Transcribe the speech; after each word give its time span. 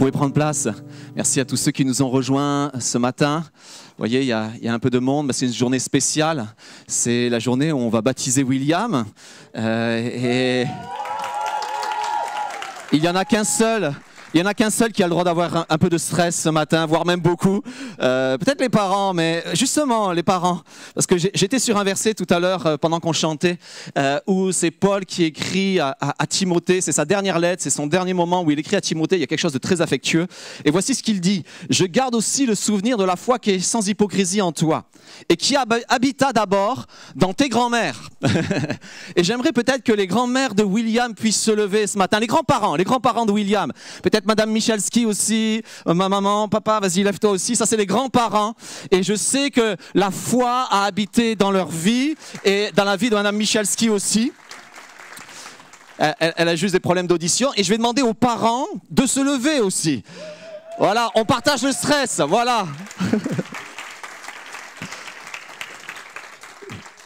pouvez 0.00 0.12
prendre 0.12 0.32
place. 0.32 0.66
Merci 1.14 1.40
à 1.40 1.44
tous 1.44 1.58
ceux 1.58 1.72
qui 1.72 1.84
nous 1.84 2.00
ont 2.00 2.08
rejoints 2.08 2.72
ce 2.80 2.96
matin. 2.96 3.44
Vous 3.44 3.94
voyez, 3.98 4.20
il 4.22 4.26
y 4.28 4.32
a, 4.32 4.50
un 4.64 4.78
peu 4.78 4.88
de 4.88 4.98
monde, 4.98 5.26
mais 5.26 5.34
c'est 5.34 5.44
une 5.44 5.52
journée 5.52 5.78
spéciale. 5.78 6.46
C'est 6.86 7.28
la 7.28 7.38
journée 7.38 7.70
où 7.70 7.76
on 7.76 7.90
va 7.90 8.00
baptiser 8.00 8.42
William. 8.42 9.04
Euh, 9.54 10.62
et 10.62 10.66
il 12.94 13.02
n'y 13.02 13.08
en 13.08 13.14
a 13.14 13.26
qu'un 13.26 13.44
seul 13.44 13.92
il 14.32 14.40
n'y 14.40 14.46
en 14.46 14.46
a 14.46 14.54
qu'un 14.54 14.70
seul 14.70 14.92
qui 14.92 15.02
a 15.02 15.06
le 15.06 15.10
droit 15.10 15.24
d'avoir 15.24 15.66
un, 15.68 15.78
peu 15.78 15.88
de 15.88 15.98
stress 15.98 16.40
ce 16.40 16.48
matin, 16.50 16.86
voire 16.86 17.04
même 17.04 17.20
beaucoup. 17.20 17.62
Euh, 18.00 18.38
peut-être 18.38 18.60
les 18.60 18.68
parents, 18.68 19.12
mais 19.12 19.42
justement 19.54 20.12
les 20.12 20.22
parents. 20.22 20.60
Parce 20.94 21.08
que 21.08 21.16
j'étais 21.18 21.58
sur 21.58 21.76
un 21.76 21.82
verset 21.82 22.14
tout 22.14 22.26
à 22.30 22.38
l'heure 22.38 22.64
euh, 22.64 22.76
pendant 22.76 23.00
qu'on 23.00 23.12
chantait, 23.12 23.58
euh, 23.98 24.20
où 24.28 24.52
c'est 24.52 24.70
Paul 24.70 25.04
qui 25.04 25.24
écrit 25.24 25.80
à, 25.80 25.96
à 26.00 26.26
Timothée, 26.28 26.80
c'est 26.80 26.92
sa 26.92 27.04
dernière 27.04 27.40
lettre, 27.40 27.62
c'est 27.62 27.70
son 27.70 27.88
dernier 27.88 28.14
moment 28.14 28.42
où 28.42 28.52
il 28.52 28.58
écrit 28.58 28.76
à 28.76 28.80
Timothée, 28.80 29.16
il 29.16 29.20
y 29.20 29.24
a 29.24 29.26
quelque 29.26 29.40
chose 29.40 29.52
de 29.52 29.58
très 29.58 29.80
affectueux. 29.80 30.28
Et 30.64 30.70
voici 30.70 30.94
ce 30.94 31.02
qu'il 31.02 31.20
dit. 31.20 31.42
Je 31.68 31.84
garde 31.84 32.14
aussi 32.14 32.46
le 32.46 32.54
souvenir 32.54 32.96
de 32.98 33.04
la 33.04 33.16
foi 33.16 33.40
qui 33.40 33.50
est 33.50 33.58
sans 33.58 33.88
hypocrisie 33.88 34.40
en 34.42 34.52
toi, 34.52 34.84
et 35.28 35.36
qui 35.36 35.56
habita 35.56 36.32
d'abord 36.32 36.86
dans 37.16 37.34
tes 37.34 37.48
grands-mères. 37.48 38.10
et 39.16 39.24
j'aimerais 39.24 39.52
peut-être 39.52 39.82
que 39.82 39.92
les 39.92 40.06
grands-mères 40.06 40.54
de 40.54 40.62
William 40.62 41.14
puissent 41.14 41.42
se 41.42 41.50
lever 41.50 41.88
ce 41.88 41.98
matin, 41.98 42.20
les 42.20 42.28
grands-parents, 42.28 42.76
les 42.76 42.84
grands-parents 42.84 43.26
de 43.26 43.32
William. 43.32 43.72
Peut-être 44.02 44.19
Madame 44.24 44.50
Michalski 44.50 45.06
aussi, 45.06 45.62
euh, 45.86 45.94
ma 45.94 46.08
maman, 46.08 46.48
papa, 46.48 46.80
vas-y, 46.80 47.02
lève-toi 47.02 47.30
aussi. 47.30 47.56
Ça, 47.56 47.66
c'est 47.66 47.76
les 47.76 47.86
grands-parents. 47.86 48.54
Et 48.90 49.02
je 49.02 49.14
sais 49.14 49.50
que 49.50 49.76
la 49.94 50.10
foi 50.10 50.66
a 50.70 50.84
habité 50.84 51.36
dans 51.36 51.50
leur 51.50 51.68
vie 51.68 52.14
et 52.44 52.70
dans 52.74 52.84
la 52.84 52.96
vie 52.96 53.10
de 53.10 53.14
Madame 53.14 53.36
Michalski 53.36 53.88
aussi. 53.88 54.32
Elle, 55.98 56.32
elle 56.36 56.48
a 56.48 56.56
juste 56.56 56.72
des 56.72 56.80
problèmes 56.80 57.06
d'audition. 57.06 57.50
Et 57.56 57.62
je 57.62 57.68
vais 57.68 57.76
demander 57.76 58.02
aux 58.02 58.14
parents 58.14 58.66
de 58.90 59.06
se 59.06 59.20
lever 59.20 59.60
aussi. 59.60 60.02
Voilà, 60.78 61.10
on 61.14 61.26
partage 61.26 61.62
le 61.62 61.72
stress. 61.72 62.20
Voilà. 62.20 62.66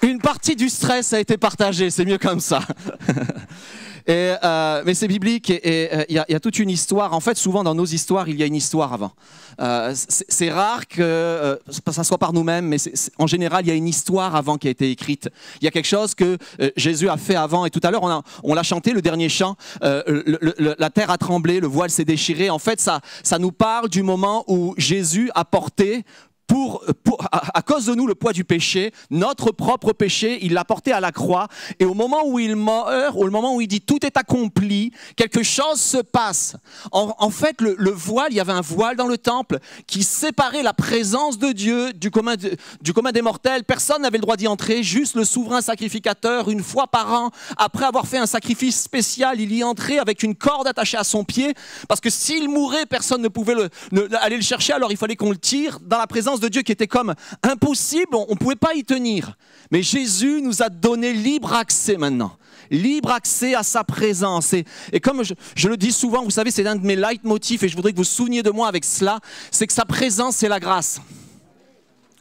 Une 0.02 0.20
partie 0.20 0.54
du 0.54 0.68
stress 0.68 1.12
a 1.12 1.18
été 1.18 1.36
partagée, 1.38 1.90
c'est 1.90 2.04
mieux 2.04 2.18
comme 2.18 2.38
ça. 2.38 2.60
Et, 4.06 4.34
euh, 4.42 4.82
mais 4.84 4.94
c'est 4.94 5.08
biblique 5.08 5.50
et 5.50 5.88
euh, 5.92 6.04
il 6.08 6.16
y, 6.16 6.32
y, 6.32 6.34
a 6.34 6.40
toute 6.40 6.58
une 6.58 6.70
histoire. 6.70 7.14
En 7.14 7.20
fait, 7.20 7.36
souvent 7.36 7.64
dans 7.64 7.74
nos 7.74 7.86
histoires, 7.86 8.28
il 8.28 8.38
y 8.38 8.42
a 8.42 8.46
une 8.46 8.54
histoire 8.54 8.92
avant. 8.92 9.12
Euh, 9.60 9.92
c'est 9.94 10.50
rare 10.50 10.86
que 10.86 11.02
euh, 11.02 11.56
ça 11.90 12.04
soit 12.04 12.18
par 12.18 12.32
nous-mêmes, 12.32 12.66
mais 12.66 12.76
en 13.18 13.26
général, 13.26 13.64
il 13.64 13.68
y 13.68 13.72
a 13.72 13.74
une 13.74 13.88
histoire 13.88 14.34
avant 14.36 14.56
qui 14.56 14.68
a 14.68 14.70
été 14.70 14.90
écrite. 14.90 15.28
Il 15.60 15.64
y 15.64 15.68
a 15.68 15.70
quelque 15.70 15.86
chose 15.86 16.14
que 16.14 16.38
euh, 16.60 16.70
Jésus 16.76 17.08
a 17.08 17.16
fait 17.16 17.36
avant. 17.36 17.64
Et 17.64 17.70
tout 17.70 17.80
à 17.82 17.90
l'heure, 17.90 18.22
on, 18.42 18.54
l'a 18.54 18.62
chanté, 18.62 18.92
le 18.92 19.02
dernier 19.02 19.28
chant. 19.28 19.56
Le, 19.82 20.74
la 20.78 20.90
terre 20.90 21.10
a 21.10 21.18
tremblé, 21.18 21.60
le 21.60 21.66
voile 21.66 21.90
s'est 21.90 22.04
déchiré. 22.04 22.50
En 22.50 22.58
fait, 22.58 22.80
ça, 22.80 23.00
ça 23.22 23.38
nous 23.38 23.52
parle 23.52 23.88
du 23.88 24.02
moment 24.02 24.44
où 24.48 24.74
Jésus 24.76 25.30
a 25.34 25.44
porté 25.44 26.04
pour, 26.46 26.84
à, 27.30 27.62
cause 27.62 27.86
de 27.86 27.94
nous 27.94 28.06
le 28.06 28.14
poids 28.14 28.32
du 28.32 28.44
péché, 28.44 28.92
notre 29.10 29.50
propre 29.50 29.92
péché, 29.92 30.38
il 30.42 30.52
l'a 30.52 30.64
porté 30.64 30.92
à 30.92 31.00
la 31.00 31.12
croix. 31.12 31.48
Et 31.78 31.84
au 31.84 31.94
moment 31.94 32.26
où 32.26 32.38
il 32.38 32.56
meurt, 32.56 33.16
au 33.16 33.30
moment 33.30 33.56
où 33.56 33.60
il 33.60 33.68
dit 33.68 33.80
tout 33.80 34.04
est 34.04 34.16
accompli, 34.16 34.92
quelque 35.16 35.42
chose 35.42 35.80
se 35.80 35.98
passe. 35.98 36.56
En, 36.92 37.30
fait, 37.30 37.60
le, 37.60 37.90
voile, 37.90 38.28
il 38.30 38.36
y 38.36 38.40
avait 38.40 38.52
un 38.52 38.60
voile 38.60 38.96
dans 38.96 39.06
le 39.06 39.18
temple 39.18 39.58
qui 39.86 40.02
séparait 40.02 40.62
la 40.62 40.74
présence 40.74 41.38
de 41.38 41.52
Dieu 41.52 41.92
du 41.92 42.10
commun, 42.10 42.34
des 42.36 43.22
mortels. 43.22 43.64
Personne 43.64 44.02
n'avait 44.02 44.18
le 44.18 44.22
droit 44.22 44.36
d'y 44.36 44.48
entrer, 44.48 44.82
juste 44.82 45.14
le 45.14 45.24
souverain 45.24 45.60
sacrificateur, 45.60 46.50
une 46.50 46.62
fois 46.62 46.86
par 46.86 47.12
an, 47.12 47.30
après 47.56 47.84
avoir 47.84 48.06
fait 48.06 48.18
un 48.18 48.26
sacrifice 48.26 48.82
spécial, 48.82 49.40
il 49.40 49.54
y 49.54 49.64
entrait 49.64 49.98
avec 49.98 50.22
une 50.22 50.34
corde 50.34 50.66
attachée 50.66 50.96
à 50.96 51.04
son 51.04 51.24
pied, 51.24 51.54
parce 51.88 52.00
que 52.00 52.10
s'il 52.10 52.48
mourait, 52.48 52.86
personne 52.86 53.22
ne 53.22 53.28
pouvait 53.28 53.54
le, 53.54 54.08
aller 54.16 54.36
le 54.36 54.42
chercher, 54.42 54.72
alors 54.72 54.90
il 54.90 54.96
fallait 54.96 55.16
qu'on 55.16 55.30
le 55.30 55.36
tire 55.36 55.78
dans 55.80 55.98
la 55.98 56.06
présence 56.06 56.33
de 56.40 56.48
Dieu 56.48 56.62
qui 56.62 56.72
était 56.72 56.86
comme 56.86 57.14
impossible, 57.42 58.14
on 58.14 58.26
ne 58.30 58.38
pouvait 58.38 58.56
pas 58.56 58.74
y 58.74 58.84
tenir. 58.84 59.36
Mais 59.70 59.82
Jésus 59.82 60.40
nous 60.42 60.62
a 60.62 60.68
donné 60.68 61.12
libre 61.12 61.52
accès 61.52 61.96
maintenant. 61.96 62.36
Libre 62.70 63.10
accès 63.10 63.54
à 63.54 63.62
sa 63.62 63.84
présence. 63.84 64.54
Et, 64.92 65.00
comme 65.00 65.22
je, 65.22 65.68
le 65.68 65.76
dis 65.76 65.92
souvent, 65.92 66.24
vous 66.24 66.30
savez, 66.30 66.50
c'est 66.50 66.66
un 66.66 66.76
de 66.76 66.86
mes 66.86 66.96
leitmotifs 66.96 67.62
et 67.62 67.68
je 67.68 67.76
voudrais 67.76 67.92
que 67.92 67.98
vous 67.98 68.04
souveniez 68.04 68.42
de 68.42 68.50
moi 68.50 68.68
avec 68.68 68.84
cela, 68.84 69.20
c'est 69.50 69.66
que 69.66 69.72
sa 69.72 69.84
présence, 69.84 70.36
c'est 70.36 70.48
la 70.48 70.60
grâce. 70.60 71.00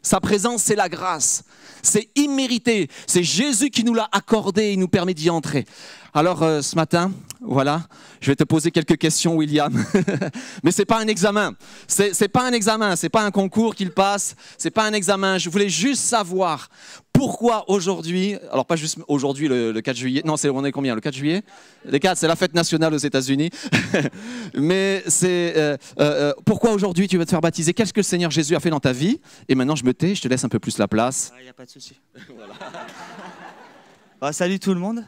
Sa 0.01 0.19
présence, 0.19 0.63
c'est 0.63 0.75
la 0.75 0.89
grâce. 0.89 1.43
C'est 1.81 2.09
immérité. 2.15 2.89
C'est 3.07 3.23
Jésus 3.23 3.69
qui 3.69 3.83
nous 3.83 3.93
l'a 3.93 4.09
accordé 4.11 4.71
et 4.71 4.77
nous 4.77 4.89
permet 4.89 5.13
d'y 5.13 5.29
entrer. 5.29 5.65
Alors 6.13 6.44
euh, 6.44 6.62
ce 6.62 6.75
matin, 6.75 7.12
voilà, 7.41 7.81
je 8.22 8.31
vais 8.31 8.35
te 8.35 8.44
poser 8.44 8.72
quelques 8.72 8.97
questions, 8.97 9.35
William. 9.35 9.74
Mais 10.63 10.72
c'est 10.72 10.85
pas 10.85 11.00
un 11.00 11.07
examen. 11.07 11.53
C'est, 11.88 12.13
c'est 12.13 12.28
pas 12.28 12.47
un 12.47 12.53
examen. 12.53 12.96
C'est 12.96 13.09
pas 13.09 13.24
un 13.24 13.31
concours 13.31 13.75
qu'il 13.75 13.91
passe. 13.91 14.35
C'est 14.57 14.69
pas 14.69 14.85
un 14.85 14.94
examen. 14.94 15.40
Je 15.40 15.50
voulais 15.50 15.69
juste 15.69 16.03
savoir 16.03 16.69
pourquoi 17.12 17.69
aujourd'hui, 17.69 18.35
alors 18.51 18.66
pas 18.66 18.75
juste 18.75 19.00
aujourd'hui 19.07 19.47
le, 19.47 19.79
4 19.79 19.96
juillet. 19.96 20.22
Non, 20.24 20.38
c'est 20.38 20.50
on 20.50 20.63
est 20.63 20.72
combien? 20.72 20.96
Le 20.96 21.01
4 21.01 21.13
juillet? 21.13 21.44
Les 21.85 22.00
4, 22.00 22.18
c'est 22.18 22.28
la 22.28 22.35
fête 22.35 22.53
nationale 22.53 22.94
aux 22.94 22.97
États-Unis. 22.97 23.50
Mais 24.53 25.03
c'est 25.07 25.53
euh, 25.57 25.78
euh, 26.00 26.34
pourquoi 26.45 26.72
aujourd'hui 26.72 27.07
tu 27.07 27.18
veux 27.18 27.25
te 27.25 27.30
faire 27.31 27.41
baptiser? 27.41 27.74
Qu'est-ce 27.74 27.94
que 27.94 28.00
le 28.00 28.03
Seigneur 28.03 28.31
Jésus 28.31 28.56
a 28.56 28.59
fait 28.59 28.69
dans 28.69 28.80
ta 28.80 28.94
vie? 28.94 29.19
Et 29.50 29.56
maintenant, 29.56 29.75
je 29.75 29.84
me 29.84 29.94
tais. 29.94 30.16
Je 30.16 30.22
te 30.22 30.28
laisse 30.28 30.44
un 30.44 30.50
peu 30.50 30.59
plus 30.59 30.78
la 30.78 30.88
place. 30.88 31.31
Il 31.34 31.40
ah, 31.40 31.44
n'y 31.44 31.50
a 31.50 31.53
pas 31.53 31.66
de 31.66 31.72
souci. 31.72 32.00
voilà. 32.35 32.53
Bah, 34.22 34.31
salut 34.31 34.59
tout 34.59 34.74
le 34.74 34.80
monde. 34.80 35.03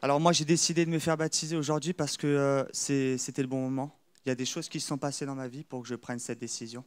Alors 0.00 0.20
moi 0.20 0.30
j'ai 0.30 0.44
décidé 0.44 0.84
de 0.84 0.90
me 0.90 1.00
faire 1.00 1.16
baptiser 1.16 1.56
aujourd'hui 1.56 1.92
parce 1.92 2.16
que 2.16 2.28
euh, 2.28 3.16
c'était 3.16 3.42
le 3.42 3.48
bon 3.48 3.60
moment. 3.60 3.98
Il 4.24 4.28
y 4.28 4.32
a 4.32 4.36
des 4.36 4.44
choses 4.44 4.68
qui 4.68 4.78
se 4.78 4.86
sont 4.86 4.96
passées 4.96 5.26
dans 5.26 5.34
ma 5.34 5.48
vie 5.48 5.64
pour 5.64 5.82
que 5.82 5.88
je 5.88 5.96
prenne 5.96 6.20
cette 6.20 6.38
décision. 6.38 6.84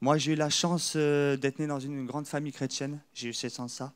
Moi 0.00 0.16
j'ai 0.16 0.34
eu 0.34 0.36
la 0.36 0.48
chance 0.48 0.92
euh, 0.94 1.36
d'être 1.36 1.58
né 1.58 1.66
dans 1.66 1.80
une, 1.80 2.06
grande 2.06 2.28
famille 2.28 2.52
chrétienne, 2.52 3.00
j'ai 3.12 3.30
eu 3.30 3.34
cette 3.34 3.56
chance-là. 3.56 3.92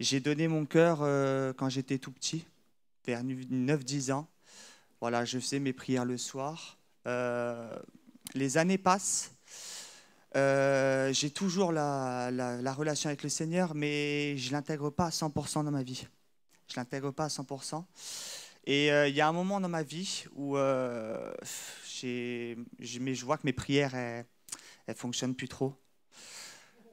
J'ai 0.00 0.18
donné 0.18 0.48
mon 0.48 0.66
cœur 0.66 0.98
euh, 1.02 1.52
quand 1.52 1.68
j'étais 1.68 1.98
tout 1.98 2.10
petit, 2.10 2.44
vers 3.06 3.22
9-10 3.22 4.10
ans. 4.10 4.26
Voilà, 5.00 5.24
je 5.24 5.38
faisais 5.38 5.60
mes 5.60 5.72
prières 5.72 6.04
le 6.04 6.18
soir. 6.18 6.76
les 8.34 8.58
années 8.58 8.78
passent. 8.78 9.30
j'ai 10.34 11.30
toujours 11.30 11.70
la, 11.70 12.32
la, 12.32 12.72
relation 12.72 13.10
avec 13.10 13.22
le 13.22 13.28
Seigneur, 13.28 13.76
mais 13.76 14.36
je 14.38 14.48
ne 14.48 14.54
l'intègre 14.54 14.90
pas 14.90 15.06
à 15.06 15.10
100% 15.10 15.64
dans 15.64 15.70
ma 15.70 15.84
vie 15.84 16.08
je 16.72 16.80
l'intègre 16.80 17.10
pas 17.10 17.24
à 17.24 17.28
100%. 17.28 17.84
Et 18.64 18.92
euh, 18.92 19.08
il 19.08 19.14
y 19.14 19.20
a 19.20 19.28
un 19.28 19.32
moment 19.32 19.60
dans 19.60 19.68
ma 19.68 19.82
vie 19.82 20.24
où 20.34 20.56
euh, 20.56 21.32
je 22.00 23.24
vois 23.24 23.36
que 23.36 23.42
mes 23.44 23.52
prières, 23.52 23.94
elles 23.94 24.24
ne 24.88 24.94
fonctionnent 24.94 25.34
plus 25.34 25.48
trop. 25.48 25.74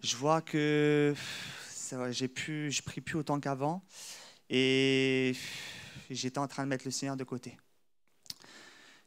Je 0.01 0.16
vois 0.16 0.41
que 0.41 1.13
j'ai 2.12 2.28
plus, 2.28 2.72
je 2.72 2.81
prie 2.81 3.01
plus 3.01 3.18
autant 3.18 3.39
qu'avant. 3.39 3.84
Et 4.50 5.35
j'étais 6.09 6.39
en 6.39 6.47
train 6.47 6.63
de 6.63 6.69
mettre 6.69 6.85
le 6.85 6.91
Seigneur 6.91 7.16
de 7.16 7.23
côté. 7.23 7.57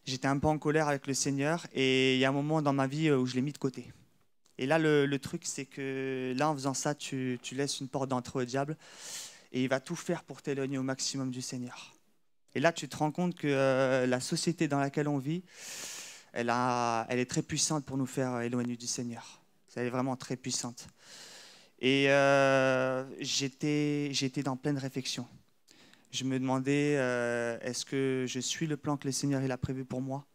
J'étais 0.04 0.28
un 0.28 0.38
peu 0.38 0.48
en 0.48 0.58
colère 0.58 0.88
avec 0.88 1.06
le 1.06 1.14
Seigneur. 1.14 1.66
Et 1.72 2.14
il 2.14 2.20
y 2.20 2.24
a 2.24 2.28
un 2.28 2.32
moment 2.32 2.62
dans 2.62 2.72
ma 2.72 2.86
vie 2.86 3.10
où 3.10 3.26
je 3.26 3.34
l'ai 3.34 3.42
mis 3.42 3.52
de 3.52 3.58
côté. 3.58 3.92
Et 4.58 4.66
là, 4.66 4.78
le, 4.78 5.18
truc, 5.18 5.42
c'est 5.44 5.64
que 5.64 6.34
là, 6.36 6.48
en 6.50 6.54
faisant 6.54 6.74
ça, 6.74 6.94
tu 6.94 7.40
laisses 7.52 7.80
une 7.80 7.88
porte 7.88 8.08
d'entrée 8.08 8.40
au 8.40 8.44
diable 8.44 8.76
et 9.52 9.62
il 9.62 9.68
va 9.68 9.80
tout 9.80 9.96
faire 9.96 10.24
pour 10.24 10.42
t'éloigner 10.42 10.78
au 10.78 10.82
maximum 10.82 11.30
du 11.30 11.42
Seigneur. 11.42 11.94
Et 12.54 12.60
là, 12.60 12.72
tu 12.72 12.88
te 12.88 12.96
rends 12.96 13.12
compte 13.12 13.34
que 13.34 13.46
euh, 13.46 14.06
la 14.06 14.20
société 14.20 14.68
dans 14.68 14.80
laquelle 14.80 15.08
on 15.08 15.18
vit, 15.18 15.42
elle, 16.32 16.50
est 16.50 17.30
très 17.30 17.42
puissante 17.42 17.84
pour 17.84 17.96
nous 17.96 18.06
faire 18.06 18.40
éloigner 18.40 18.76
du 18.76 18.86
Seigneur. 18.86 19.42
Elle 19.76 19.86
est 19.86 19.90
vraiment 19.90 20.16
très 20.16 20.36
puissante. 20.36 20.86
Et 21.78 22.10
euh, 22.10 23.04
j'étais, 23.20 24.12
dans 24.44 24.56
pleine 24.56 24.78
réflexion. 24.78 25.26
Je 26.10 26.24
me 26.24 26.38
demandais, 26.38 26.96
euh, 26.98 27.58
est-ce 27.62 27.86
que 27.86 28.26
je 28.28 28.40
suis 28.40 28.66
le 28.66 28.76
plan 28.76 28.96
que 28.96 29.06
le 29.06 29.12
Seigneur 29.12 29.42
a 29.50 29.58
prévu 29.58 29.84
pour 29.84 30.02
moi 30.02 30.26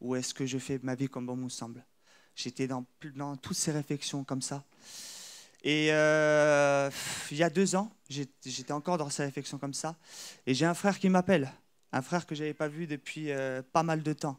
Ou 0.00 0.14
est-ce 0.14 0.32
que 0.32 0.46
je 0.46 0.58
fais 0.58 0.78
ma 0.82 0.94
vie 0.94 1.08
comme 1.08 1.26
bon 1.26 1.36
me 1.36 1.48
semble? 1.48 1.84
J'étais 2.36 2.68
dans 2.68 2.84
toutes 3.36 3.56
ces 3.56 3.72
réflexions 3.72 4.24
comme 4.24 4.42
ça. 4.42 4.64
Et 5.64 5.88
euh, 5.92 6.90
il 7.30 7.38
y 7.38 7.42
a 7.42 7.48
deux 7.48 7.74
ans, 7.74 7.90
j'étais 8.10 8.72
encore 8.72 8.98
dans 8.98 9.08
ces 9.08 9.24
réflexions 9.24 9.56
comme 9.56 9.72
ça. 9.72 9.96
Et 10.46 10.52
j'ai 10.52 10.66
un 10.66 10.74
frère 10.74 10.98
qui 10.98 11.08
m'appelle, 11.08 11.50
un 11.90 12.02
frère 12.02 12.26
que 12.26 12.34
je 12.34 12.42
n'avais 12.42 12.52
pas 12.52 12.68
vu 12.68 12.86
depuis 12.86 13.32
euh, 13.32 13.62
pas 13.72 13.82
mal 13.82 14.02
de 14.02 14.12
temps. 14.12 14.38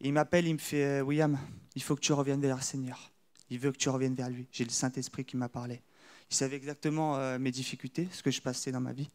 il 0.00 0.12
m'appelle, 0.12 0.46
il 0.46 0.52
me 0.52 0.58
fait 0.58 0.84
euh, 0.84 1.00
William, 1.00 1.38
il 1.74 1.82
faut 1.82 1.96
que 1.96 2.02
tu 2.02 2.12
reviennes 2.12 2.42
vers 2.42 2.56
le 2.56 2.62
Seigneur. 2.62 3.10
Il 3.48 3.58
veut 3.58 3.72
que 3.72 3.78
tu 3.78 3.88
reviennes 3.88 4.14
vers 4.14 4.28
lui. 4.28 4.46
J'ai 4.52 4.64
le 4.64 4.70
Saint-Esprit 4.70 5.24
qui 5.24 5.38
m'a 5.38 5.48
parlé. 5.48 5.82
Il 6.30 6.36
savait 6.36 6.56
exactement 6.56 7.38
mes 7.38 7.50
difficultés, 7.50 8.08
ce 8.10 8.22
que 8.22 8.30
je 8.30 8.40
passais 8.40 8.72
dans 8.72 8.80
ma 8.80 8.92
vie. 8.92 9.10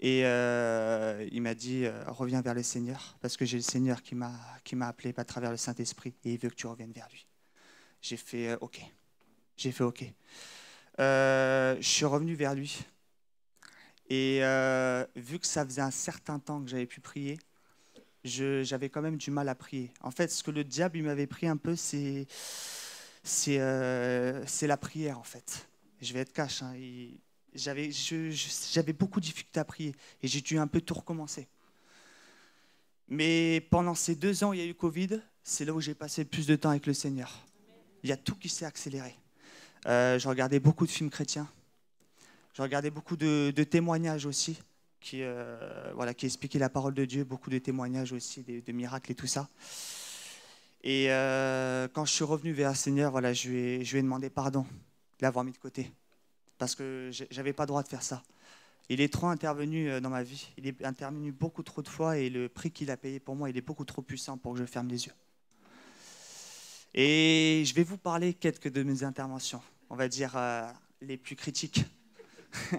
Et 0.00 0.20
il 0.20 1.42
m'a 1.42 1.54
dit 1.54 1.86
Reviens 2.06 2.40
vers 2.40 2.54
le 2.54 2.62
Seigneur, 2.62 3.16
parce 3.20 3.36
que 3.36 3.44
j'ai 3.44 3.58
le 3.58 3.62
Seigneur 3.62 4.02
qui 4.02 4.14
m'a 4.14 4.88
appelé 4.88 5.12
à 5.18 5.24
travers 5.24 5.50
le 5.50 5.58
Saint-Esprit, 5.58 6.14
et 6.24 6.32
il 6.32 6.38
veut 6.38 6.48
que 6.48 6.54
tu 6.54 6.66
reviennes 6.66 6.92
vers 6.92 7.06
lui. 7.10 7.26
J'ai 8.00 8.16
fait 8.16 8.56
Ok. 8.62 8.80
J'ai 9.56 9.72
fait 9.72 9.84
OK. 9.84 10.04
Euh, 11.00 11.76
je 11.80 11.88
suis 11.88 12.04
revenu 12.04 12.34
vers 12.34 12.54
lui. 12.54 12.84
Et 14.08 14.40
euh, 14.42 15.04
vu 15.16 15.38
que 15.38 15.46
ça 15.46 15.64
faisait 15.64 15.80
un 15.80 15.90
certain 15.90 16.38
temps 16.38 16.62
que 16.62 16.68
j'avais 16.68 16.86
pu 16.86 17.00
prier, 17.00 17.38
j'avais 18.24 18.88
quand 18.88 19.02
même 19.02 19.16
du 19.16 19.30
mal 19.30 19.48
à 19.48 19.54
prier. 19.54 19.92
En 20.00 20.10
fait, 20.10 20.30
ce 20.30 20.42
que 20.42 20.50
le 20.50 20.64
diable 20.64 21.00
m'avait 21.02 21.26
pris 21.26 21.46
un 21.46 21.56
peu, 21.56 21.76
c'est 21.76 22.26
c'est 23.22 23.56
la 23.58 24.76
prière, 24.76 25.18
en 25.18 25.24
fait. 25.24 25.68
Je 26.00 26.12
vais 26.12 26.20
être 26.20 26.32
cash. 26.32 26.62
Hein, 26.62 26.74
j'avais 27.54 28.92
beaucoup 28.92 29.20
de 29.20 29.24
difficultés 29.24 29.60
à 29.60 29.64
prier 29.64 29.94
et 30.22 30.28
j'ai 30.28 30.40
dû 30.40 30.58
un 30.58 30.66
peu 30.66 30.80
tout 30.80 30.94
recommencer. 30.94 31.48
Mais 33.08 33.66
pendant 33.70 33.94
ces 33.94 34.14
deux 34.14 34.44
ans, 34.44 34.52
il 34.52 34.60
y 34.60 34.62
a 34.62 34.66
eu 34.66 34.74
Covid, 34.74 35.20
c'est 35.42 35.64
là 35.64 35.72
où 35.72 35.80
j'ai 35.80 35.94
passé 35.94 36.22
le 36.22 36.28
plus 36.28 36.46
de 36.46 36.56
temps 36.56 36.70
avec 36.70 36.86
le 36.86 36.94
Seigneur. 36.94 37.46
Il 38.02 38.10
y 38.10 38.12
a 38.12 38.16
tout 38.16 38.34
qui 38.34 38.48
s'est 38.48 38.64
accéléré. 38.64 39.14
Euh, 39.86 40.18
je 40.18 40.28
regardais 40.28 40.60
beaucoup 40.60 40.86
de 40.86 40.90
films 40.90 41.10
chrétiens. 41.10 41.48
Je 42.54 42.62
regardais 42.62 42.90
beaucoup 42.90 43.16
de, 43.16 43.50
témoignages 43.64 44.26
aussi, 44.26 44.58
qui, 45.00 45.22
euh, 45.22 46.12
qui 46.16 46.26
expliquaient 46.26 46.58
la 46.58 46.68
parole 46.68 46.94
de 46.94 47.04
Dieu, 47.04 47.24
beaucoup 47.24 47.50
de 47.50 47.58
témoignages 47.58 48.12
aussi, 48.12 48.42
de, 48.42 48.72
miracles 48.72 49.12
et 49.12 49.14
tout 49.14 49.26
ça. 49.26 49.48
Et 50.82 51.06
euh, 51.10 51.88
quand 51.92 52.04
je 52.04 52.12
suis 52.12 52.24
revenu 52.24 52.52
vers 52.52 52.70
le 52.70 52.76
Seigneur, 52.76 53.10
voilà, 53.10 53.32
je, 53.32 53.48
lui 53.48 53.58
ai, 53.58 53.78
lui 53.84 54.02
demandé 54.02 54.30
pardon 54.30 54.62
de 54.62 55.22
l'avoir 55.22 55.44
mis 55.44 55.52
de 55.52 55.58
côté 55.58 55.90
parce 56.58 56.74
que 56.74 57.10
j'avais 57.30 57.52
pas 57.52 57.64
le 57.64 57.68
droit 57.68 57.82
de 57.82 57.88
faire 57.88 58.02
ça. 58.02 58.22
Il 58.88 59.00
est 59.00 59.12
trop 59.12 59.26
intervenu 59.26 60.00
dans 60.00 60.10
ma 60.10 60.22
vie. 60.22 60.52
Il 60.58 60.66
est 60.66 60.84
intervenu 60.84 61.32
beaucoup 61.32 61.62
trop 61.62 61.82
de 61.82 61.88
fois 61.88 62.18
et 62.18 62.30
le 62.30 62.48
prix 62.48 62.70
qu'il 62.70 62.90
a 62.90 62.96
payé 62.96 63.18
pour 63.18 63.34
moi, 63.34 63.50
il 63.50 63.56
est 63.56 63.62
beaucoup 63.62 63.84
trop 63.84 64.02
puissant 64.02 64.36
pour 64.36 64.52
que 64.52 64.60
je 64.60 64.64
ferme 64.64 64.88
les 64.88 65.06
yeux. 65.06 65.12
Et 66.94 67.64
je 67.66 67.74
vais 67.74 67.82
vous 67.82 67.98
parler 67.98 68.34
quelques 68.34 68.70
de 68.70 68.84
mes 68.84 69.02
interventions, 69.02 69.60
on 69.90 69.96
va 69.96 70.08
dire 70.08 70.32
euh, 70.36 70.68
les 71.00 71.16
plus 71.16 71.36
critiques. 71.36 71.84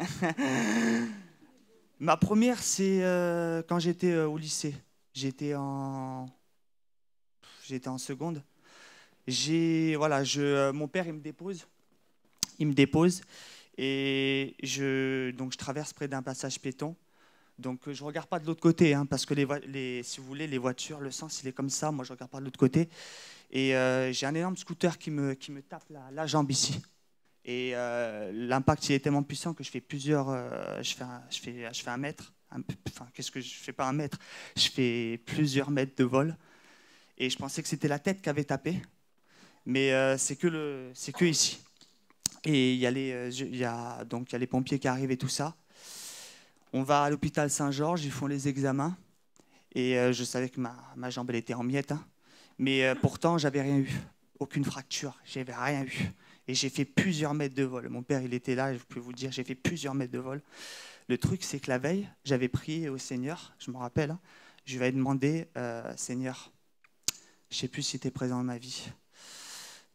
Ma 2.00 2.18
première, 2.18 2.62
c'est 2.62 3.04
euh, 3.04 3.62
quand 3.68 3.80
j'étais 3.80 4.16
au 4.18 4.38
lycée. 4.38 4.76
J'étais 5.14 5.56
en, 5.56 6.28
j'étais 7.66 7.88
en 7.88 7.98
seconde. 7.98 8.44
J'ai, 9.28 9.96
voilà, 9.96 10.24
je, 10.24 10.72
mon 10.72 10.88
père, 10.88 11.08
il 11.08 11.14
me 11.14 11.22
dépose. 11.22 11.66
Il 12.60 12.68
me 12.68 12.74
dépose 12.74 13.22
et 13.78 14.56
je, 14.64 15.32
donc 15.32 15.52
je 15.52 15.58
traverse 15.58 15.94
près 15.94 16.08
d'un 16.08 16.22
passage 16.22 16.60
piéton. 16.60 16.96
Donc 17.58 17.90
je 17.90 18.04
regarde 18.04 18.28
pas 18.28 18.40
de 18.40 18.46
l'autre 18.46 18.62
côté, 18.62 18.94
hein, 18.94 19.06
parce 19.06 19.26
que 19.26 19.34
les, 19.34 19.48
les, 19.68 20.04
si 20.04 20.20
vous 20.20 20.28
voulez, 20.28 20.48
les 20.48 20.58
voitures, 20.58 21.00
le 21.00 21.12
sens, 21.12 21.42
il 21.42 21.48
est 21.48 21.54
comme 21.54 21.70
ça. 21.70 21.92
Moi, 21.92 22.04
je 22.04 22.12
regarde 22.12 22.32
pas 22.32 22.40
de 22.40 22.46
l'autre 22.46 22.60
côté. 22.60 22.90
Et 23.52 23.76
euh, 23.76 24.12
j'ai 24.12 24.26
un 24.26 24.36
énorme 24.36 24.58
scooter 24.58 24.98
qui 24.98 25.12
me, 25.12 25.34
qui 25.34 25.52
me 25.52 25.62
tape 25.62 25.86
la 26.12 26.28
jambe 26.28 26.52
ici. 26.52 26.82
Et 27.46 27.72
euh, 27.76 28.32
l'impact, 28.34 28.90
il 28.90 28.94
est 28.94 29.00
tellement 29.00 29.24
puissant 29.24 29.54
que 29.54 29.64
je 29.64 29.70
fais 29.70 29.82
plusieurs... 29.82 30.30
Euh, 30.30 30.82
je, 30.82 30.96
fais 30.96 31.04
un, 31.04 31.24
je, 31.30 31.40
fais, 31.40 31.90
un 31.90 31.98
mètre. 31.98 32.34
enfin, 32.52 33.08
qu'est-ce 33.14 33.32
que 33.32 33.40
je 33.40 33.54
fais 33.54 33.74
pas 33.74 33.88
un 33.88 33.94
mètre? 33.94 34.18
Je 34.58 34.70
fais 34.70 35.22
plusieurs 35.26 35.70
mètres 35.70 35.96
de 35.96 36.04
vol. 36.04 36.36
Et 37.18 37.30
je 37.30 37.38
pensais 37.38 37.62
que 37.62 37.68
c'était 37.68 37.88
la 37.88 38.00
tête 38.00 38.22
qui 38.22 38.30
avait 38.30 38.44
tapé. 38.44 38.82
Mais 39.66 40.18
c'est 40.18 40.36
que, 40.36 40.48
le, 40.48 40.92
que 41.14 41.26
ici. 41.26 41.66
Et 42.46 42.74
il 42.74 42.80
y, 42.80 42.86
a 42.86 42.92
les, 42.92 43.12
euh, 43.12 43.30
y 43.30 43.64
a, 43.64 44.06
y 44.32 44.36
a 44.36 44.38
les 44.38 44.48
pompiers 44.48 44.78
qui 44.78 44.88
arrivent 44.88 45.10
et 45.10 45.18
tout 45.18 45.28
ça. 45.28 45.56
On 46.74 46.84
va 46.84 47.04
à 47.04 47.10
l'hôpital 47.10 47.50
Saint-Georges, 47.50 48.06
ils 48.06 48.12
font 48.12 48.28
les 48.28 48.48
examens. 48.48 48.96
Et 49.74 49.98
euh, 49.98 50.14
je 50.14 50.24
savais 50.24 50.50
que 50.50 50.60
ma, 50.60 51.10
jambe 51.10 51.32
elle 51.32 51.38
était 51.38 51.56
en 51.56 51.64
miettes. 51.64 51.92
Hein. 51.92 52.06
Mais 52.60 52.86
euh, 52.86 52.94
pourtant, 52.94 53.40
j'avais 53.40 53.62
rien 53.62 53.78
eu. 53.78 53.90
Aucune 54.40 54.64
fracture. 54.64 55.18
J'avais 55.26 55.56
rien 55.56 55.86
eu. 55.86 56.12
Et 56.48 56.54
j'ai 56.54 56.70
fait 56.70 56.86
plusieurs 56.86 57.34
mètres 57.34 57.56
de 57.56 57.64
vol. 57.64 57.90
Mon 57.90 58.04
père, 58.04 58.22
il 58.22 58.34
était 58.34 58.56
là, 58.56 58.74
je 58.74 58.80
peux 58.80 59.00
vous 59.00 59.14
dire, 59.14 59.32
j'ai 59.32 59.44
fait 59.44 59.56
plusieurs 59.56 59.96
mètres 59.96 60.14
de 60.14 60.20
vol. 60.20 60.42
Le 61.08 61.18
truc, 61.18 61.44
c'est 61.44 61.60
que 61.60 61.70
la 61.70 61.78
veille, 61.78 62.08
j'avais 62.24 62.48
prié 62.48 62.90
au 62.90 62.98
Seigneur, 62.98 63.54
je 63.60 63.72
me 63.72 63.78
rappelle, 63.78 64.12
hein. 64.12 64.20
je 64.66 64.76
lui 64.76 64.84
avais 64.84 64.92
demandé, 64.92 65.48
Seigneur, 65.96 66.52
je 67.50 67.56
ne 67.56 67.60
sais 67.62 67.68
plus 67.68 67.84
si 67.84 68.00
tu 68.00 68.08
es 68.08 68.12
présent 68.12 68.38
dans 68.38 68.44
ma 68.44 68.58
vie 68.58 68.90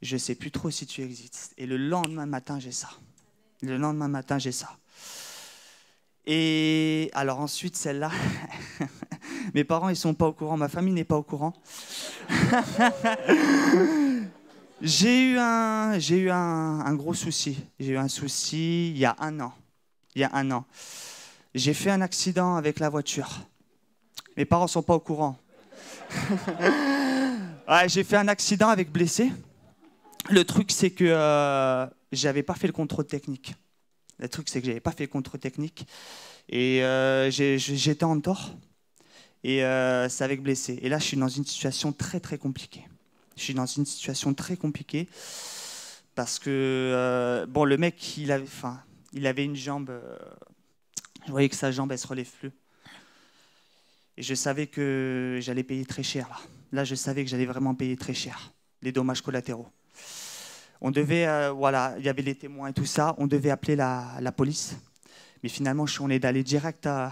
je 0.02 0.14
ne 0.14 0.18
sais 0.18 0.34
plus 0.34 0.50
trop 0.50 0.70
si 0.70 0.86
tu 0.86 1.02
existes. 1.02 1.52
Et 1.58 1.66
le 1.66 1.76
lendemain 1.76 2.26
matin, 2.26 2.58
j'ai 2.58 2.72
ça. 2.72 2.88
Le 3.62 3.76
lendemain 3.76 4.08
matin, 4.08 4.38
j'ai 4.38 4.52
ça. 4.52 4.78
Et 6.26 7.10
alors 7.12 7.40
ensuite, 7.40 7.76
celle-là, 7.76 8.10
mes 9.54 9.64
parents, 9.64 9.88
ils 9.88 9.96
sont 9.96 10.14
pas 10.14 10.26
au 10.26 10.32
courant, 10.32 10.56
ma 10.56 10.68
famille 10.68 10.94
n'est 10.94 11.04
pas 11.04 11.16
au 11.16 11.22
courant. 11.22 11.52
j'ai 14.80 15.32
eu, 15.32 15.38
un, 15.38 15.98
j'ai 15.98 16.18
eu 16.18 16.30
un, 16.30 16.80
un 16.80 16.94
gros 16.94 17.14
souci. 17.14 17.58
J'ai 17.78 17.92
eu 17.92 17.98
un 17.98 18.08
souci 18.08 18.90
il 18.90 18.98
y 18.98 19.04
a 19.04 19.14
un 19.18 19.40
an. 19.40 19.52
Il 20.14 20.22
y 20.22 20.24
a 20.24 20.30
un 20.32 20.50
an. 20.50 20.64
J'ai 21.54 21.74
fait 21.74 21.90
un 21.90 22.00
accident 22.00 22.56
avec 22.56 22.80
la 22.80 22.88
voiture. 22.88 23.28
Mes 24.36 24.44
parents 24.44 24.66
sont 24.66 24.82
pas 24.82 24.94
au 24.94 25.00
courant. 25.00 25.36
ouais, 27.68 27.88
j'ai 27.88 28.04
fait 28.04 28.16
un 28.16 28.28
accident 28.28 28.68
avec 28.68 28.90
blessé. 28.90 29.30
Le 30.30 30.44
truc, 30.44 30.70
c'est 30.70 30.90
que 30.90 31.04
euh, 31.06 31.86
j'avais 32.12 32.42
pas 32.42 32.54
fait 32.54 32.66
le 32.66 32.72
contrôle 32.72 33.06
technique. 33.06 33.54
Le 34.18 34.28
truc, 34.28 34.48
c'est 34.48 34.60
que 34.60 34.66
j'avais 34.66 34.80
pas 34.80 34.92
fait 34.92 35.04
le 35.04 35.08
contrôle 35.08 35.40
technique. 35.40 35.86
Et 36.48 36.82
euh, 36.84 37.30
j'étais 37.30 38.04
en 38.04 38.20
tort. 38.20 38.50
Et 39.42 39.64
euh, 39.64 40.08
c'est 40.08 40.24
avec 40.24 40.42
blessé. 40.42 40.78
Et 40.82 40.88
là, 40.88 40.98
je 40.98 41.04
suis 41.04 41.16
dans 41.16 41.28
une 41.28 41.44
situation 41.44 41.92
très, 41.92 42.20
très 42.20 42.38
compliquée. 42.38 42.86
Je 43.40 43.46
suis 43.46 43.54
dans 43.54 43.64
une 43.64 43.86
situation 43.86 44.34
très 44.34 44.58
compliquée. 44.58 45.08
Parce 46.14 46.38
que, 46.38 46.50
euh, 46.50 47.46
bon, 47.46 47.64
le 47.64 47.78
mec, 47.78 48.18
il 48.18 48.30
avait, 48.30 49.44
une 49.44 49.56
jambe. 49.56 49.90
je 51.26 51.30
voyais 51.30 51.48
que 51.48 51.56
sa 51.56 51.72
jambe, 51.72 51.90
elle 51.90 51.98
se 51.98 52.06
relève 52.06 52.28
plus. 52.38 52.52
Et 54.18 54.22
je 54.22 54.34
savais 54.34 54.66
que 54.66 55.38
j'allais 55.40 55.62
payer 55.62 55.86
très 55.86 56.02
cher, 56.02 56.28
là. 56.28 56.36
Là, 56.72 56.84
je 56.84 56.94
savais 56.94 57.24
que 57.24 57.30
j'allais 57.30 57.46
vraiment 57.46 57.74
payer 57.74 57.96
très 57.96 58.12
cher 58.12 58.52
les 58.82 58.92
dommages 58.92 59.22
collatéraux. 59.22 59.68
On 60.82 60.90
devait, 60.90 61.26
euh, 61.26 61.50
voilà, 61.50 61.94
il 61.98 62.04
y 62.04 62.10
avait 62.10 62.20
les 62.20 62.34
témoins 62.34 62.68
et 62.68 62.72
tout 62.74 62.84
ça, 62.84 63.14
on 63.16 63.26
devait 63.26 63.50
appeler 63.50 63.74
la, 63.74 64.32
police. 64.36 64.76
Mais 65.42 65.48
finalement, 65.48 65.86
on 66.00 66.10
est 66.10 66.26
allé 66.26 66.44
direct 66.44 66.86
à, 66.86 67.10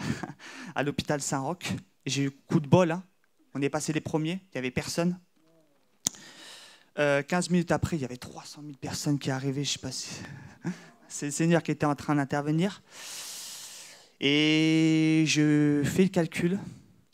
l'hôpital 0.85 1.23
Saint-Roch. 1.23 1.73
J'ai 2.05 2.25
eu 2.25 2.31
coup 2.31 2.61
de 2.61 2.69
bol. 2.69 2.91
Hein. 2.91 3.03
On 3.55 3.63
est 3.63 3.71
passé 3.71 3.95
les 3.95 4.03
premiers, 4.03 4.43
il 4.43 4.57
n'y 4.57 4.59
avait 4.59 4.71
personne. 4.71 5.19
15 6.99 7.01
euh, 7.01 7.53
minutes 7.53 7.71
après, 7.71 7.97
il 7.97 8.03
y 8.03 8.05
avait 8.05 8.17
300 8.17 8.63
000 8.63 8.75
personnes 8.81 9.21
qui 9.21 9.31
arrivaient. 9.31 9.63
Je 9.63 9.71
sais 9.71 9.79
pas 9.79 9.93
si... 9.93 10.09
C'est 11.07 11.27
le 11.27 11.33
Seigneur 11.33 11.63
qui 11.63 11.71
était 11.71 11.87
en 11.87 11.95
train 11.95 12.17
d'intervenir. 12.17 12.83
Et 14.21 15.23
je 15.27 15.83
fais 15.85 16.03
le 16.03 16.09
calcul. 16.09 16.59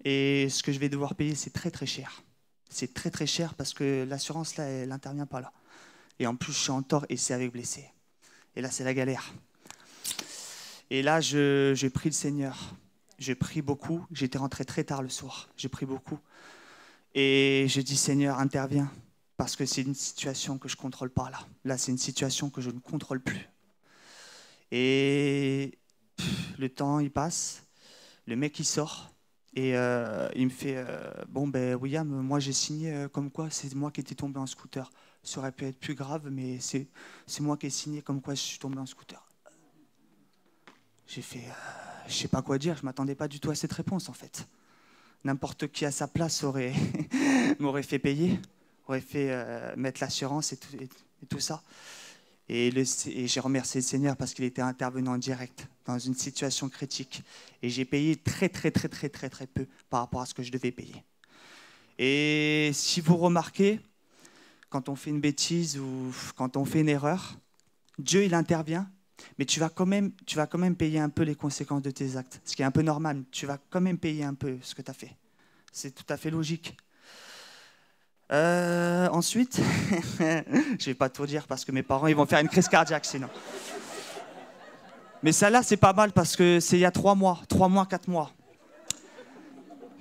Et 0.02 0.48
ce 0.48 0.62
que 0.62 0.72
je 0.72 0.78
vais 0.78 0.88
devoir 0.88 1.14
payer, 1.14 1.34
c'est 1.34 1.52
très 1.52 1.70
très 1.70 1.84
cher. 1.84 2.22
C'est 2.70 2.94
très 2.94 3.10
très 3.10 3.26
cher 3.26 3.54
parce 3.54 3.74
que 3.74 4.06
l'assurance, 4.08 4.56
là, 4.56 4.64
elle 4.64 4.88
n'intervient 4.88 5.26
pas 5.26 5.42
là. 5.42 5.52
Et 6.18 6.26
en 6.26 6.34
plus, 6.34 6.54
je 6.54 6.58
suis 6.58 6.70
en 6.70 6.82
tort 6.82 7.04
et 7.10 7.18
c'est 7.18 7.34
avec 7.34 7.52
blessé. 7.52 7.84
Et 8.56 8.62
là, 8.62 8.70
c'est 8.70 8.84
la 8.84 8.94
galère. 8.94 9.34
Et 10.88 11.02
là, 11.02 11.20
j'ai 11.20 11.90
pris 11.90 12.08
le 12.08 12.14
Seigneur. 12.14 12.74
J'ai 13.18 13.34
pris 13.34 13.60
beaucoup. 13.60 14.04
J'étais 14.12 14.38
rentré 14.38 14.64
très 14.64 14.84
tard 14.84 15.02
le 15.02 15.10
soir. 15.10 15.50
J'ai 15.58 15.68
pris 15.68 15.84
beaucoup. 15.84 16.18
Et 17.14 17.66
je 17.68 17.82
dis, 17.82 17.96
Seigneur, 17.96 18.38
interviens. 18.38 18.90
Parce 19.36 19.56
que 19.56 19.66
c'est 19.66 19.82
une 19.82 19.94
situation 19.94 20.58
que 20.58 20.68
je 20.68 20.76
contrôle 20.76 21.10
pas 21.10 21.30
là. 21.30 21.46
Là, 21.64 21.76
c'est 21.76 21.90
une 21.90 21.98
situation 21.98 22.50
que 22.50 22.60
je 22.60 22.70
ne 22.70 22.78
contrôle 22.78 23.20
plus. 23.20 23.48
Et 24.70 25.78
le 26.58 26.68
temps, 26.68 27.00
il 27.00 27.10
passe. 27.10 27.64
Le 28.26 28.36
mec, 28.36 28.58
il 28.58 28.64
sort. 28.64 29.14
Et 29.56 29.76
euh, 29.76 30.28
il 30.34 30.46
me 30.46 30.50
fait 30.50 30.76
euh, 30.76 31.12
Bon, 31.28 31.46
ben, 31.46 31.76
William, 31.76 32.08
moi 32.08 32.40
j'ai 32.40 32.52
signé 32.52 32.92
euh, 32.92 33.08
comme 33.08 33.30
quoi 33.30 33.50
c'est 33.50 33.72
moi 33.74 33.90
qui 33.90 34.00
étais 34.00 34.14
tombé 34.14 34.40
en 34.40 34.46
scooter. 34.46 34.90
Ça 35.22 35.40
aurait 35.40 35.52
pu 35.52 35.64
être 35.64 35.78
plus 35.78 35.94
grave, 35.94 36.28
mais 36.30 36.58
c'est 36.60 36.88
moi 37.40 37.56
qui 37.56 37.66
ai 37.66 37.70
signé 37.70 38.02
comme 38.02 38.20
quoi 38.20 38.34
je 38.34 38.40
suis 38.40 38.58
tombé 38.58 38.78
en 38.78 38.86
scooter. 38.86 39.24
J'ai 41.06 41.22
fait 41.22 41.44
Je 42.08 42.12
sais 42.12 42.28
pas 42.28 42.42
quoi 42.42 42.58
dire, 42.58 42.76
je 42.76 42.84
m'attendais 42.84 43.14
pas 43.14 43.28
du 43.28 43.40
tout 43.40 43.50
à 43.50 43.54
cette 43.54 43.72
réponse 43.72 44.08
en 44.08 44.12
fait. 44.12 44.46
N'importe 45.22 45.68
qui 45.68 45.86
à 45.86 45.90
sa 45.90 46.08
place 46.08 46.42
aurait 46.44 46.74
m'aurait 47.58 47.84
fait 47.84 47.98
payer, 47.98 48.38
aurait 48.88 49.00
fait 49.00 49.76
mettre 49.76 50.00
l'assurance 50.00 50.52
et 50.52 50.56
tout, 50.56 50.76
et 51.36 51.40
ça. 51.40 51.62
Et, 52.48 52.70
j'ai 53.26 53.40
remercié 53.40 53.80
le 53.80 53.86
Seigneur 53.86 54.16
parce 54.16 54.34
qu'il 54.34 54.44
était 54.44 54.62
intervenant 54.62 55.14
en 55.14 55.18
direct 55.18 55.66
dans 55.86 55.98
une 55.98 56.14
situation 56.14 56.68
critique. 56.68 57.22
Et 57.62 57.70
j'ai 57.70 57.84
payé 57.84 58.16
très, 58.16 58.48
très, 58.48 58.70
très, 58.70 58.88
très, 58.88 59.08
très, 59.08 59.30
très 59.30 59.46
peu 59.46 59.66
par 59.88 60.00
rapport 60.00 60.20
à 60.20 60.26
ce 60.26 60.34
que 60.34 60.42
je 60.42 60.52
devais 60.52 60.70
payer. 60.70 61.02
Et 61.98 62.70
si 62.74 63.00
vous 63.00 63.16
remarquez, 63.16 63.80
quand 64.68 64.88
on 64.88 64.96
fait 64.96 65.10
une 65.10 65.20
bêtise 65.20 65.78
ou 65.78 66.12
quand 66.36 66.56
on 66.56 66.64
fait 66.64 66.80
une 66.80 66.88
erreur, 66.88 67.38
Dieu, 67.98 68.24
il 68.24 68.34
intervient, 68.34 68.90
mais 69.38 69.44
tu 69.44 69.60
vas 69.60 69.68
quand 69.68 69.86
même, 69.86 70.12
tu 70.26 70.36
vas 70.36 70.46
quand 70.46 70.58
même 70.58 70.76
payer 70.76 70.98
un 70.98 71.08
peu 71.08 71.22
les 71.22 71.36
conséquences 71.36 71.82
de 71.82 71.90
tes 71.90 72.16
actes. 72.16 72.40
Ce 72.44 72.56
qui 72.56 72.62
est 72.62 72.64
un 72.64 72.70
peu 72.70 72.82
normal. 72.82 73.22
Tu 73.30 73.46
vas 73.46 73.58
quand 73.70 73.80
même 73.80 73.98
payer 73.98 74.24
un 74.24 74.34
peu 74.34 74.58
ce 74.62 74.74
que 74.74 74.82
tu 74.82 74.90
as 74.90 74.94
fait. 74.94 75.16
C'est 75.72 75.94
tout 75.94 76.12
à 76.12 76.16
fait 76.16 76.30
logique. 76.30 76.76
Euh, 78.32 79.08
ensuite, 79.08 79.60
je 80.18 80.84
vais 80.86 80.94
pas 80.94 81.10
tout 81.10 81.26
dire 81.26 81.46
parce 81.46 81.64
que 81.64 81.72
mes 81.72 81.82
parents 81.82 82.06
ils 82.06 82.16
vont 82.16 82.26
faire 82.26 82.40
une 82.40 82.48
crise 82.48 82.68
cardiaque 82.68 83.04
sinon. 83.04 83.28
Mais 85.22 85.32
ça 85.32 85.50
là 85.50 85.62
c'est 85.62 85.76
pas 85.76 85.92
mal 85.92 86.12
parce 86.12 86.34
que 86.34 86.58
c'est 86.58 86.76
il 86.76 86.80
y 86.80 86.84
a 86.86 86.90
trois 86.90 87.14
mois, 87.14 87.40
trois 87.48 87.68
mois, 87.68 87.86
quatre 87.86 88.08
mois. 88.08 88.30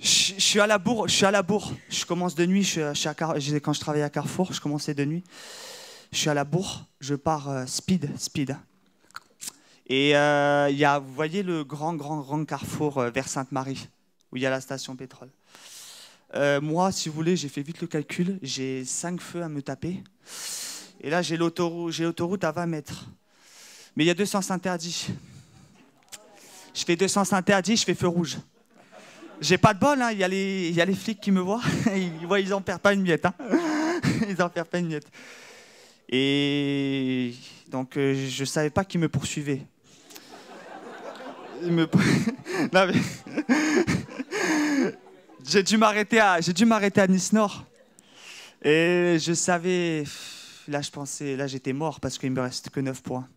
Je, 0.00 0.34
suis 0.38 0.60
à 0.60 0.66
la 0.66 0.78
bourre, 0.78 1.08
je 1.08 1.14
suis 1.14 1.26
à 1.26 1.30
la 1.30 1.42
bourre. 1.42 1.72
Je 1.88 2.04
commence 2.04 2.34
de 2.34 2.44
nuit, 2.44 2.74
quand 2.76 3.72
je 3.72 3.80
travaillais 3.80 4.04
à 4.04 4.10
Carrefour, 4.10 4.52
je 4.52 4.60
commençais 4.60 4.92
de 4.92 5.04
nuit. 5.04 5.24
Je 6.12 6.18
suis 6.18 6.28
à 6.28 6.34
la 6.34 6.44
bourre, 6.44 6.84
je 7.00 7.14
pars 7.14 7.48
euh, 7.48 7.66
speed, 7.66 8.10
speed. 8.18 8.56
Et 9.86 10.16
euh, 10.16 10.68
y 10.70 10.84
a, 10.84 10.98
vous 10.98 11.12
voyez 11.12 11.42
le 11.42 11.64
grand, 11.64 11.94
grand, 11.94 12.20
grand 12.20 12.44
carrefour 12.44 13.00
vers 13.02 13.28
Sainte-Marie, 13.28 13.88
où 14.30 14.36
il 14.36 14.42
y 14.42 14.46
a 14.46 14.50
la 14.50 14.60
station 14.60 14.94
pétrole. 14.96 15.30
Euh, 16.34 16.60
moi, 16.60 16.90
si 16.90 17.08
vous 17.08 17.14
voulez, 17.14 17.36
j'ai 17.36 17.48
fait 17.48 17.62
vite 17.62 17.80
le 17.80 17.86
calcul, 17.86 18.38
j'ai 18.42 18.84
cinq 18.84 19.20
feux 19.20 19.42
à 19.42 19.48
me 19.48 19.62
taper. 19.62 20.02
Et 21.00 21.10
là, 21.10 21.22
j'ai 21.22 21.36
l'autoroute, 21.36 22.44
à 22.44 22.50
20 22.50 22.66
mètres. 22.66 23.06
Mais 23.94 24.04
il 24.04 24.06
y 24.08 24.10
a 24.10 24.14
deux 24.14 24.26
sens 24.26 24.50
interdits. 24.50 25.08
Je 26.74 26.84
fais 26.84 26.96
deux 26.96 27.06
sens 27.06 27.32
interdits, 27.32 27.76
je 27.76 27.84
fais 27.84 27.94
feu 27.94 28.08
rouge. 28.08 28.38
J'ai 29.40 29.58
pas 29.58 29.74
de 29.74 29.78
bol, 29.78 30.00
hein. 30.02 30.10
il, 30.10 30.18
y 30.18 30.24
a 30.24 30.28
les, 30.84 30.94
flics 30.94 31.20
qui 31.20 31.30
me 31.30 31.40
voient. 31.40 31.62
Ils 31.94 32.26
voient, 32.26 32.40
ils 32.40 32.52
en 32.54 32.60
perdent 32.60 32.80
pas 32.80 32.94
une 32.94 33.02
miette. 33.02 33.26
hein. 33.26 33.34
Ils 34.28 34.40
en 34.42 34.48
perdent 34.48 34.68
pas 34.68 34.78
une 34.78 34.88
miette. 34.88 35.06
Et 36.08 37.34
donc, 37.68 37.96
euh, 37.96 38.28
je 38.28 38.44
savais 38.44 38.70
pas 38.70 38.84
qui 38.84 38.98
me 38.98 39.08
poursuivait. 39.08 39.62
Il 41.62 41.72
me- 41.72 41.88
Non, 42.72 42.86
mais- 42.86 43.44
J'ai 45.46 45.62
dû 45.62 45.76
m'arrêter 45.76 46.20
à, 46.20 46.40
j'ai 46.40 46.52
dû 46.52 46.64
m'arrêter 46.64 47.00
à 47.02 47.06
Nice 47.06 47.32
Nord. 47.32 47.64
Et 48.62 49.18
je 49.20 49.34
savais, 49.34 50.04
là 50.68 50.80
je 50.80 50.90
pensais, 50.90 51.36
là 51.36 51.46
j'étais 51.46 51.74
mort 51.74 52.00
parce 52.00 52.16
qu'il 52.16 52.30
me 52.30 52.40
reste 52.40 52.70
que 52.70 52.80
9 52.80 53.02
points. 53.02 53.28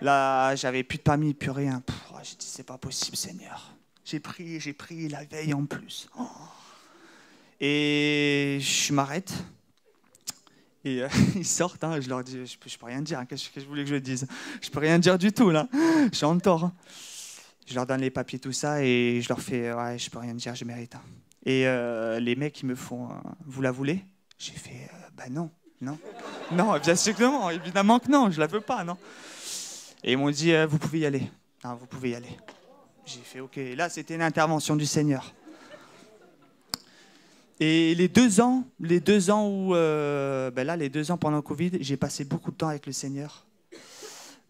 Là, 0.00 0.54
j'avais 0.56 0.82
plus 0.82 0.98
de 0.98 1.02
permis, 1.02 1.32
plus 1.34 1.50
rien. 1.50 1.82
Oh, 2.12 2.16
j'ai 2.22 2.36
dit, 2.36 2.46
c'est 2.46 2.66
pas 2.66 2.76
possible, 2.76 3.16
Seigneur. 3.16 3.74
J'ai 4.04 4.20
pris, 4.20 4.60
j'ai 4.60 4.74
pris 4.74 5.08
la 5.08 5.24
veille 5.24 5.54
en 5.54 5.64
plus. 5.64 6.08
Oh. 6.18 6.28
Et 7.60 8.58
je 8.60 8.92
m'arrête. 8.92 9.32
Et 10.84 11.02
euh, 11.02 11.08
ils 11.34 11.46
sortent, 11.46 11.82
hein, 11.82 11.98
je 12.00 12.08
leur 12.10 12.22
dis, 12.22 12.46
je 12.46 12.58
peux, 12.58 12.68
peux 12.78 12.86
rien 12.86 13.00
dire, 13.00 13.18
hein, 13.18 13.24
qu'est-ce 13.26 13.48
que 13.48 13.60
je 13.60 13.66
voulais 13.66 13.84
que 13.84 13.90
je 13.90 13.96
dise? 13.96 14.26
Je 14.60 14.68
peux 14.68 14.80
rien 14.80 14.98
dire 14.98 15.16
du 15.18 15.32
tout, 15.32 15.50
là. 15.50 15.66
Je 16.12 16.16
suis 16.16 16.26
en 16.26 16.38
tort. 16.38 16.64
hein. 16.64 16.72
Je 17.66 17.74
leur 17.74 17.86
donne 17.86 18.00
les 18.00 18.10
papiers, 18.10 18.38
tout 18.38 18.52
ça, 18.52 18.82
et 18.82 19.20
je 19.20 19.28
leur 19.28 19.40
fais, 19.40 19.72
ouais, 19.72 19.98
je 19.98 20.08
peux 20.08 20.18
rien 20.18 20.34
dire, 20.34 20.54
je 20.54 20.64
mérite. 20.64 20.94
hein. 20.94 21.02
Et 21.44 21.66
euh, 21.66 22.18
les 22.20 22.36
mecs, 22.36 22.60
ils 22.60 22.66
me 22.66 22.74
font, 22.74 23.06
euh, 23.06 23.14
vous 23.44 23.60
la 23.62 23.70
voulez? 23.72 24.04
J'ai 24.38 24.52
fait, 24.52 24.88
euh, 24.92 25.08
bah 25.16 25.24
non, 25.30 25.50
non. 25.80 25.98
Non, 26.52 26.78
bien 26.78 26.94
sûr 26.94 27.14
que 27.16 27.24
non, 27.24 27.50
évidemment 27.50 27.98
que 27.98 28.08
non, 28.10 28.30
je 28.30 28.38
la 28.38 28.46
veux 28.46 28.60
pas, 28.60 28.84
non. 28.84 28.96
Et 30.04 30.12
ils 30.12 30.18
m'ont 30.18 30.30
dit, 30.30 30.52
vous 30.68 30.78
pouvez 30.78 31.00
y 31.00 31.06
aller. 31.06 31.28
Ah, 31.64 31.74
vous 31.74 31.86
pouvez 31.86 32.10
y 32.10 32.14
aller. 32.14 32.36
J'ai 33.04 33.20
fait, 33.20 33.40
ok. 33.40 33.58
Là, 33.76 33.88
c'était 33.88 34.14
une 34.14 34.22
intervention 34.22 34.76
du 34.76 34.86
Seigneur. 34.86 35.32
Et 37.58 37.94
les 37.94 38.08
deux 38.08 38.40
ans, 38.40 38.64
les 38.80 39.00
deux 39.00 39.30
ans 39.30 39.48
où, 39.48 39.74
euh, 39.74 40.50
ben 40.50 40.66
là, 40.66 40.76
les 40.76 40.88
deux 40.88 41.10
ans 41.10 41.16
pendant 41.16 41.36
le 41.36 41.42
Covid, 41.42 41.72
j'ai 41.80 41.96
passé 41.96 42.24
beaucoup 42.24 42.50
de 42.50 42.56
temps 42.56 42.68
avec 42.68 42.86
le 42.86 42.92
Seigneur. 42.92 43.45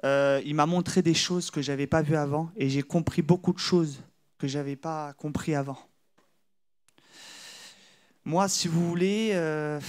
Euh, 0.07 0.41
il 0.45 0.55
m'a 0.55 0.67
montré 0.67 1.03
des 1.03 1.15
choses 1.15 1.51
que 1.51 1.61
j'avais 1.61 1.89
pas 1.89 2.01
vues 2.01 2.17
avant, 2.17 2.53
et 2.57 2.69
j'ai 2.69 2.83
compris 2.83 3.23
beaucoup 3.23 3.53
de 3.53 3.59
choses 3.59 4.01
que 4.39 4.47
j'avais 4.47 4.77
pas 4.77 5.13
compris 5.15 5.57
avant. 5.57 5.79
Moi, 8.25 8.49
si 8.49 8.69
vous 8.69 8.89
voulez, 8.89 9.31
euh, 9.33 9.81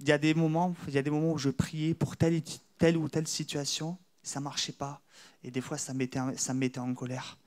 il 0.00 0.08
y 0.08 0.12
a 0.12 0.18
des 0.18 0.34
moments, 0.34 0.74
y 0.92 0.98
où 1.08 1.38
je 1.38 1.48
priais 1.48 1.94
pour 1.94 2.18
telle, 2.18 2.42
ou 2.98 3.08
telle 3.08 3.26
situation, 3.26 3.96
ça 4.22 4.40
marchait 4.40 4.72
pas, 4.72 5.00
et 5.42 5.50
des 5.50 5.62
fois 5.62 5.78
ça 5.78 5.94
me 5.94 5.98
mettait, 5.98 6.20
me 6.20 6.52
mettait 6.52 6.80
en 6.80 6.92
colère. 6.92 7.38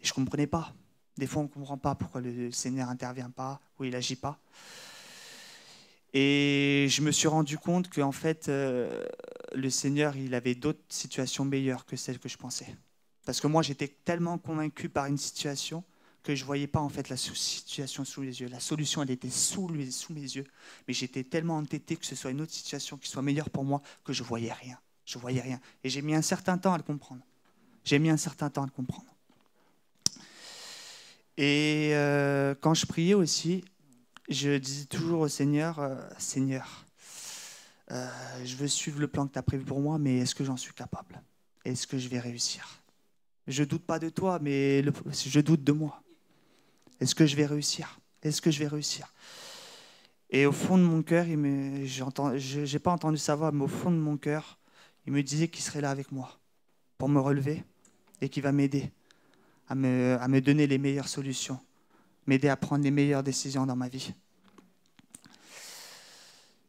Et 0.00 0.06
je 0.06 0.12
comprenais 0.12 0.46
pas. 0.46 0.74
Des 1.16 1.26
fois, 1.26 1.40
on 1.40 1.44
ne 1.44 1.48
comprend 1.48 1.78
pas 1.78 1.94
pourquoi 1.96 2.20
le 2.20 2.52
Seigneur 2.52 2.88
intervient 2.88 3.30
pas 3.30 3.58
ou 3.78 3.84
il 3.84 3.96
agit 3.96 4.16
pas. 4.16 4.38
Et 6.12 6.86
je 6.88 7.02
me 7.02 7.10
suis 7.10 7.28
rendu 7.28 7.58
compte 7.58 7.90
qu'en 7.90 8.12
fait, 8.12 8.48
euh, 8.48 9.04
le 9.56 9.70
Seigneur, 9.70 10.16
il 10.16 10.34
avait 10.34 10.54
d'autres 10.54 10.84
situations 10.88 11.44
meilleures 11.44 11.86
que 11.86 11.96
celles 11.96 12.18
que 12.18 12.28
je 12.28 12.36
pensais. 12.36 12.76
Parce 13.24 13.40
que 13.40 13.46
moi, 13.46 13.62
j'étais 13.62 13.88
tellement 13.88 14.38
convaincu 14.38 14.88
par 14.88 15.06
une 15.06 15.18
situation 15.18 15.82
que 16.22 16.34
je 16.34 16.44
voyais 16.44 16.66
pas 16.66 16.80
en 16.80 16.88
fait 16.88 17.08
la 17.08 17.16
situation 17.16 18.04
sous 18.04 18.22
les 18.22 18.40
yeux. 18.40 18.48
La 18.48 18.60
solution, 18.60 19.02
elle 19.02 19.10
était 19.10 19.30
sous, 19.30 19.68
sous 19.90 20.12
mes 20.12 20.20
yeux. 20.20 20.44
Mais 20.86 20.94
j'étais 20.94 21.24
tellement 21.24 21.56
entêté 21.56 21.96
que 21.96 22.04
ce 22.04 22.16
soit 22.16 22.30
une 22.30 22.40
autre 22.40 22.52
situation 22.52 22.96
qui 22.96 23.08
soit 23.08 23.22
meilleure 23.22 23.50
pour 23.50 23.64
moi 23.64 23.80
que 24.04 24.12
je 24.12 24.22
voyais 24.22 24.52
rien. 24.52 24.78
Je 25.04 25.18
voyais 25.18 25.40
rien. 25.40 25.60
Et 25.84 25.88
j'ai 25.88 26.02
mis 26.02 26.14
un 26.14 26.22
certain 26.22 26.58
temps 26.58 26.72
à 26.74 26.76
le 26.76 26.82
comprendre. 26.82 27.22
J'ai 27.84 27.98
mis 27.98 28.10
un 28.10 28.16
certain 28.16 28.50
temps 28.50 28.64
à 28.64 28.66
le 28.66 28.72
comprendre. 28.72 29.06
Et 31.36 31.90
euh, 31.92 32.54
quand 32.60 32.74
je 32.74 32.86
priais 32.86 33.14
aussi, 33.14 33.64
je 34.28 34.56
disais 34.56 34.86
toujours 34.86 35.20
au 35.20 35.28
Seigneur, 35.28 35.78
euh, 35.78 35.96
Seigneur, 36.18 36.85
euh, 37.90 38.08
je 38.44 38.56
veux 38.56 38.68
suivre 38.68 39.00
le 39.00 39.08
plan 39.08 39.26
que 39.26 39.32
tu 39.32 39.38
as 39.38 39.42
prévu 39.42 39.64
pour 39.64 39.80
moi, 39.80 39.98
mais 39.98 40.18
est-ce 40.18 40.34
que 40.34 40.44
j'en 40.44 40.56
suis 40.56 40.72
capable? 40.72 41.22
Est-ce 41.64 41.86
que 41.86 41.98
je 41.98 42.08
vais 42.08 42.18
réussir? 42.18 42.82
Je 43.46 43.62
doute 43.62 43.84
pas 43.84 43.98
de 43.98 44.08
toi, 44.08 44.38
mais 44.40 44.82
je 44.82 45.40
doute 45.40 45.62
de 45.62 45.72
moi. 45.72 46.02
Est-ce 47.00 47.14
que 47.14 47.26
je 47.26 47.36
vais 47.36 47.46
réussir? 47.46 48.00
Est-ce 48.22 48.42
que 48.42 48.50
je 48.50 48.58
vais 48.58 48.66
réussir? 48.66 49.12
Et 50.30 50.46
au 50.46 50.52
fond 50.52 50.76
de 50.76 50.82
mon 50.82 51.02
cœur, 51.02 51.26
il 51.28 51.86
je 51.86 52.72
n'ai 52.72 52.78
pas 52.80 52.90
entendu 52.90 53.18
sa 53.18 53.36
voix, 53.36 53.52
mais 53.52 53.62
au 53.62 53.68
fond 53.68 53.92
de 53.92 53.96
mon 53.96 54.16
cœur, 54.16 54.58
il 55.06 55.12
me 55.12 55.22
disait 55.22 55.46
qu'il 55.46 55.62
serait 55.62 55.80
là 55.80 55.90
avec 55.90 56.10
moi 56.10 56.40
pour 56.98 57.08
me 57.08 57.20
relever 57.20 57.62
et 58.20 58.28
qu'il 58.28 58.42
va 58.42 58.50
m'aider 58.50 58.90
à 59.68 59.76
me 59.76 60.38
donner 60.40 60.66
les 60.66 60.78
meilleures 60.78 61.08
solutions, 61.08 61.60
m'aider 62.26 62.48
à 62.48 62.56
prendre 62.56 62.82
les 62.82 62.90
meilleures 62.90 63.22
décisions 63.22 63.66
dans 63.66 63.76
ma 63.76 63.88
vie. 63.88 64.12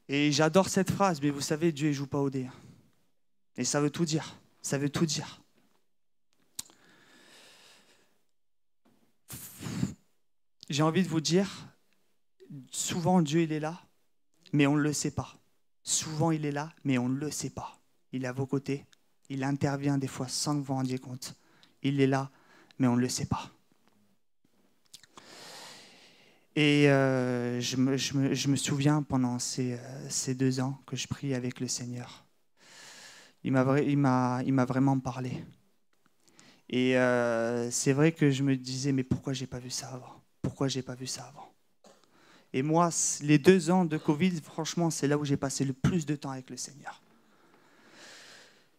Et 0.09 0.31
j'adore 0.31 0.69
cette 0.69 0.91
phrase, 0.91 1.21
mais 1.21 1.29
vous 1.29 1.41
savez, 1.41 1.71
Dieu 1.71 1.89
ne 1.89 1.93
joue 1.93 2.07
pas 2.07 2.19
au 2.19 2.29
dé. 2.29 2.45
hein. 2.45 2.53
Et 3.57 3.63
ça 3.63 3.81
veut 3.81 3.89
tout 3.89 4.05
dire. 4.05 4.39
Ça 4.61 4.77
veut 4.77 4.89
tout 4.89 5.05
dire. 5.05 5.41
J'ai 10.69 10.83
envie 10.83 11.03
de 11.03 11.07
vous 11.07 11.21
dire, 11.21 11.67
souvent 12.71 13.21
Dieu 13.21 13.41
il 13.41 13.53
est 13.53 13.59
là, 13.59 13.81
mais 14.51 14.67
on 14.67 14.75
ne 14.75 14.81
le 14.81 14.91
sait 14.91 15.11
pas. 15.11 15.37
Souvent 15.81 16.31
il 16.31 16.45
est 16.45 16.51
là, 16.51 16.73
mais 16.83 16.97
on 16.97 17.07
ne 17.07 17.17
le 17.17 17.31
sait 17.31 17.49
pas. 17.49 17.79
Il 18.11 18.25
est 18.25 18.27
à 18.27 18.33
vos 18.33 18.45
côtés, 18.45 18.85
il 19.29 19.43
intervient 19.45 19.97
des 19.97 20.07
fois 20.07 20.27
sans 20.27 20.53
que 20.53 20.57
vous 20.59 20.65
vous 20.65 20.73
rendiez 20.73 20.99
compte. 20.99 21.35
Il 21.83 22.01
est 22.01 22.07
là, 22.07 22.29
mais 22.79 22.87
on 22.87 22.97
ne 22.97 23.01
le 23.01 23.07
sait 23.09 23.25
pas. 23.25 23.49
Et 26.59 26.89
euh, 26.89 27.61
je, 27.61 27.77
me, 27.77 28.55
souviens 28.55 29.03
pendant 29.03 29.37
ces, 29.37 29.73
euh, 29.73 30.09
ces 30.09 30.33
deux 30.33 30.59
ans 30.59 30.81
que 30.87 30.95
je 30.95 31.07
prie 31.07 31.35
avec 31.35 31.59
le 31.59 31.67
Seigneur. 31.67 32.25
Il 33.43 33.51
m'a 33.51 34.65
vraiment 34.65 34.99
parlé. 34.99 35.45
Et 36.67 36.97
euh, 36.97 37.69
c'est 37.69 37.93
vrai 37.93 38.11
que 38.11 38.31
je 38.31 38.41
me 38.41 38.57
disais, 38.57 38.91
mais 38.91 39.03
pourquoi 39.03 39.33
j'ai 39.33 39.45
pas 39.45 39.59
vu 39.59 39.69
ça 39.69 39.89
avant? 39.89 40.23
Pourquoi 40.41 40.67
j'ai 40.67 40.81
pas 40.81 40.95
vu 40.95 41.05
ça 41.05 41.25
avant? 41.27 41.53
Et 42.53 42.63
moi, 42.63 42.89
les 43.21 43.37
deux 43.37 43.69
ans 43.69 43.85
de 43.85 43.97
Covid, 43.97 44.41
franchement, 44.41 44.89
c'est 44.89 45.07
là 45.07 45.19
où 45.19 45.25
j'ai 45.25 45.37
passé 45.37 45.63
le 45.63 45.73
plus 45.73 46.07
de 46.07 46.15
temps 46.15 46.31
avec 46.31 46.49
le 46.49 46.57
Seigneur. 46.57 47.03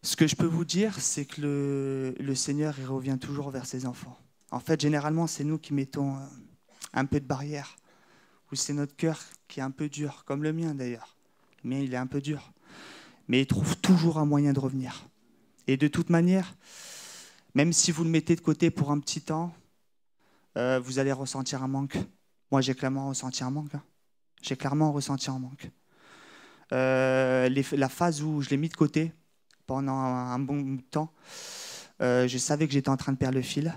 Ce 0.03 0.17
que 0.17 0.27
je 0.27 0.35
peux 0.35 0.47
vous 0.47 0.65
dire, 0.65 0.99
c'est 0.99 1.27
que 1.27 1.41
le, 1.41 2.15
le 2.19 2.35
Seigneur, 2.35 2.75
il 2.77 2.87
revient 2.87 3.19
toujours 3.21 3.51
vers 3.51 3.67
ses 3.67 3.87
enfants. 3.87 4.19
En 4.51 4.59
fait, 4.59 4.81
généralement, 4.81 5.29
c'est 5.29 5.45
nous 5.45 5.59
qui 5.59 5.75
mettons 5.75 6.17
un 6.93 7.05
peu 7.05 7.21
de 7.21 7.27
barrière, 7.27 7.77
ou 8.51 8.57
c'est 8.57 8.73
notre 8.73 8.97
cœur 8.97 9.21
qui 9.47 9.61
est 9.61 9.63
un 9.63 9.71
peu 9.71 9.89
dur, 9.89 10.25
comme 10.25 10.43
le 10.43 10.53
mien 10.53 10.75
d'ailleurs. 10.75 11.17
Le 11.65 11.71
mien, 11.71 11.79
il 11.79 11.93
est 11.93 11.99
un 11.99 12.07
peu 12.07 12.21
dur. 12.21 12.53
Mais 13.29 13.43
il 13.43 13.47
trouve 13.47 13.77
toujours 13.77 14.19
un 14.19 14.25
moyen 14.25 14.53
de 14.53 14.61
revenir. 14.61 15.07
Et 15.67 15.77
de 15.77 15.89
toute 15.89 16.09
manière, 16.09 16.55
même 17.55 17.73
si 17.73 17.93
vous 17.93 18.05
le 18.05 18.11
mettez 18.11 18.37
de 18.37 18.41
côté 18.41 18.71
pour 18.71 18.91
un 18.91 19.01
petit 19.01 19.21
temps, 19.21 19.53
euh, 20.57 20.81
vous 20.81 20.99
allez 20.99 21.13
ressentir 21.13 21.63
un 21.63 21.69
manque. 21.69 21.99
Moi, 22.51 22.61
j'ai 22.61 22.75
clairement 22.75 23.09
ressenti 23.09 23.45
un 23.45 23.51
manque. 23.51 23.75
hein. 23.75 23.83
J'ai 24.43 24.57
clairement 24.57 24.93
ressenti 24.93 25.31
un 25.31 25.39
manque. 25.39 25.71
Euh, 26.73 27.49
la 27.73 27.89
phase 27.89 28.23
où 28.23 28.43
je 28.43 28.51
l'ai 28.51 28.57
mis 28.57 28.69
de 28.69 28.77
côté 28.77 29.13
pendant 29.67 29.93
un, 29.93 30.39
bon 30.39 30.79
temps, 30.91 31.13
euh, 32.01 32.29
je 32.29 32.39
savais 32.39 32.67
que 32.67 32.73
j'étais 32.73 32.89
en 32.89 32.97
train 32.97 33.13
de 33.13 33.19
perdre 33.19 33.37
le 33.37 33.43
fil. 33.43 33.75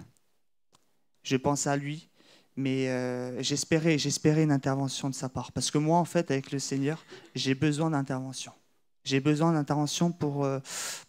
Je 1.23 1.37
pensais 1.37 1.69
à 1.69 1.75
lui, 1.75 2.09
mais 2.55 2.89
euh, 2.89 3.41
j'espérais, 3.41 3.97
j'espérais 3.97 4.43
une 4.43 4.51
intervention 4.51 5.09
de 5.09 5.15
sa 5.15 5.29
part. 5.29 5.51
Parce 5.51 5.71
que 5.71 5.77
moi, 5.77 5.97
en 5.97 6.05
fait, 6.05 6.31
avec 6.31 6.51
le 6.51 6.59
Seigneur, 6.59 7.03
j'ai 7.35 7.55
besoin 7.55 7.89
d'intervention. 7.89 8.51
J'ai 9.03 9.19
besoin 9.19 9.53
d'intervention 9.53 10.11
pour, 10.11 10.45
euh, 10.45 10.59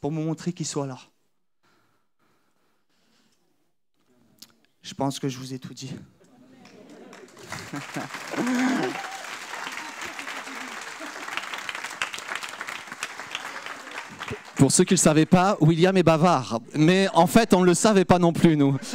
pour 0.01 0.13
me 0.13 0.25
montrer 0.25 0.53
qu'il 0.53 0.67
soit 0.67 0.87
là. 0.87 0.99
Je 4.83 4.95
pense 4.95 5.19
que 5.19 5.29
je 5.29 5.39
vous 5.39 5.53
ai 5.55 5.59
tout 5.59 5.75
dit. 5.75 5.93
Pour 14.57 14.71
ceux 14.71 14.85
qui 14.85 14.93
ne 14.93 14.97
le 14.97 15.03
savaient 15.03 15.27
pas, 15.27 15.57
William 15.61 15.97
est 15.97 16.05
bavard. 16.05 16.61
Mais 16.77 17.09
en 17.15 17.27
fait, 17.27 17.53
on 17.53 17.63
ne 17.63 17.67
le 17.67 17.75
savait 17.75 18.05
pas 18.05 18.21
non 18.21 18.33
plus, 18.33 18.57
nous. 18.57 18.77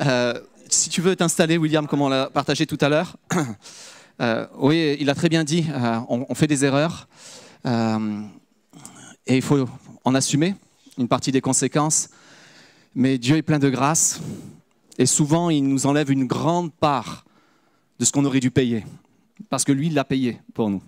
Euh, 0.00 0.40
si 0.74 0.90
tu 0.90 1.00
veux 1.00 1.16
t'installer, 1.16 1.58
William, 1.58 1.86
comme 1.86 2.02
on 2.02 2.08
l'a 2.08 2.30
partagé 2.30 2.66
tout 2.66 2.78
à 2.80 2.88
l'heure. 2.88 3.16
Euh, 4.20 4.46
oui, 4.58 4.94
il 5.00 5.08
a 5.08 5.14
très 5.14 5.30
bien 5.30 5.42
dit, 5.42 5.64
euh, 5.70 5.98
on, 6.08 6.34
fait 6.34 6.46
des 6.46 6.66
erreurs 6.66 7.08
euh, 7.66 8.20
et 9.26 9.36
il 9.36 9.42
faut 9.42 9.66
en 10.04 10.14
assumer 10.14 10.54
une 10.98 11.08
partie 11.08 11.32
des 11.32 11.40
conséquences. 11.40 12.10
Mais 12.94 13.16
Dieu 13.16 13.38
est 13.38 13.42
plein 13.42 13.58
de 13.58 13.70
grâce 13.70 14.20
et 14.98 15.06
souvent 15.06 15.48
il 15.48 15.66
nous 15.66 15.86
enlève 15.86 16.10
une 16.10 16.26
grande 16.26 16.72
part 16.72 17.24
de 17.98 18.04
ce 18.04 18.12
qu'on 18.12 18.24
aurait 18.26 18.38
dû 18.38 18.50
payer 18.50 18.84
parce 19.48 19.64
que 19.64 19.72
lui, 19.72 19.86
il 19.86 19.94
l'a 19.94 20.04
payé 20.04 20.38
pour 20.52 20.68
nous. 20.68 20.82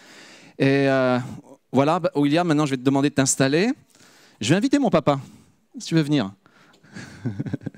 Et 0.58 0.86
voilà, 1.72 1.98
bah, 1.98 2.12
William, 2.14 2.46
maintenant 2.46 2.64
je 2.64 2.70
vais 2.70 2.78
te 2.78 2.84
demander 2.84 3.10
de 3.10 3.14
t'installer. 3.16 3.70
Je 4.40 4.50
vais 4.50 4.56
inviter 4.56 4.78
mon 4.78 4.88
papa, 4.88 5.20
si 5.78 5.88
tu 5.88 5.94
veux 5.96 6.02
venir. 6.02 6.32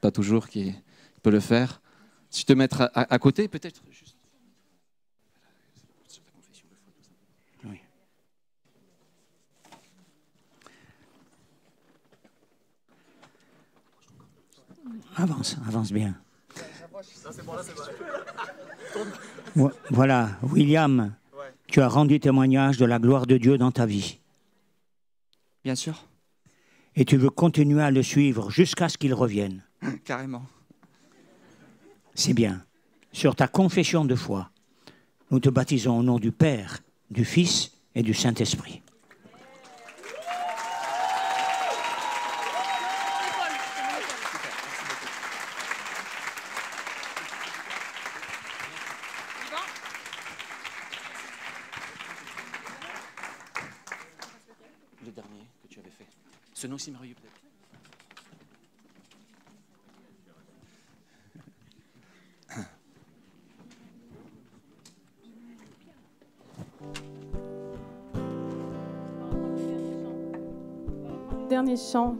Pas 0.00 0.10
toujours 0.10 0.48
qu'il 0.48 0.74
peut 1.22 1.30
le 1.30 1.40
faire. 1.40 1.80
Si 2.30 2.40
tu 2.40 2.46
te 2.46 2.52
mettre 2.52 2.82
à, 2.94 3.12
à 3.12 3.18
côté, 3.18 3.48
peut-être 3.48 3.82
juste. 3.90 4.16
Oui. 7.64 7.80
Avance, 15.16 15.56
avance 15.66 15.92
bien. 15.92 16.14
Voilà, 19.90 20.30
William, 20.42 21.14
tu 21.66 21.80
as 21.80 21.88
rendu 21.88 22.20
témoignage 22.20 22.76
de 22.78 22.84
la 22.84 22.98
gloire 22.98 23.26
de 23.26 23.36
Dieu 23.36 23.58
dans 23.58 23.72
ta 23.72 23.86
vie. 23.86 24.20
Bien 25.64 25.74
sûr, 25.74 26.06
Et 26.96 27.04
tu 27.04 27.16
veux 27.16 27.30
continuer 27.30 27.82
à 27.82 27.90
le 27.90 28.02
suivre 28.02 28.50
jusqu'à 28.50 28.88
ce 28.88 28.96
qu'il 28.98 29.14
revienne. 29.14 29.62
carrément. 30.04 30.44
C'est 32.14 32.34
bien. 32.34 32.64
Sur 33.12 33.34
ta 33.34 33.48
confession 33.48 34.04
de 34.04 34.14
foi, 34.14 34.50
nous 35.30 35.40
te 35.40 35.48
baptisons 35.48 35.98
au 35.98 36.02
nom 36.02 36.18
du 36.18 36.32
Père, 36.32 36.78
du 37.10 37.24
Fils 37.24 37.72
et 37.94 38.02
du 38.02 38.14
Saint-Esprit. 38.14 38.82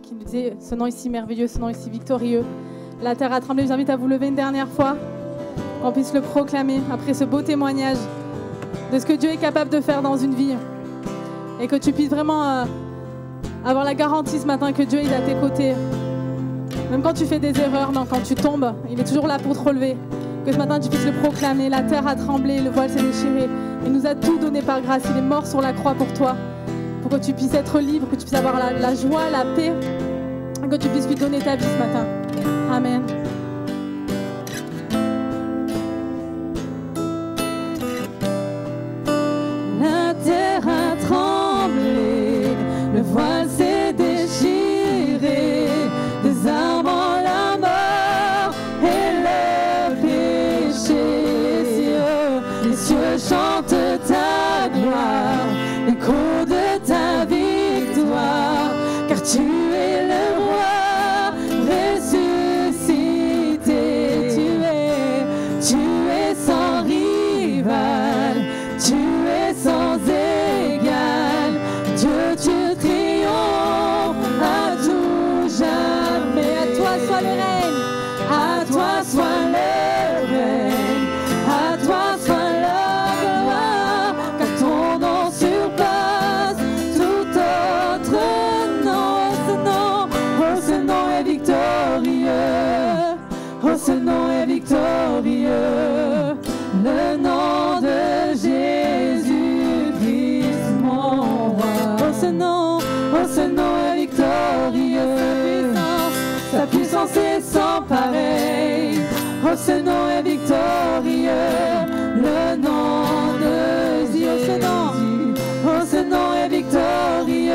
Qui 0.02 0.14
nous 0.14 0.24
disait 0.24 0.56
ce 0.58 0.74
nom 0.74 0.86
ici 0.86 1.08
merveilleux, 1.08 1.46
ce 1.46 1.58
nom 1.58 1.68
ici 1.68 1.88
victorieux. 1.90 2.44
La 3.02 3.14
terre 3.14 3.32
a 3.32 3.40
tremblé. 3.40 3.62
Je 3.62 3.68
vous 3.68 3.74
invite 3.74 3.90
à 3.90 3.96
vous 3.96 4.08
lever 4.08 4.26
une 4.26 4.34
dernière 4.34 4.68
fois, 4.68 4.96
qu'on 5.80 5.92
puisse 5.92 6.12
le 6.12 6.20
proclamer 6.20 6.80
après 6.92 7.14
ce 7.14 7.22
beau 7.22 7.40
témoignage 7.40 7.98
de 8.92 8.98
ce 8.98 9.06
que 9.06 9.12
Dieu 9.12 9.30
est 9.30 9.36
capable 9.36 9.70
de 9.70 9.80
faire 9.80 10.02
dans 10.02 10.16
une 10.16 10.34
vie. 10.34 10.56
Et 11.60 11.68
que 11.68 11.76
tu 11.76 11.92
puisses 11.92 12.10
vraiment 12.10 12.42
euh, 12.42 12.64
avoir 13.64 13.84
la 13.84 13.94
garantie 13.94 14.40
ce 14.40 14.46
matin 14.46 14.72
que 14.72 14.82
Dieu 14.82 14.98
est 14.98 15.14
à 15.14 15.20
tes 15.20 15.34
côtés. 15.36 15.74
Même 16.90 17.02
quand 17.02 17.14
tu 17.14 17.24
fais 17.24 17.38
des 17.38 17.58
erreurs, 17.60 17.92
non, 17.92 18.06
quand 18.10 18.22
tu 18.24 18.34
tombes, 18.34 18.72
il 18.90 18.98
est 18.98 19.04
toujours 19.04 19.28
là 19.28 19.38
pour 19.38 19.56
te 19.56 19.68
relever. 19.68 19.96
Que 20.44 20.52
ce 20.52 20.58
matin 20.58 20.80
tu 20.80 20.88
puisses 20.88 21.06
le 21.06 21.12
proclamer. 21.12 21.68
La 21.68 21.82
terre 21.82 22.08
a 22.08 22.16
tremblé, 22.16 22.60
le 22.60 22.71
voile 22.71 22.90
s'est 22.90 23.02
déchiré. 23.02 23.49
Il 23.86 23.92
nous 23.92 24.04
a 24.04 24.16
tout 24.16 24.38
donné 24.38 24.62
par 24.62 24.80
grâce. 24.80 25.04
Il 25.12 25.16
est 25.16 25.23
mort 25.23 25.47
sur 25.47 25.60
la 25.60 25.73
croix 25.73 25.95
pour 25.95 26.12
toi 26.14 26.34
que 27.10 27.16
tu 27.16 27.32
puisses 27.32 27.54
être 27.54 27.80
libre, 27.80 28.08
que 28.08 28.16
tu 28.16 28.23
puisses 28.23 28.34
avoir 28.34 28.56
la, 28.56 28.94
joie, 28.94 29.28
la 29.30 29.44
paix, 29.56 29.73
que 30.70 30.76
tu 30.76 30.88
puisses 30.88 31.08
lui 31.08 31.16
donner 31.16 31.40
ta 31.40 31.56
vie 31.56 31.64
ce 31.64 31.78
matin. 31.78 32.06
Amen. 32.73 33.20
Car 59.36 59.70
Oh 109.42 109.56
ce 109.56 109.72
nom 109.80 110.10
est 110.10 110.22
victorieux, 110.22 111.30
le 112.14 112.56
nom 112.56 113.38
de 113.40 114.04
Jésus. 114.12 114.26
Oh 114.28 114.38
ce 114.46 114.52
nom, 114.60 114.92
oh 115.64 115.80
ce 115.90 115.96
nom 116.04 116.34
est 116.34 116.48
victorieux, 116.48 117.54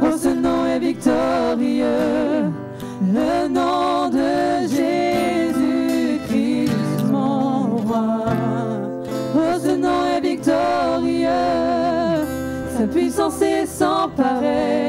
oh 0.00 0.16
ce 0.16 0.28
nom 0.28 0.64
est 0.66 0.78
victorieux, 0.78 2.52
le 3.02 3.48
nom 3.48 4.08
de 4.08 4.68
Jésus-Christ 4.68 5.90
mon 7.10 7.78
roi. 7.78 8.06
Oh 9.34 9.58
ce 9.60 9.74
nom 9.76 10.06
est 10.16 10.20
victorieux, 10.20 11.28
sa 12.78 12.86
puissance 12.86 13.42
est 13.42 13.66
sans 13.66 14.08
pareil. 14.16 14.81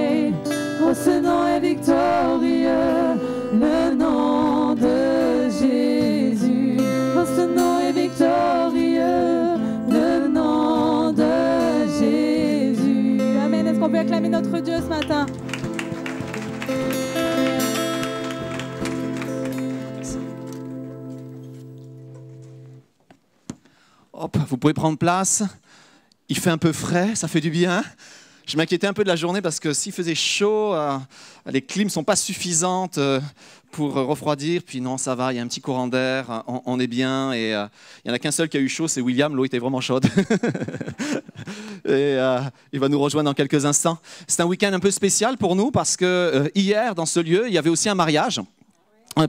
Ce 14.83 14.89
matin? 14.89 15.25
Hop, 24.13 24.37
vous 24.47 24.57
pouvez 24.57 24.73
prendre 24.73 24.97
place. 24.97 25.43
Il 26.29 26.37
fait 26.37 26.49
un 26.49 26.57
peu 26.57 26.71
frais, 26.71 27.15
ça 27.15 27.27
fait 27.27 27.41
du 27.41 27.49
bien. 27.49 27.83
Je 28.45 28.57
m'inquiétais 28.57 28.87
un 28.87 28.93
peu 28.93 29.03
de 29.03 29.09
la 29.09 29.15
journée 29.15 29.41
parce 29.41 29.59
que 29.59 29.71
s'il 29.73 29.93
faisait 29.93 30.15
chaud, 30.15 30.73
euh, 30.73 30.97
les 31.45 31.61
clims 31.61 31.85
ne 31.85 31.91
sont 31.91 32.03
pas 32.03 32.17
suffisantes 32.17 32.97
euh, 32.97 33.21
pour 33.71 33.93
refroidir. 33.93 34.61
Puis 34.65 34.81
non, 34.81 34.97
ça 34.97 35.15
va, 35.15 35.31
il 35.31 35.37
y 35.37 35.39
a 35.39 35.41
un 35.41 35.47
petit 35.47 35.61
courant 35.61 35.87
d'air, 35.87 36.43
on, 36.65 36.79
est 36.79 36.87
bien. 36.87 37.31
Et 37.31 37.55
euh, 37.55 37.65
il 38.03 38.09
n'y 38.09 38.11
en 38.11 38.15
a 38.15 38.19
qu'un 38.19 38.31
seul 38.31 38.49
qui 38.49 38.57
a 38.57 38.59
eu 38.59 38.67
chaud, 38.67 38.89
c'est 38.89 38.99
William. 38.99 39.33
L'eau 39.33 39.45
était 39.45 39.59
vraiment 39.59 39.79
chaude. 39.79 40.05
et 41.85 42.17
il 42.73 42.79
va 42.79 42.89
nous 42.89 42.99
rejoindre 42.99 43.29
dans 43.29 43.33
quelques 43.33 43.65
instants. 43.65 43.97
C'est 44.27 44.41
un 44.41 44.45
week-end 44.45 44.73
un 44.73 44.79
peu 44.79 44.91
spécial 44.91 45.37
pour 45.37 45.55
nous 45.55 45.71
parce 45.71 45.95
que 45.95 46.51
hier, 46.53 46.95
dans 46.95 47.05
ce 47.05 47.21
lieu, 47.21 47.47
il 47.47 47.53
y 47.53 47.57
avait 47.57 47.69
aussi 47.69 47.87
un 47.87 47.95
mariage. 47.95 48.41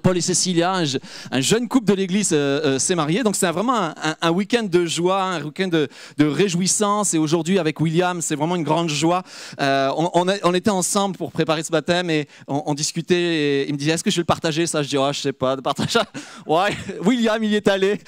Paul 0.03 0.17
et 0.17 0.21
Cécilia, 0.21 0.73
un, 0.73 0.85
je- 0.85 0.99
un 1.31 1.41
jeune 1.41 1.69
couple 1.69 1.87
de 1.87 1.95
l'église 1.95 2.31
euh, 2.33 2.61
euh, 2.65 2.79
s'est 2.79 2.95
marié. 2.95 3.23
Donc 3.23 3.37
c'est 3.37 3.51
vraiment 3.51 3.77
un, 3.77 3.95
un- 4.21 4.31
week-end 4.31 4.65
de 4.65 4.87
joie, 4.87 5.23
un 5.23 5.43
week-end 5.43 5.69
de, 5.69 5.89
réjouissance. 6.19 7.15
Et 7.15 7.19
aujourd'hui 7.19 7.59
avec 7.59 7.81
William, 7.81 8.21
c'est 8.21 8.35
vraiment 8.35 8.57
une 8.57 8.63
grande 8.65 8.89
joie. 8.89 9.23
Euh, 9.61 9.91
on, 9.97 10.55
était 10.55 10.71
ensemble 10.71 11.17
pour 11.17 11.33
préparer 11.33 11.63
ce 11.63 11.71
baptême 11.71 12.11
et 12.11 12.29
on, 12.49 12.75
discutait. 12.75 13.15
Et 13.15 13.69
il 13.69 13.75
me 13.75 13.79
disait, 13.79 13.93
est-ce 13.93 14.05
que 14.05 14.11
je 14.11 14.17
vais 14.17 14.23
le 14.23 14.27
partager 14.27 14.67
Ça, 14.67 14.83
je 14.83 14.89
dis, 14.89 14.97
oh, 14.97 15.11
je 15.13 15.21
sais 15.21 15.33
pas, 15.33 15.57
de 15.57 15.61
partager. 15.61 15.99
Ouais, 16.47 16.77
William, 17.03 17.43
il 17.43 17.55
est 17.55 17.69
allé. 17.69 18.01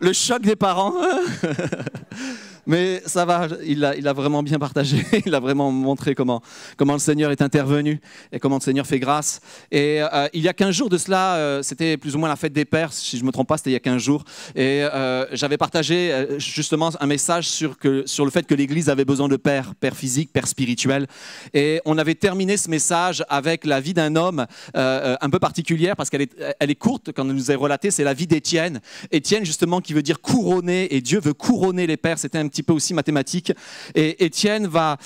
Le 0.00 0.12
choc 0.12 0.42
des 0.42 0.56
parents. 0.56 0.94
Mais 2.66 3.02
ça 3.06 3.24
va, 3.24 3.48
il 3.64 3.84
a, 3.84 4.12
vraiment 4.12 4.42
bien 4.42 4.58
partagé, 4.58 5.04
il 5.26 5.34
a 5.34 5.40
vraiment 5.40 5.70
montré 5.70 6.14
comment, 6.14 6.42
comment 6.76 6.92
le 6.92 6.98
Seigneur 6.98 7.30
est 7.30 7.42
intervenu 7.42 8.00
et 8.32 8.38
comment 8.38 8.56
le 8.56 8.60
Seigneur 8.60 8.86
fait 8.86 8.98
grâce. 8.98 9.40
Et 9.70 10.02
euh, 10.02 10.28
il 10.32 10.42
y 10.42 10.48
a 10.48 10.52
15 10.52 10.74
jours 10.74 10.88
de 10.88 10.98
cela, 10.98 11.36
euh, 11.36 11.62
c'était 11.62 11.96
plus 11.96 12.14
ou 12.14 12.18
moins 12.18 12.28
la 12.28 12.36
fête 12.36 12.52
des 12.52 12.64
pères, 12.64 12.92
si 12.92 13.16
je 13.16 13.22
ne 13.22 13.26
me 13.26 13.32
trompe 13.32 13.48
pas, 13.48 13.56
c'était 13.56 13.70
il 13.70 13.74
y 13.74 13.76
a 13.76 13.80
15 13.80 14.02
jours. 14.02 14.24
Et 14.54 14.82
euh, 14.82 15.26
j'avais 15.32 15.56
partagé 15.56 16.26
justement 16.38 16.90
un 17.00 17.06
message 17.06 17.48
sur, 17.48 17.76
sur 18.06 18.24
le 18.24 18.30
fait 18.30 18.46
que 18.46 18.54
l'Église 18.54 18.88
avait 18.88 19.04
besoin 19.04 19.28
de 19.28 19.36
pères, 19.36 19.74
pères 19.74 19.96
physiques, 19.96 20.32
pères 20.32 20.48
spirituels. 20.48 21.06
Et 21.54 21.80
on 21.84 21.98
avait 21.98 22.14
terminé 22.14 22.56
ce 22.56 22.68
message 22.68 23.24
avec 23.28 23.64
la 23.64 23.80
vie 23.80 23.94
d'un 23.94 24.16
homme 24.16 24.46
un 24.74 25.30
peu 25.30 25.38
particulière 25.38 25.96
parce 25.96 26.10
qu'elle 26.10 26.22
est, 26.22 26.32
elle 26.58 26.70
est 26.70 26.74
courte 26.74 27.12
quand 27.12 27.22
on 27.22 27.32
nous 27.32 27.50
est 27.50 27.54
relaté, 27.54 27.90
c'est 27.90 28.04
la 28.04 28.14
vie 28.14 28.26
d'Étienne. 28.26 28.80
Étienne 29.10 29.44
justement 29.44 29.80
qui 29.80 29.92
veut 29.92 30.02
dire 30.02 30.20
couronner 30.20 30.94
et 30.94 31.00
Dieu 31.00 31.20
veut 31.20 31.34
couronner 31.34 31.86
les 31.86 31.96
pères, 31.96 32.18
c'était 32.18 32.38
un 32.38 32.48
petit 32.50 32.62
peu 32.62 32.72
aussi 32.72 32.94
mathématique. 32.94 33.52
Et 33.94 34.24
Étienne 34.24 34.66
va, 34.66 34.98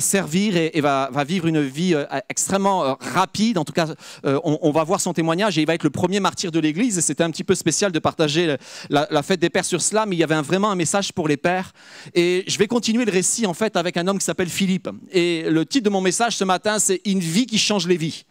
servir 0.00 0.56
et, 0.56 0.80
va, 0.80 1.10
vivre 1.26 1.46
une 1.46 1.62
vie 1.62 1.94
euh, 1.94 2.04
extrêmement 2.28 2.84
euh, 2.84 2.94
rapide. 3.00 3.58
En 3.58 3.64
tout 3.64 3.72
cas, 3.72 3.88
euh, 4.24 4.40
on, 4.44 4.70
va 4.70 4.84
voir 4.84 5.00
son 5.00 5.12
témoignage 5.12 5.58
et 5.58 5.62
il 5.62 5.66
va 5.66 5.74
être 5.74 5.84
le 5.84 5.90
premier 5.90 6.20
martyr 6.20 6.50
de 6.50 6.58
l'Église. 6.58 7.00
C'était 7.00 7.22
un 7.22 7.30
petit 7.30 7.44
peu 7.44 7.54
spécial 7.54 7.92
de 7.92 7.98
partager 7.98 8.56
la, 8.90 9.22
fête 9.22 9.40
des 9.40 9.50
pères 9.50 9.64
sur 9.64 9.80
cela, 9.80 10.06
mais 10.06 10.16
il 10.16 10.18
y 10.18 10.24
avait 10.24 10.40
vraiment 10.42 10.70
un 10.70 10.74
message 10.74 11.12
pour 11.12 11.28
les 11.28 11.36
pères. 11.36 11.72
Et 12.14 12.44
je 12.46 12.58
vais 12.58 12.66
continuer 12.66 13.04
le 13.04 13.12
récit 13.12 13.46
en 13.46 13.54
fait 13.54 13.76
avec 13.76 13.96
un 13.96 14.06
homme 14.06 14.18
qui 14.18 14.24
s'appelle 14.24 14.48
Philippe. 14.48 14.88
Et 15.12 15.44
le 15.48 15.64
titre 15.64 15.84
de 15.84 15.90
mon 15.90 16.00
message 16.00 16.36
ce 16.36 16.44
matin, 16.44 16.78
c'est 16.78 17.00
Une 17.04 17.20
vie 17.20 17.46
qui 17.46 17.58
change 17.58 17.86
les 17.86 17.96
vies. 17.96 18.24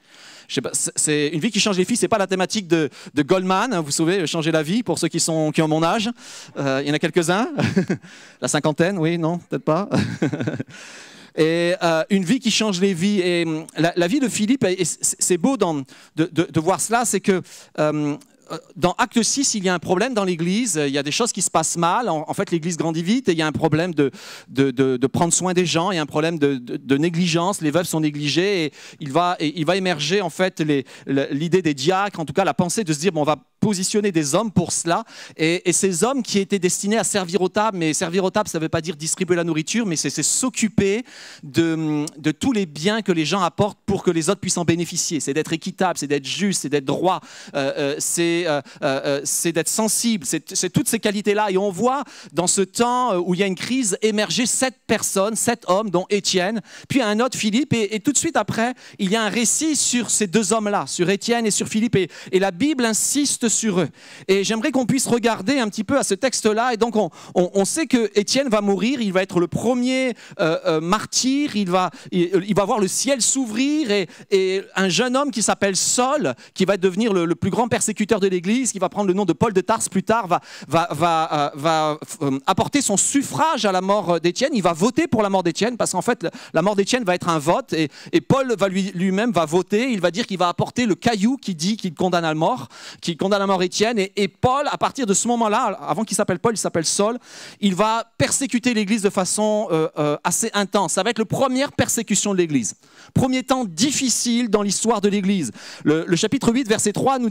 C'est- 0.47 1.29
une 1.29 1.39
vie 1.39 1.51
qui 1.51 1.59
change 1.59 1.77
les 1.77 1.83
vies. 1.83 1.95
C'est 1.95 2.07
pas 2.07 2.17
la 2.17 2.27
thématique 2.27 2.67
de, 2.67 2.89
Goldman, 3.17 3.73
hein, 3.73 3.81
vous 3.81 3.91
savez, 3.91 4.27
changer 4.27 4.51
la 4.51 4.63
vie 4.63 4.83
pour 4.83 4.99
ceux 4.99 5.07
qui 5.07 5.19
sont 5.19 5.51
qui 5.51 5.61
ont 5.61 5.67
mon 5.67 5.83
âge. 5.83 6.09
Euh, 6.57 6.81
il 6.83 6.87
y 6.87 6.91
en 6.91 6.93
a 6.93 6.99
quelques-uns, 6.99 7.49
la 8.41 8.47
cinquantaine, 8.47 8.97
oui, 8.97 9.17
non, 9.17 9.37
peut-être 9.37 9.63
pas. 9.63 9.89
Et 11.37 11.73
euh, 11.83 12.03
une 12.09 12.23
vie 12.23 12.39
qui 12.39 12.49
change 12.49 12.79
les 12.79 12.93
vies. 12.93 13.19
Et 13.19 13.43
hum, 13.45 13.65
la, 13.77 14.07
vie 14.07 14.19
de 14.19 14.29
Philippe, 14.29 14.65
c'est 14.83 15.37
beau 15.37 15.57
de, 15.57 16.59
voir 16.59 16.79
cela, 16.79 17.05
c'est 17.05 17.19
que 17.19 17.41
euh, 17.79 18.15
dans 18.75 18.93
Acte 18.97 19.21
6, 19.21 19.55
il 19.55 19.63
y 19.63 19.69
a 19.69 19.73
un 19.73 19.79
problème 19.79 20.13
dans 20.13 20.23
l'Église, 20.23 20.79
il 20.83 20.93
y 20.93 20.97
a 20.97 21.03
des 21.03 21.11
choses 21.11 21.31
qui 21.31 21.41
se 21.41 21.49
passent 21.49 21.77
mal. 21.77 22.09
En, 22.09 22.33
fait, 22.33 22.51
l'Église 22.51 22.77
grandit 22.77 23.03
vite 23.03 23.29
et 23.29 23.31
il 23.31 23.37
y 23.37 23.41
a 23.41 23.47
un 23.47 23.51
problème 23.51 23.93
de, 23.93 24.11
prendre 25.07 25.33
soin 25.33 25.53
des 25.53 25.65
gens, 25.65 25.91
il 25.91 25.95
y 25.95 25.99
a 25.99 26.01
un 26.01 26.05
problème 26.05 26.37
de, 26.39 26.97
négligence, 26.97 27.61
les 27.61 27.71
veuves 27.71 27.85
sont 27.85 27.99
négligées 27.99 28.65
et 28.65 28.73
il 28.99 29.11
va, 29.11 29.37
émerger 29.39 30.21
en 30.21 30.29
fait 30.29 30.63
l'idée 31.07 31.61
des 31.61 31.73
diacres, 31.73 32.19
en 32.19 32.25
tout 32.25 32.33
cas 32.33 32.43
la 32.43 32.53
pensée 32.53 32.83
de 32.83 32.93
se 32.93 32.99
dire, 32.99 33.11
bon, 33.11 33.21
on 33.21 33.25
va 33.25 33.37
positionner 33.59 34.11
des 34.11 34.35
hommes 34.35 34.51
pour 34.51 34.71
cela. 34.71 35.03
Et, 35.37 35.73
ces 35.73 36.03
hommes 36.03 36.23
qui 36.23 36.39
étaient 36.39 36.59
destinés 36.59 36.97
à 36.97 37.03
servir 37.03 37.41
aux 37.41 37.49
tables, 37.49 37.77
mais 37.77 37.93
servir 37.93 38.23
aux 38.23 38.29
tables, 38.29 38.47
ça 38.47 38.59
ne 38.59 38.63
veut 38.63 38.69
pas 38.69 38.81
dire 38.81 38.95
distribuer 38.95 39.35
la 39.35 39.43
nourriture, 39.43 39.85
mais 39.85 39.95
c'est 39.95 40.09
c'est 40.15 40.23
s'occuper 40.23 41.03
de, 41.43 42.05
tous 42.31 42.53
les 42.53 42.65
biens 42.65 43.01
que 43.01 43.11
les 43.11 43.25
gens 43.25 43.41
apportent 43.41 43.79
pour 43.85 44.03
que 44.03 44.11
les 44.11 44.29
autres 44.29 44.39
puissent 44.39 44.57
en 44.57 44.65
bénéficier. 44.65 45.19
C'est 45.19 45.33
d'être 45.33 45.51
équitable, 45.51 45.97
c'est 45.97 46.07
d'être 46.07 46.25
juste, 46.25 46.61
c'est 46.61 46.69
d'être 46.69 46.85
droit, 46.85 47.19
euh, 47.55 47.73
euh, 47.77 47.95
c'est 48.35 48.47
euh, 48.47 48.61
euh, 48.81 49.01
euh, 49.05 49.21
c'est 49.23 49.51
d'être 49.51 49.69
sensible, 49.69 50.25
c'est 50.25 50.69
toutes 50.69 50.87
ces 50.87 50.99
qualités-là. 50.99 51.51
Et 51.51 51.57
on 51.57 51.71
voit 51.71 52.03
dans 52.33 52.47
ce 52.47 52.61
temps 52.61 53.15
où 53.17 53.33
il 53.33 53.39
y 53.39 53.43
a 53.43 53.47
une 53.47 53.55
crise 53.55 53.97
émerger 54.01 54.45
sept 54.45 54.75
personnes, 54.87 55.35
sept 55.35 55.63
hommes, 55.67 55.89
dont 55.89 56.05
Étienne, 56.09 56.61
puis 56.89 57.01
un 57.01 57.19
autre 57.19 57.37
Philippe, 57.37 57.73
et, 57.73 57.99
tout 57.99 58.11
de 58.11 58.17
suite 58.17 58.37
après, 58.37 58.73
il 58.99 59.11
y 59.11 59.15
a 59.15 59.23
un 59.23 59.29
récit 59.29 59.75
sur 59.75 60.09
ces 60.09 60.27
deux 60.27 60.53
hommes-là, 60.53 60.85
sur 60.87 61.09
Étienne 61.09 61.45
et 61.45 61.51
sur 61.51 61.67
Philippe, 61.67 61.95
et, 61.95 62.09
la 62.33 62.51
Bible 62.51 62.85
insiste 62.85 63.49
sur 63.49 63.79
eux. 63.79 63.89
Et 64.27 64.43
j'aimerais 64.43 64.71
qu'on 64.71 64.85
puisse 64.85 65.07
regarder 65.07 65.59
un 65.59 65.69
petit 65.69 65.83
peu 65.83 65.97
à 65.97 66.03
ce 66.03 66.13
texte-là, 66.13 66.73
et 66.73 66.77
donc 66.77 66.95
on, 66.95 67.09
on- 67.33 67.65
sait 67.65 67.87
que 67.87 68.11
Étienne 68.13 68.49
va 68.49 68.61
mourir, 68.61 69.01
il 69.01 69.11
va 69.11 69.23
être 69.23 69.39
le 69.39 69.47
premier 69.47 70.13
martyr, 70.81 71.55
il 71.55 71.69
va, 71.69 71.89
il, 72.11 72.53
va 72.55 72.65
voir 72.65 72.79
le 72.79 72.87
ciel 72.87 73.21
s'ouvrir, 73.21 73.89
et, 73.91 74.07
et 74.31 74.61
un 74.75 74.89
jeune 74.89 75.17
homme 75.17 75.31
qui 75.31 75.41
s'appelle 75.41 75.75
Saul, 75.75 76.35
qui 76.53 76.65
va 76.65 76.77
devenir 76.77 77.13
le, 77.13 77.25
le 77.25 77.35
plus 77.35 77.49
grand 77.49 77.67
persécuteur 77.67 78.19
de 78.19 78.24
l'Église, 78.27 78.71
qui 78.71 78.79
va 78.79 78.89
prendre 78.89 79.07
le 79.07 79.13
nom 79.13 79.25
de 79.25 79.33
Paul 79.33 79.53
de 79.53 79.61
Tarse 79.61 79.89
plus 79.89 80.03
tard, 80.03 80.27
va, 80.27 80.41
va, 80.67 80.87
va, 80.91 81.33
euh, 81.33 81.49
va 81.55 81.97
euh, 82.21 82.39
apporter 82.45 82.81
son 82.81 82.97
suffrage 82.97 83.65
à 83.65 83.71
la 83.71 83.81
mort 83.81 84.19
d'Étienne. 84.19 84.51
Il 84.53 84.63
va 84.63 84.73
voter 84.73 85.07
pour 85.07 85.21
la 85.21 85.29
mort 85.29 85.43
d'Étienne, 85.43 85.77
parce 85.77 85.91
qu'en 85.91 86.01
fait, 86.01 86.27
la- 86.53 86.61
mort 86.61 86.75
d'Étienne 86.75 87.03
va 87.03 87.15
être 87.15 87.29
un 87.29 87.39
vote, 87.39 87.73
et, 87.73 87.89
Paul 88.21 88.55
va 88.57 88.67
lui- 88.67 88.91
lui-même 88.95 89.31
va 89.31 89.45
voter. 89.45 89.91
Il 89.91 90.01
va 90.01 90.11
dire 90.11 90.25
qu'il 90.25 90.37
va 90.37 90.49
apporter 90.49 90.85
le 90.85 90.95
caillou 90.95 91.37
qui 91.37 91.53
dit 91.55 91.77
qu'il 91.77 91.93
condamne 91.93 92.25
à 92.25 92.29
la 92.29 92.35
mort, 92.35 92.67
qui 93.01 93.17
condamne 93.17 93.41
à 93.41 93.47
mort 93.47 93.61
Étienne. 93.63 93.99
Et, 93.99 94.27
Paul, 94.27 94.67
à 94.71 94.77
partir 94.77 95.05
de 95.05 95.13
ce 95.13 95.27
moment-là, 95.27 95.77
avant 95.87 96.03
qu'il 96.03 96.17
s'appelle 96.17 96.39
Paul, 96.39 96.53
il 96.53 96.57
s'appelle 96.57 96.85
Saul, 96.85 97.17
il 97.61 97.75
va 97.75 98.03
persécuter 98.17 98.73
l'Église 98.73 99.01
de 99.01 99.09
façon 99.09 99.67
euh, 99.71 99.87
euh, 99.97 100.17
assez 100.23 100.49
intense. 100.53 100.93
Ça 100.93 101.03
va 101.03 101.09
être 101.11 101.19
la 101.19 101.25
première 101.25 101.71
persécution 101.71 102.33
de 102.33 102.37
l'Église. 102.39 102.75
Premier 103.13 103.43
temps 103.43 103.65
difficile 103.65 104.49
dans 104.49 104.61
l'histoire 104.61 105.01
de 105.01 105.09
l'Église. 105.09 105.51
Le, 105.83 106.15
chapitre 106.15 106.51
8, 106.51 106.67
verset 106.67 106.91
3 106.93 107.19
nous, 107.19 107.29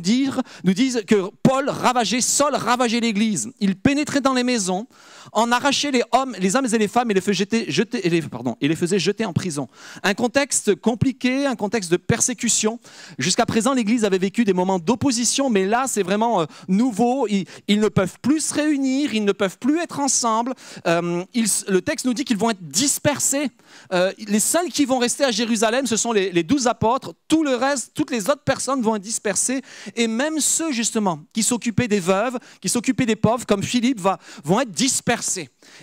nous 0.64 0.72
que 1.06 1.30
Paul 1.42 1.68
ravageait, 1.68 2.20
Saul 2.20 2.54
ravageait 2.54 3.00
l'Église. 3.00 3.50
Il 3.60 3.76
pénétrait 3.76 4.20
dans 4.20 4.34
les 4.34 4.44
maisons, 4.44 4.86
en 5.32 5.52
arrachait 5.52 5.90
les 5.90 6.02
hommes, 6.12 6.34
les 6.38 6.56
hommes 6.56 6.66
et 6.72 6.78
les 6.78 6.88
femmes 6.88 7.10
et 7.10 7.14
les 7.14 7.20
faisait 7.20 7.46
jeter, 7.68 8.22
pardon, 8.30 8.56
et 8.60 8.68
les 8.68 8.76
faisait 8.76 8.98
jeter 8.98 9.24
en 9.24 9.32
prison. 9.32 9.68
Un 10.02 10.14
contexte 10.14 10.74
compliqué, 10.74 11.46
un 11.46 11.56
contexte 11.56 11.90
de 11.90 11.96
persécution. 11.96 12.78
Jusqu'à 13.18 13.46
présent, 13.46 13.74
l'Église 13.74 14.04
avait 14.04 14.18
vécu 14.18 14.44
des 14.44 14.52
moments 14.52 14.78
d'opposition, 14.78 15.50
mais 15.50 15.66
là, 15.66 15.84
c'est 15.86 16.02
vraiment 16.02 16.42
euh, 16.42 16.46
nouveau. 16.68 17.26
Ils, 17.28 17.80
ne 17.80 17.88
peuvent 17.88 18.18
plus 18.20 18.40
se 18.40 18.54
réunir, 18.54 19.14
ils 19.14 19.24
ne 19.24 19.32
peuvent 19.32 19.58
plus 19.58 19.78
être 19.80 20.00
ensemble. 20.00 20.54
Euh, 20.86 21.24
le 21.34 21.80
texte 21.80 22.06
nous 22.06 22.14
dit 22.14 22.24
qu'ils 22.24 22.36
vont 22.36 22.50
être 22.50 22.62
dispersés. 22.62 23.50
Euh, 23.92 24.12
les 24.18 24.40
seuls 24.40 24.68
qui 24.68 24.84
vont 24.84 24.98
rester 24.98 25.24
à 25.24 25.30
Jérusalem, 25.30 25.86
ce 25.86 25.96
sont 25.96 26.12
les 26.12 26.42
douze 26.42 26.66
apôtres. 26.66 27.14
Tout 27.28 27.44
le 27.44 27.56
reste, 27.56 27.92
toutes 27.94 28.10
les 28.10 28.28
autres 28.30 28.44
personnes 28.44 28.82
vont 28.82 28.96
être 28.96 29.02
dispersées. 29.02 29.62
Et 29.96 30.06
même 30.06 30.40
ceux, 30.40 30.72
justement, 30.72 31.20
qui 31.32 31.42
s'occupaient 31.42 31.88
des 31.88 32.00
veuves, 32.00 32.38
qui 32.60 32.68
s'occupaient 32.68 33.06
des 33.06 33.16
pauvres, 33.16 33.46
comme 33.46 33.62
Philippe, 33.62 34.00
va, 34.00 34.18
vont 34.44 34.60
être 34.60 34.70
dispersés. 34.70 35.13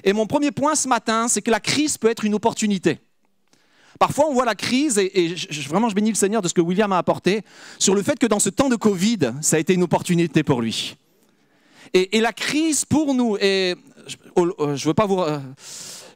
Et 0.04 0.14
mon 0.14 0.28
premier 0.28 0.52
point 0.52 0.76
ce 0.76 0.88
matin, 0.88 1.28
c'est 1.28 1.42
que 1.42 1.52
la 1.52 1.60
crise 1.60 1.98
peut 1.98 2.10
être 2.10 2.26
une 2.26 2.34
opportunité. 2.34 3.00
Parfois, 4.00 4.26
on 4.30 4.34
voit 4.34 4.46
la 4.46 4.56
crise, 4.56 4.98
et, 4.98 5.36
vraiment, 5.68 5.88
je 5.90 5.94
bénis 5.96 6.10
le 6.10 6.16
Seigneur 6.16 6.42
de 6.42 6.48
ce 6.48 6.54
que 6.54 6.62
William 6.62 6.92
a 6.92 6.98
apporté, 6.98 7.42
sur 7.78 7.94
le 7.94 8.02
fait 8.02 8.18
que 8.18 8.26
dans 8.26 8.40
ce 8.40 8.50
temps 8.50 8.70
de 8.70 8.76
Covid, 8.76 9.34
ça 9.42 9.58
a 9.58 9.60
été 9.60 9.74
une 9.74 9.84
opportunité 9.84 10.44
pour 10.44 10.62
lui. 10.62 10.98
Et, 11.94 12.20
la 12.20 12.34
crise 12.34 12.86
pour 12.86 13.14
nous, 13.14 13.38
et 13.40 13.76
je 14.08 14.42
ne 14.42 14.86
veux 14.88 14.94
pas 14.94 15.06
vous... 15.06 15.20
euh, 15.20 15.40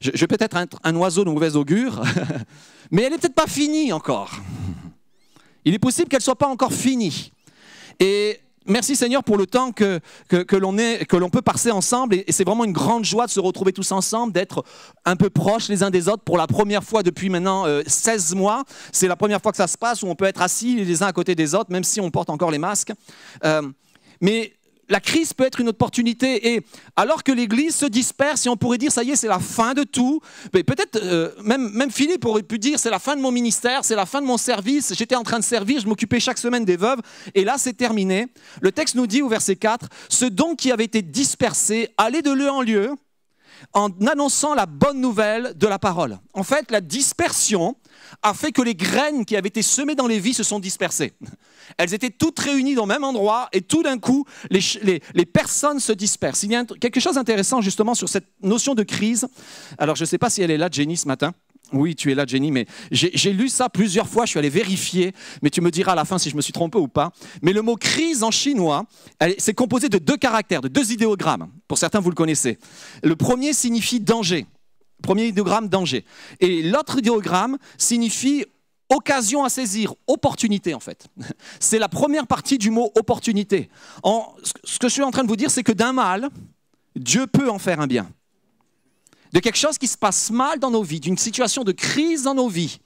je, 0.01 0.11
vais 0.11 0.27
peut-être 0.27 0.57
être 0.57 0.79
un 0.83 0.95
oiseau 0.95 1.25
de 1.25 1.29
mauvaise 1.29 1.55
augure, 1.55 2.01
mais 2.91 3.03
elle 3.03 3.11
n'est 3.11 3.17
peut-être 3.17 3.35
pas 3.35 3.47
finie 3.47 3.91
encore. 3.93 4.31
Il 5.63 5.73
est 5.73 5.79
possible 5.79 6.07
qu'elle 6.07 6.19
ne 6.19 6.23
soit 6.23 6.37
pas 6.37 6.47
encore 6.47 6.73
finie. 6.73 7.31
Merci 8.65 8.95
Seigneur 8.95 9.23
pour 9.23 9.37
le 9.37 9.45
temps 9.45 9.71
que, 9.71 9.99
que, 10.27 10.37
que 10.43 10.55
l'on 11.17 11.29
peut 11.29 11.41
passer 11.41 11.71
ensemble. 11.71 12.15
Et, 12.15 12.25
et 12.27 12.31
c'est 12.31 12.43
vraiment 12.43 12.65
une 12.65 12.73
grande 12.73 13.05
joie 13.05 13.25
de 13.25 13.31
se 13.31 13.39
retrouver 13.39 13.73
tous 13.73 13.91
ensemble, 13.91 14.33
d'être 14.33 14.63
un 15.05 15.15
peu 15.15 15.29
proches 15.29 15.69
les 15.69 15.83
uns 15.83 15.89
des 15.89 16.09
autres 16.09 16.23
pour 16.23 16.37
la 16.37 16.47
première 16.47 16.83
fois 16.83 17.03
depuis 17.03 17.29
maintenant 17.29 17.65
euh, 17.65 17.83
16 17.85 18.35
mois. 18.35 18.63
C'est 18.91 19.07
la 19.07 19.15
première 19.15 19.41
fois 19.41 19.51
que 19.51 19.57
ça 19.57 19.67
se 19.67 19.77
passe 19.77 20.03
où 20.03 20.07
on 20.07 20.15
peut 20.15 20.25
être 20.25 20.41
assis 20.41 20.75
les 20.83 21.03
uns 21.03 21.07
à 21.07 21.13
côté 21.13 21.35
des 21.35 21.55
autres, 21.55 21.71
même 21.71 21.83
si 21.83 22.01
on 22.01 22.11
porte 22.11 22.29
encore 22.29 22.51
les 22.51 22.57
masques. 22.57 22.93
Euh, 23.43 23.61
mais 24.21 24.54
la 24.89 24.99
crise 24.99 25.33
peut 25.33 25.45
être 25.45 25.59
une 25.59 25.69
opportunité. 25.69 26.53
Et 26.53 26.65
alors 26.95 27.23
que 27.23 27.31
l'Église 27.31 27.75
se 27.75 27.85
disperse, 27.85 28.45
et 28.45 28.49
on 28.49 28.57
pourrait 28.57 28.77
dire, 28.77 28.91
ça 28.91 29.03
y 29.03 29.11
est, 29.11 29.15
c'est 29.15 29.27
la 29.27 29.39
fin 29.39 29.73
de 29.73 29.83
tout. 29.83 30.21
Mais 30.53 30.63
peut-être, 30.63 30.99
euh, 31.01 31.31
même, 31.43 31.69
même 31.71 31.91
Philippe 31.91 32.25
aurait 32.25 32.43
pu 32.43 32.59
dire, 32.59 32.79
c'est 32.79 32.89
la 32.89 32.99
fin 32.99 33.15
de 33.15 33.21
mon 33.21 33.31
ministère, 33.31 33.83
c'est 33.83 33.95
la 33.95 34.05
fin 34.05 34.21
de 34.21 34.27
mon 34.27 34.37
service. 34.37 34.93
J'étais 34.95 35.15
en 35.15 35.23
train 35.23 35.39
de 35.39 35.43
servir, 35.43 35.81
je 35.81 35.87
m'occupais 35.87 36.19
chaque 36.19 36.37
semaine 36.37 36.65
des 36.65 36.77
veuves. 36.77 36.99
Et 37.33 37.43
là, 37.43 37.55
c'est 37.57 37.73
terminé. 37.73 38.27
Le 38.61 38.71
texte 38.71 38.95
nous 38.95 39.07
dit 39.07 39.21
au 39.21 39.29
verset 39.29 39.55
4, 39.55 39.87
ce 40.09 40.25
don 40.25 40.55
qui 40.55 40.71
avait 40.71 40.85
été 40.85 41.01
dispersé 41.01 41.89
allait 41.97 42.21
de 42.21 42.31
lieu 42.31 42.49
en 42.49 42.61
lieu 42.61 42.95
en 43.73 43.89
annonçant 44.07 44.53
la 44.53 44.65
bonne 44.65 44.99
nouvelle 45.01 45.53
de 45.55 45.67
la 45.67 45.79
parole. 45.79 46.17
En 46.33 46.43
fait, 46.43 46.71
la 46.71 46.81
dispersion 46.81 47.75
a 48.21 48.33
fait 48.33 48.51
que 48.51 48.61
les 48.61 48.75
graines 48.75 49.25
qui 49.25 49.35
avaient 49.35 49.47
été 49.49 49.61
semées 49.61 49.95
dans 49.95 50.07
les 50.07 50.19
vies 50.19 50.33
se 50.33 50.43
sont 50.43 50.59
dispersées. 50.59 51.13
Elles 51.77 51.93
étaient 51.93 52.09
toutes 52.11 52.39
réunies 52.39 52.75
dans 52.75 52.83
le 52.83 52.89
même 52.93 53.03
endroit 53.03 53.49
et 53.51 53.61
tout 53.61 53.81
d'un 53.83 53.97
coup, 53.97 54.25
les, 54.51 54.59
les- 54.83 55.01
les 55.13 55.25
personnes 55.25 55.79
se 55.79 55.91
dispersent. 55.91 56.43
Il 56.43 56.51
y 56.51 56.55
a 56.55 56.63
quelque 56.65 56.99
chose 56.99 57.15
d'intéressant 57.15 57.61
justement 57.61 57.95
sur 57.95 58.07
cette 58.09 58.27
notion 58.41 58.75
de 58.75 58.83
crise. 58.83 59.27
Alors, 59.77 59.95
je 59.95 60.03
ne 60.03 60.07
sais 60.07 60.17
pas 60.17 60.29
si 60.29 60.41
elle 60.41 60.51
est 60.51 60.57
là, 60.57 60.69
Jenny, 60.71 60.95
ce 60.97 61.07
matin. 61.07 61.33
Oui, 61.73 61.95
tu 61.95 62.11
es 62.11 62.15
là, 62.15 62.25
Jenny, 62.25 62.51
mais 62.51 62.65
j'ai 62.91 63.33
lu 63.33 63.49
ça 63.49 63.69
plusieurs 63.69 64.07
fois, 64.07 64.25
je 64.25 64.31
suis 64.31 64.39
allé 64.39 64.49
vérifier, 64.49 65.13
mais 65.41 65.49
tu 65.49 65.61
me 65.61 65.71
diras 65.71 65.93
à 65.93 65.95
la 65.95 66.05
fin 66.05 66.17
si 66.17 66.29
je 66.29 66.35
me 66.35 66.41
suis 66.41 66.53
trompé 66.53 66.77
ou 66.77 66.87
pas. 66.87 67.11
Mais 67.41 67.53
le 67.53 67.61
mot 67.61 67.75
crise 67.75 68.23
en 68.23 68.31
chinois, 68.31 68.85
c'est 69.37 69.53
composé 69.53 69.89
de 69.89 69.97
deux 69.97 70.17
caractères, 70.17 70.61
de 70.61 70.67
deux 70.67 70.91
idéogrammes. 70.91 71.49
Pour 71.67 71.77
certains, 71.77 71.99
vous 71.99 72.09
le 72.09 72.15
connaissez. 72.15 72.59
Le 73.03 73.15
premier 73.15 73.53
signifie 73.53 73.99
danger. 73.99 74.45
Premier 75.01 75.27
idéogramme, 75.27 75.67
danger. 75.67 76.05
Et 76.39 76.63
l'autre 76.63 76.99
idéogramme 76.99 77.57
signifie 77.77 78.45
occasion 78.89 79.43
à 79.43 79.49
saisir, 79.49 79.93
opportunité 80.07 80.73
en 80.73 80.79
fait. 80.79 81.07
C'est 81.59 81.79
la 81.79 81.89
première 81.89 82.27
partie 82.27 82.57
du 82.57 82.69
mot 82.69 82.91
opportunité. 82.95 83.69
Ce 84.63 84.79
que 84.79 84.87
je 84.87 84.93
suis 84.93 85.03
en 85.03 85.11
train 85.11 85.23
de 85.23 85.27
vous 85.27 85.35
dire, 85.35 85.49
c'est 85.49 85.63
que 85.63 85.71
d'un 85.71 85.93
mal, 85.93 86.29
Dieu 86.95 87.27
peut 87.27 87.49
en 87.49 87.59
faire 87.59 87.79
un 87.79 87.87
bien 87.87 88.07
de 89.35 89.41
quelque 89.41 89.57
chose 89.57 89.77
qui 89.77 89.87
se 89.87 89.97
passe 89.97 90.31
mal 90.31 90.59
dans 90.59 90.71
nos 90.71 90.81
vies, 90.81 91.01
d'une 91.01 91.17
situation 91.17 91.65
de 91.65 91.73
crise 91.73 92.23
dans 92.23 92.33
nos 92.33 92.47
vies, 92.47 92.79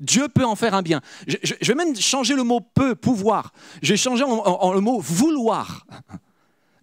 Dieu 0.00 0.30
peut 0.30 0.46
en 0.46 0.56
faire 0.56 0.72
un 0.72 0.80
bien. 0.80 1.02
Je, 1.26 1.66
vais 1.66 1.74
même 1.74 1.94
changer 1.94 2.34
le 2.34 2.42
mot 2.42 2.60
peut, 2.60 2.94
pouvoir. 2.94 3.52
Je 3.82 3.92
vais 3.92 3.98
changer 3.98 4.24
en 4.24 4.72
le 4.72 4.80
mot 4.80 4.98
vouloir. 4.98 5.86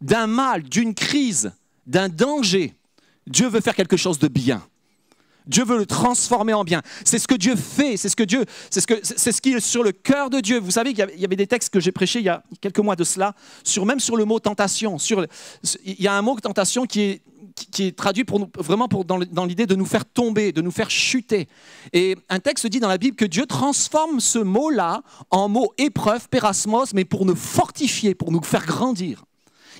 D'un 0.02 0.28
mal, 0.28 0.62
d'une 0.62 0.94
crise, 0.94 1.52
d'un 1.88 2.10
danger, 2.10 2.76
Dieu 3.26 3.48
veut 3.48 3.60
faire 3.60 3.74
quelque 3.74 3.98
chose 3.98 4.20
de 4.20 4.28
bien. 4.28 4.62
Dieu 5.48 5.64
veut 5.64 5.78
le 5.78 5.86
transformer 5.86 6.54
en 6.54 6.64
bien. 6.64 6.82
C'est 7.06 7.20
ce 7.20 7.28
que 7.28 7.36
Dieu 7.36 7.56
fait, 7.56 7.98
c'est 7.98 8.10
ce 8.10 8.16
que 8.16 8.24
Dieu, 8.24 8.46
c'est 8.70 8.82
ce 8.82 8.88
que, 8.88 8.96
c'est 9.04 9.32
ce 9.32 9.42
qui 9.42 9.54
est 9.54 9.60
sur 9.60 9.84
le 9.84 9.92
cœur 9.92 10.30
de 10.30 10.40
Dieu. 10.40 10.60
Vous 10.60 10.72
savez 10.72 10.94
qu'il 10.94 11.00
y 11.18 11.26
avait- 11.26 11.36
des 11.36 11.48
textes 11.48 11.70
que 11.72 11.80
j'ai 11.80 11.92
prêchés 11.92 12.20
il 12.20 12.26
y 12.26 12.30
a 12.30 12.44
quelques 12.62 12.80
mois 12.80 12.96
de 12.96 13.04
cela, 13.04 13.34
sur 13.64 13.86
même 13.86 14.00
sur 14.00 14.18
le 14.18 14.26
mot 14.26 14.40
tentation. 14.40 14.98
Sur, 14.98 15.26
il 15.86 16.02
y 16.02 16.08
a 16.08 16.14
un 16.14 16.22
mot 16.22 16.40
tentation 16.40 16.86
qui 16.86 17.02
est 17.02 17.22
qui- 17.72 17.86
est 17.88 17.98
traduit 17.98 18.24
pour 18.24 18.40
nous, 18.40 18.48
vraiment 18.60 18.88
pour, 18.88 19.04
dans 19.04 19.46
l'idée 19.46 19.66
de 19.66 19.74
nous 19.74 19.86
faire 19.88 20.06
tomber, 20.06 20.52
de 20.52 20.62
nous 20.62 20.70
faire 20.70 20.92
chuter. 20.92 21.48
Et 21.92 22.16
un 22.30 22.40
texte 22.40 22.68
dit 22.68 22.80
dans 22.80 22.88
la 22.88 23.00
Bible 23.00 23.16
que 23.16 23.26
Dieu 23.26 23.48
transforme 23.48 24.20
ce 24.20 24.38
mot-là 24.38 25.02
en 25.32 25.50
mot 25.50 25.74
épreuve, 25.80 26.30
pérasmos, 26.30 26.94
mais 26.94 27.04
pour 27.04 27.26
nous 27.26 27.36
fortifier, 27.36 28.14
pour 28.14 28.32
nous 28.32 28.44
faire 28.44 28.64
grandir. 28.64 29.24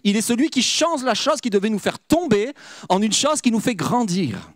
Il 0.04 0.16
est 0.18 0.22
celui 0.22 0.50
qui 0.50 0.64
change 0.64 1.04
la 1.04 1.14
chose 1.14 1.40
qui 1.40 1.52
devait 1.52 1.70
nous 1.70 1.78
faire 1.78 2.00
tomber 2.00 2.52
en 2.90 3.00
une 3.00 3.14
chose 3.14 3.42
qui 3.42 3.52
nous 3.52 3.60
fait 3.60 3.76
grandir. 3.76 4.52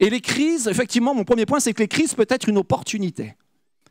Et 0.00 0.10
les 0.10 0.20
crises, 0.20 0.68
effectivement, 0.68 1.14
mon 1.14 1.24
premier 1.24 1.46
point, 1.46 1.60
c'est 1.60 1.72
que 1.72 1.82
les 1.82 1.88
crises 1.88 2.14
peuvent 2.14 2.26
être 2.28 2.48
une 2.48 2.58
opportunité. 2.58 3.34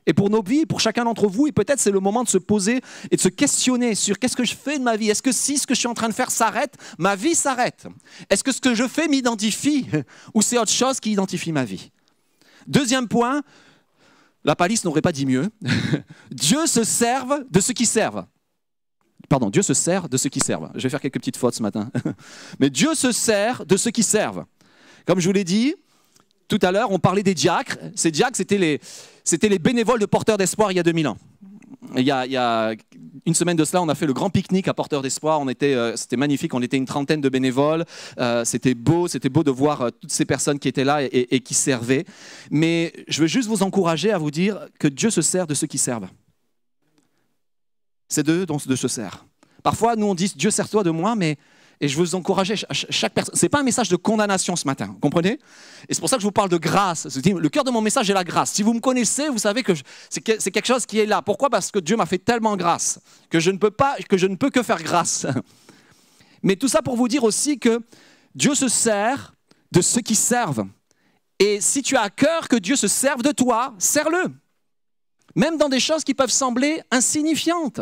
Et 0.06 0.14
pour 0.14 0.30
nos 0.30 0.44
vies, 0.44 0.66
pour 0.66 0.80
chacun 0.80 1.06
d'entre 1.06 1.28
vous, 1.28 1.48
et 1.48 1.52
peut-être 1.52 1.80
c'est 1.80 1.92
le 1.92 2.00
moment 2.00 2.24
de 2.24 2.30
se 2.30 2.38
poser 2.38 2.82
et 3.10 3.16
de 3.16 3.22
se 3.22 3.30
questionner 3.30 3.96
sur 3.96 4.20
qu'est-ce 4.20 4.36
que 4.36 4.44
je 4.44 4.56
fais 4.56 4.78
de 4.78 4.84
ma 4.84 4.98
vie? 4.98 5.10
Est-ce 5.10 5.22
que 5.22 5.32
si 5.32 5.58
ce 5.58 5.66
que 5.66 5.74
je 5.74 5.80
suis 5.80 5.88
en 5.88 5.94
train 5.94 6.10
de 6.10 6.14
faire 6.14 6.32
s'arrête, 6.32 6.76
ma 6.98 7.16
vie 7.16 7.36
s'arrête? 7.36 7.88
Est-ce 8.30 8.44
que 8.44 8.52
ce 8.52 8.60
que 8.60 8.76
je 8.76 8.88
fais 8.88 9.08
m'identifie 9.08 9.88
ou 10.34 10.42
c'est 10.42 10.58
autre 10.58 10.72
chose 10.72 11.00
qui 11.00 11.12
identifie 11.12 11.52
ma 11.52 11.64
vie? 11.64 11.92
Deuxième 12.68 13.08
point, 13.08 13.44
la 14.44 14.56
palisse 14.56 14.84
n'aurait 14.84 15.02
pas 15.02 15.12
dit 15.12 15.26
mieux. 15.26 15.50
Dieu 16.32 16.66
se 16.66 16.84
serve 16.84 17.46
de 17.50 17.60
ceux 17.62 17.74
qui 17.74 17.86
servent. 17.86 18.26
Pardon, 19.30 19.50
Dieu 19.50 19.62
se 19.62 19.74
sert 19.74 20.10
de 20.10 20.18
ceux 20.18 20.30
qui 20.30 20.42
servent. 20.42 20.70
Je 20.76 20.82
vais 20.82 20.90
faire 20.90 21.00
quelques 21.00 21.20
petites 21.20 21.38
fautes 21.38 21.56
ce 21.56 21.64
matin. 21.64 21.90
Mais 22.60 22.70
Dieu 22.70 22.94
se 22.94 23.12
sert 23.12 23.66
de 23.66 23.78
ceux 23.78 23.92
qui 23.92 24.04
servent. 24.04 24.46
Comme 25.06 25.20
je 25.20 25.28
vous 25.28 25.34
l'ai 25.34 25.46
dit, 25.46 25.76
tout 26.48 26.60
à 26.62 26.72
l'heure, 26.72 26.92
on 26.92 27.00
parlait 27.00 27.24
des 27.24 27.34
diacres. 27.34 27.78
Ces 27.96 28.12
diacres, 28.12 28.38
c'était 28.38 28.58
les, 28.58 28.80
les 29.42 29.60
bénévoles 29.60 30.00
de 30.00 30.06
Porteurs 30.06 30.38
d'Espoir 30.38 30.72
il 30.72 30.76
y 30.76 30.80
a 30.80 30.84
2000 30.84 31.08
ans. 31.08 31.18
Il 31.96 32.04
y, 32.04 32.12
a, 32.12 32.74
une 33.26 33.34
semaine 33.34 33.56
de 33.56 33.66
cela, 33.66 33.82
on 33.82 33.90
a 33.90 33.96
fait 33.96 34.08
le 34.08 34.14
grand 34.14 34.30
pique-nique 34.30 34.68
à 34.68 34.74
Porteurs 34.74 35.02
d'Espoir. 35.02 35.42
Euh, 35.62 35.94
c'était 35.96 36.18
magnifique. 36.18 36.54
On 36.54 36.62
était 36.62 36.78
une 36.78 36.86
trentaine 36.86 37.22
de 37.22 37.30
bénévoles. 37.30 37.86
Euh, 38.18 38.44
c'était 38.46 38.74
beau, 38.74 39.08
c'était 39.08 39.30
beau 39.30 39.44
de 39.44 39.52
voir 39.52 39.82
euh, 39.82 39.90
toutes 39.90 40.12
ces 40.12 40.26
personnes 40.26 40.60
qui 40.60 40.68
étaient 40.68 40.84
là 40.84 41.04
et 41.04 41.40
qui 41.42 41.54
servaient. 41.54 42.06
Mais 42.50 42.94
je 43.08 43.22
veux 43.22 43.28
juste 43.28 43.48
vous 43.48 43.64
encourager 43.64 44.12
à 44.12 44.18
vous 44.18 44.32
dire 44.32 44.68
que 44.80 44.88
Dieu 44.88 45.10
se 45.10 45.22
sert 45.22 45.46
de 45.46 45.54
ceux 45.54 45.68
qui 45.68 45.78
servent. 45.78 46.08
C'est 48.08 48.26
d'eux 48.26 48.46
dont 48.46 48.58
Dieu 48.58 48.76
se 48.76 48.88
sert. 48.88 49.26
Parfois, 49.62 49.96
nous 49.96 50.08
on 50.08 50.16
dit 50.16 50.32
Dieu 50.36 50.52
sert-toi 50.52 50.84
de 50.84 50.90
moi, 50.90 51.16
mais 51.16 51.38
et 51.82 51.88
je 51.88 51.98
veux 51.98 52.04
vous 52.04 52.16
encourager, 52.16 52.56
ch- 52.56 52.66
ch- 52.72 52.86
chaque 52.90 53.14
personne. 53.14 53.36
C'est 53.36 53.50
pas 53.50 53.60
un 53.60 53.64
message 53.64 53.90
de 53.90 53.96
condamnation 53.96 54.56
ce 54.56 54.66
matin, 54.66 54.96
comprenez? 55.02 55.40
Et 55.90 55.94
c'est 55.94 56.00
pour 56.00 56.10
ça 56.10 56.16
que 56.16 56.22
je 56.22 56.28
vous 56.28 56.32
parle 56.32 56.50
de 56.50 56.58
grâce. 56.58 57.08
Le 57.26 57.50
cœur 57.50 57.64
de 57.64 57.72
mon 57.72 57.82
message 57.82 58.10
est 58.10 58.14
la 58.14 58.24
grâce. 58.24 58.52
Si 58.52 58.64
vous 58.64 58.74
me 58.74 58.80
connaissez, 58.80 59.30
vous 59.30 59.38
savez 59.40 59.64
que 59.64 59.74
je- 59.76 59.84
c'est 60.10 60.22
que- 60.22 60.40
c'est 60.40 60.52
quelque 60.52 60.68
chose 60.68 60.86
qui 60.86 61.00
est 61.00 61.06
là. 61.06 61.22
Pourquoi? 61.22 61.50
Parce 61.50 61.72
que 61.72 61.80
Dieu 61.80 61.96
m'a 61.98 62.06
fait 62.06 62.20
tellement 62.20 62.56
grâce 62.56 63.00
que 63.30 63.40
je 63.40 63.52
ne 63.52 63.58
peux 63.58 63.72
pas, 63.72 63.96
que 64.10 64.18
je 64.18 64.28
ne 64.28 64.36
peux 64.36 64.50
que 64.50 64.64
faire 64.64 64.82
grâce. 64.82 65.26
Mais 66.44 66.56
tout 66.56 66.68
ça 66.68 66.82
pour 66.82 66.96
vous 66.96 67.08
dire 67.08 67.24
aussi 67.24 67.58
que 67.60 67.80
Dieu 68.36 68.56
se 68.56 68.68
sert 68.68 69.34
de 69.72 69.82
ceux 69.82 70.02
qui 70.02 70.16
servent. 70.16 70.66
Et 71.40 71.60
si 71.62 71.82
tu 71.82 71.96
as 71.96 72.02
à 72.02 72.10
cœur 72.10 72.48
que 72.48 72.56
Dieu 72.56 72.76
se 72.76 72.88
serve 72.88 73.22
de 73.22 73.32
toi, 73.32 73.74
sers-le. 73.80 74.32
Même 75.36 75.58
dans 75.58 75.70
des 75.70 75.80
choses 75.80 76.04
qui 76.04 76.14
peuvent 76.14 76.30
sembler 76.32 76.82
insignifiantes. 76.92 77.82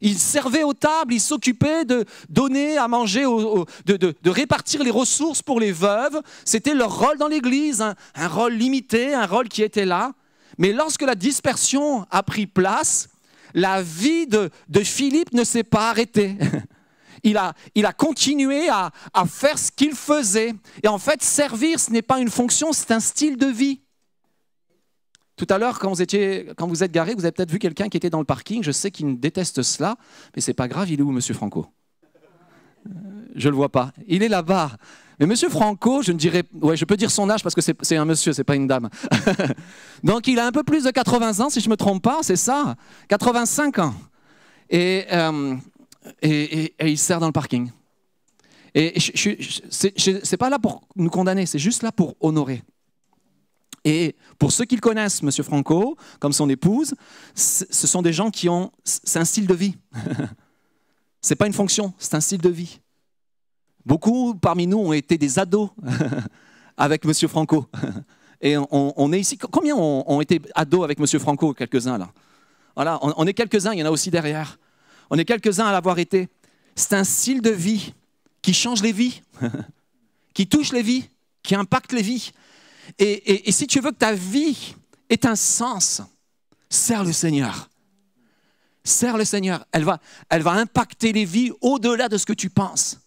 Il 0.00 0.18
servait 0.18 0.62
aux 0.62 0.74
tables, 0.74 1.14
il 1.14 1.20
s'occupait 1.20 1.84
de 1.84 2.04
donner 2.28 2.78
à 2.78 2.86
manger, 2.86 3.24
de, 3.86 4.30
répartir 4.30 4.82
les 4.82 4.90
ressources 4.90 5.42
pour 5.42 5.58
les 5.58 5.72
veuves. 5.72 6.20
C'était 6.44 6.74
leur 6.74 6.98
rôle 6.98 7.18
dans 7.18 7.28
l'Église, 7.28 7.82
un, 7.82 7.94
un 8.14 8.28
rôle 8.28 8.52
limité, 8.52 9.14
un 9.14 9.26
rôle 9.26 9.48
qui 9.48 9.62
était 9.62 9.86
là. 9.86 10.12
Mais 10.56 10.72
lorsque 10.72 11.02
la 11.02 11.14
dispersion 11.14 12.06
a 12.10 12.22
pris 12.22 12.46
place, 12.46 13.08
la 13.54 13.82
vie 13.82 14.26
de, 14.26 14.50
Philippe 14.84 15.32
ne 15.32 15.44
s'est 15.44 15.64
pas 15.64 15.90
arrêtée. 15.90 16.36
Il 17.24 17.36
a, 17.36 17.52
il 17.74 17.84
a 17.84 17.92
continué 17.92 18.68
à, 18.68 18.92
à 19.12 19.26
faire 19.26 19.58
ce 19.58 19.72
qu'il 19.72 19.92
faisait. 19.96 20.54
Et 20.84 20.86
en 20.86 20.98
fait, 20.98 21.20
servir, 21.20 21.80
ce 21.80 21.90
n'est 21.90 22.00
pas 22.00 22.20
une 22.20 22.30
fonction, 22.30 22.72
c'est 22.72 22.92
un 22.92 23.00
style 23.00 23.36
de 23.36 23.46
vie. 23.46 23.80
Tout 25.38 25.46
à 25.50 25.56
l'heure, 25.58 25.78
quand 25.78 25.88
vous, 25.88 26.02
étiez, 26.02 26.48
êtes 26.50 26.92
garé, 26.92 27.14
vous 27.14 27.24
avez 27.24 27.30
peut-être 27.32 27.50
vu 27.50 27.60
quelqu'un 27.60 27.88
qui 27.88 27.96
était 27.96 28.10
dans 28.10 28.18
le 28.18 28.24
parking. 28.24 28.62
Je 28.64 28.72
sais 28.72 28.90
qu'il 28.90 29.18
déteste 29.20 29.62
cela, 29.62 29.96
mais 30.34 30.42
c'est 30.42 30.52
pas 30.52 30.66
grave, 30.66 30.90
il 30.90 30.98
est 30.98 31.02
où, 31.02 31.12
Monsieur 31.12 31.32
Franco? 31.32 31.66
Euh, 32.86 32.90
Je 33.36 33.48
le 33.48 33.54
vois 33.54 33.68
pas. 33.68 33.92
Il 34.08 34.24
est 34.24 34.28
là-bas. 34.28 34.72
Mais 35.20 35.26
Monsieur 35.26 35.48
Franco, 35.48 36.02
je 36.02 36.10
ne 36.10 36.18
dirais, 36.18 36.42
ouais, 36.60 36.76
je 36.76 36.84
peux 36.84 36.96
dire 36.96 37.10
son 37.12 37.30
âge 37.30 37.42
parce 37.44 37.54
que 37.54 37.60
c'est 37.60 37.96
un 37.96 38.04
monsieur, 38.04 38.32
c'est 38.32 38.42
pas 38.44 38.56
une 38.56 38.66
dame. 38.66 38.88
Donc 40.04 40.26
il 40.26 40.38
a 40.40 40.46
un 40.46 40.52
peu 40.52 40.64
plus 40.64 40.82
de 40.84 40.90
80 40.90 41.40
ans, 41.40 41.50
si 41.50 41.60
je 41.60 41.70
me 41.70 41.76
trompe 41.76 42.02
pas, 42.02 42.18
c'est 42.22 42.36
ça, 42.36 42.74
85 43.08 43.78
ans. 43.78 43.94
Et, 44.70 45.04
euh, 45.12 45.54
et, 46.22 46.64
et- 46.78 46.88
il 46.90 46.98
sert 46.98 47.20
dans 47.20 47.26
le 47.26 47.32
parking. 47.32 47.70
Et 48.74 48.98
je, 49.00 49.30
je- 49.38 50.20
c'est 50.22 50.36
pas 50.36 50.50
là 50.50 50.58
pour 50.58 50.82
nous 50.96 51.10
condamner, 51.10 51.46
c'est 51.46 51.58
juste 51.58 51.82
là 51.82 51.90
pour 51.92 52.16
honorer. 52.20 52.62
Et 53.84 54.16
pour 54.38 54.52
ceux 54.52 54.64
qui 54.64 54.74
le 54.74 54.80
connaissent, 54.80 55.22
M. 55.22 55.30
Franco, 55.42 55.96
comme 56.20 56.32
son 56.32 56.48
épouse, 56.48 56.94
ce 57.34 57.86
sont 57.86 58.02
des 58.02 58.12
gens 58.12 58.30
qui 58.30 58.48
ont. 58.48 58.72
C'est 58.84 59.18
un 59.18 59.24
style 59.24 59.46
de 59.46 59.54
vie. 59.54 59.76
c'est 61.20 61.36
pas 61.36 61.46
une 61.46 61.52
fonction, 61.52 61.92
c'est 61.98 62.14
un 62.14 62.20
style 62.20 62.40
de 62.40 62.48
vie. 62.48 62.80
Beaucoup 63.84 64.34
parmi 64.34 64.66
nous 64.66 64.78
ont 64.78 64.92
été 64.92 65.16
des 65.16 65.38
ados 65.38 65.70
avec 66.76 67.04
M. 67.04 67.12
Franco. 67.28 67.66
Et 68.40 68.56
on, 68.56 69.12
est 69.12 69.18
ici. 69.18 69.36
Combien 69.36 69.74
ont, 69.74 70.20
été 70.20 70.40
ados 70.54 70.84
avec 70.84 71.00
M. 71.00 71.06
Franco 71.18 71.52
Quelques-uns 71.54 71.98
là? 71.98 72.08
Voilà, 72.76 73.00
on, 73.02 73.12
on 73.16 73.26
est 73.26 73.34
quelques-uns, 73.34 73.72
il 73.72 73.80
y 73.80 73.82
en 73.82 73.86
a 73.86 73.90
aussi 73.90 74.12
derrière. 74.12 74.58
On 75.10 75.18
est 75.18 75.24
quelques-uns 75.24 75.66
à 75.66 75.72
l'avoir 75.72 75.98
été. 75.98 76.28
C'est 76.76 76.92
un 76.92 77.02
style 77.02 77.42
de 77.42 77.50
vie 77.50 77.94
qui 78.42 78.54
change 78.54 78.82
les 78.82 78.92
vies, 78.92 79.22
qui 80.34 80.46
touche 80.46 80.72
les 80.72 80.82
vies, 80.82 81.08
qui 81.42 81.56
impacte 81.56 81.92
les 81.92 82.02
vies. 82.02 82.30
Et, 82.98 83.50
si 83.52 83.66
tu 83.66 83.80
veux 83.80 83.90
que 83.90 83.96
ta 83.96 84.12
vie 84.12 84.74
ait 85.10 85.26
un 85.26 85.36
sens, 85.36 86.02
sers 86.68 87.04
le 87.04 87.12
Seigneur. 87.12 87.68
Sers 88.84 89.16
le 89.16 89.24
Seigneur. 89.24 89.66
Elle 89.72 89.84
va, 89.84 89.98
elle 90.30 90.42
va 90.42 90.52
impacter 90.52 91.12
les 91.12 91.24
vies 91.24 91.52
au-delà 91.60 92.08
de 92.08 92.16
ce 92.16 92.26
que 92.26 92.32
tu 92.32 92.50
penses. 92.50 92.98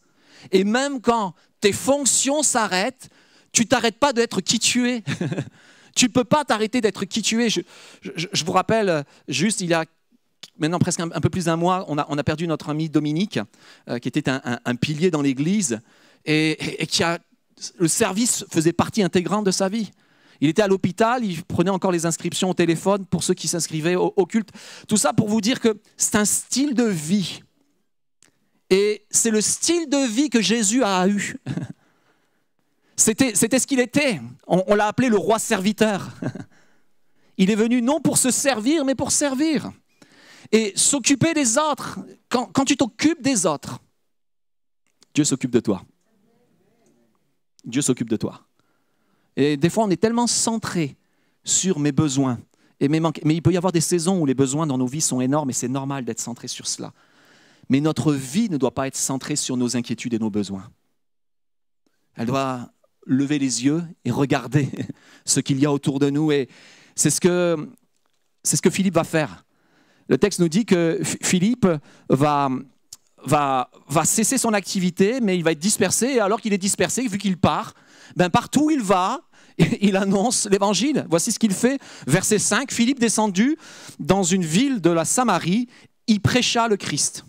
Et 0.52 0.63
même 0.63 1.02
quand 1.02 1.34
tes 1.60 1.74
fonctions 1.74 2.44
s'arrêtent, 2.44 3.10
tu 3.52 3.65
t'arrêtes 3.67 3.98
pas 3.98 4.13
d'être 4.13 4.41
qui 4.41 4.60
tu 4.60 4.89
es. 4.89 5.04
tu 5.96 6.10
peux 6.10 6.24
pas 6.24 6.46
t'arrêter 6.46 6.82
d'être 6.82 7.06
qui 7.06 7.22
tu 7.22 7.44
es. 7.44 7.50
Je, 7.50 7.62
je- 8.02 8.46
vous 8.46 8.52
rappelle, 8.52 9.04
juste 9.28 9.62
il 9.62 9.70
y 9.70 9.74
a 9.74 9.86
maintenant 10.58 10.80
presque 10.80 11.00
un, 11.00 11.10
peu 11.10 11.30
plus 11.30 11.46
d'un 11.46 11.56
mois, 11.56 11.86
on 11.88 11.98
a, 11.98 12.06
on 12.10 12.17
a 12.17 12.24
perdu 12.24 12.48
notre 12.48 12.70
ami 12.70 12.89
Dominique, 12.89 13.39
euh, 13.89 14.00
qui 14.00 14.08
était 14.08 14.30
un, 14.30 14.76
pilier 14.76 15.12
dans 15.12 15.22
l'Église 15.22 15.80
et 16.26 16.86
qui 16.88 17.04
a 17.04 17.20
le 17.78 17.88
service 17.88 18.45
faisait 18.52 18.74
partie 18.74 19.04
intégrante 19.04 19.45
de 19.45 19.52
sa 19.52 19.69
vie. 19.69 19.91
Il 20.39 20.50
était 20.50 20.63
à 20.63 20.67
l'hôpital, 20.67 21.24
il 21.24 21.43
prenait 21.43 21.69
encore 21.69 21.91
les 21.91 22.06
inscriptions 22.06 22.50
au 22.50 22.54
téléphone 22.54 23.06
pour 23.06 23.24
ceux 23.24 23.36
qui 23.36 23.47
s'inscrivaient 23.47 23.95
au, 23.95 24.26
culte. 24.26 24.50
Tout 24.88 24.97
ça 24.97 25.13
pour 25.13 25.30
vous 25.30 25.39
dire 25.39 25.60
que 25.60 25.80
c'est 25.97 26.15
un 26.15 26.26
style 26.26 26.74
de 26.74 26.84
vie. 26.84 27.43
Et 28.71 29.06
c'est 29.12 29.30
le 29.30 29.41
style 29.41 29.88
de 29.88 30.08
vie 30.08 30.30
que 30.30 30.41
Jésus 30.41 30.84
a 30.84 31.08
eu. 31.08 31.36
C'était, 32.95 33.36
ce 33.36 33.67
qu'il 33.67 33.80
était. 33.80 34.19
On, 34.47 34.76
l'a 34.76 34.88
appelé 34.88 35.10
le 35.10 35.17
roi 35.17 35.39
serviteur. 35.39 36.10
Il 37.38 37.50
est 37.50 37.56
venu 37.56 37.82
non 37.82 38.00
pour 38.00 38.17
se 38.17 38.32
servir, 38.32 38.86
mais 38.86 38.95
pour 38.95 39.12
servir. 39.12 39.71
Et 40.52 40.74
s'occuper 40.76 41.34
des 41.34 41.58
autres. 41.58 42.00
Quand 42.30 42.65
tu 42.65 42.78
t'occupes 42.78 43.21
des 43.21 43.45
autres, 43.45 43.80
Dieu 45.13 45.24
s'occupe 45.24 45.52
de 45.52 45.60
toi. 45.60 45.84
Dieu 47.65 47.82
s'occupe 47.82 48.10
de 48.10 48.17
toi. 48.17 48.41
Et 49.36 49.58
des 49.58 49.69
fois, 49.69 49.86
on 49.86 49.89
est 49.89 50.02
tellement 50.02 50.28
centré 50.28 50.97
sur 51.43 51.80
mes 51.80 51.91
besoins 51.91 52.39
et 52.80 52.88
mes 52.88 53.00
manques. 53.00 53.21
Mais 53.24 53.36
il 53.36 53.41
peut 53.41 53.52
y 53.54 53.58
avoir 53.58 53.71
des 53.71 53.82
saisons 53.82 54.19
où 54.19 54.26
les 54.26 54.34
besoins 54.34 54.67
dans 54.67 54.78
nos 54.78 54.88
vies 54.88 55.02
sont 55.02 55.21
énormes 55.21 55.50
et 55.50 55.54
c'est 55.54 55.67
normal 55.67 56.04
d'être 56.06 56.19
centré 56.19 56.47
sur 56.47 56.67
cela. 56.67 56.93
Mais 57.69 57.80
notre 57.80 58.13
vie 58.13 58.50
ne 58.50 58.58
doit 58.58 58.74
pas 58.74 58.88
être 58.88 58.97
centrée 58.97 59.36
sur 59.36 59.56
nos 59.58 59.78
inquiétudes 59.78 60.13
et 60.13 60.19
nos 60.19 60.30
besoins. 60.30 60.69
Elle 62.15 62.28
doit 62.28 62.69
lever 63.06 63.39
les 63.39 63.63
yeux 63.63 63.84
et 64.06 64.12
regarder 64.12 64.69
ce 65.26 65.39
qu'il 65.39 65.60
y 65.60 65.65
a 65.65 65.71
autour 65.71 66.00
de 66.00 66.10
nous. 66.10 66.32
Et 66.32 66.50
c'est 66.95 67.10
ce 67.10 67.21
que, 67.21 67.69
c'est 68.43 68.58
ce 68.58 68.62
que 68.62 68.69
Philippe 68.69 68.95
va 68.95 69.04
faire. 69.04 69.45
Le 70.10 70.17
texte 70.17 70.39
nous 70.39 70.50
dit 70.50 70.65
que 70.65 70.97
Ph- 70.97 71.17
Philippe 71.24 71.67
va, 72.10 72.50
va, 73.26 73.70
va 73.88 74.06
cesser 74.06 74.38
son 74.38 74.54
activité, 74.54 75.20
mais 75.22 75.38
il 75.38 75.44
va 75.44 75.52
être 75.52 75.60
dispersé. 75.60 76.08
Et 76.08 76.20
alors 76.20 76.42
qu'il 76.42 76.54
est 76.54 76.58
dispersé, 76.58 77.08
vu 77.08 77.18
qu'il 77.18 77.38
part, 77.38 77.74
ben 78.16 78.30
partout 78.30 78.66
où 78.66 78.72
il 78.72 78.82
va, 78.82 79.22
il 79.82 79.96
annonce 79.96 80.48
l'évangile. 80.50 81.06
Voici 81.10 81.32
ce 81.32 81.40
qu'il 81.40 81.54
fait. 81.54 81.80
Verset 82.08 82.40
5, 82.40 82.72
Philippe 82.72 83.00
descendu 83.00 83.58
dans 84.00 84.24
une 84.24 84.44
ville 84.44 84.82
de 84.82 84.90
la 84.90 85.06
Samarie, 85.06 85.68
il 86.08 86.20
prêcha 86.20 86.68
le 86.68 86.78
Christ. 86.78 87.26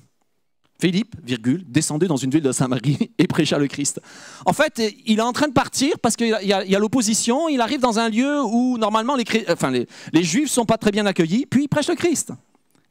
Philippe, 0.81 1.15
virgule, 1.23 1.65
descendu 1.69 2.09
dans 2.09 2.17
une 2.17 2.31
ville 2.31 2.43
de 2.43 2.51
Samarie 2.51 3.13
et 3.19 3.29
prêcha 3.29 3.57
le 3.57 3.69
Christ. 3.69 4.01
En 4.45 4.53
fait, 4.53 4.83
il 5.07 5.21
est 5.21 5.23
en 5.23 5.33
train 5.33 5.47
de 5.47 5.53
partir 5.53 5.97
parce 6.01 6.17
qu'il 6.17 6.27
y 6.27 6.53
a, 6.53 6.65
y 6.65 6.73
y 6.73 6.75
l'opposition. 6.75 7.49
Il 7.49 7.61
arrive 7.61 7.79
dans 7.79 8.01
un 8.01 8.09
lieu 8.09 8.43
où 8.43 8.79
normalement 8.79 9.15
les, 9.15 9.25
enfin, 9.49 9.71
les, 9.71 9.87
les 10.13 10.25
Juifs 10.25 10.51
sont 10.51 10.65
pas 10.65 10.79
très 10.79 10.91
bien 10.91 11.07
accueillis. 11.07 11.47
Puis 11.47 11.65
il 11.65 11.69
prêche 11.69 11.89
le 11.89 11.95
Christ. 11.95 12.33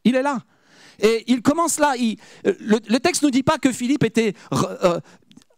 Il 0.05 0.15
est 0.15 0.21
là. 0.21 0.39
Et 1.01 1.23
il 1.27 1.41
commence 1.41 1.79
là. 1.79 1.95
il- 1.97 2.17
le, 2.43 2.99
texte 2.99 3.21
ne 3.23 3.27
nous 3.27 3.31
dit 3.31 3.43
pas 3.43 3.57
que 3.57 3.71
Philippe 3.71 4.03
était 4.03 4.33
euh, 4.53 4.99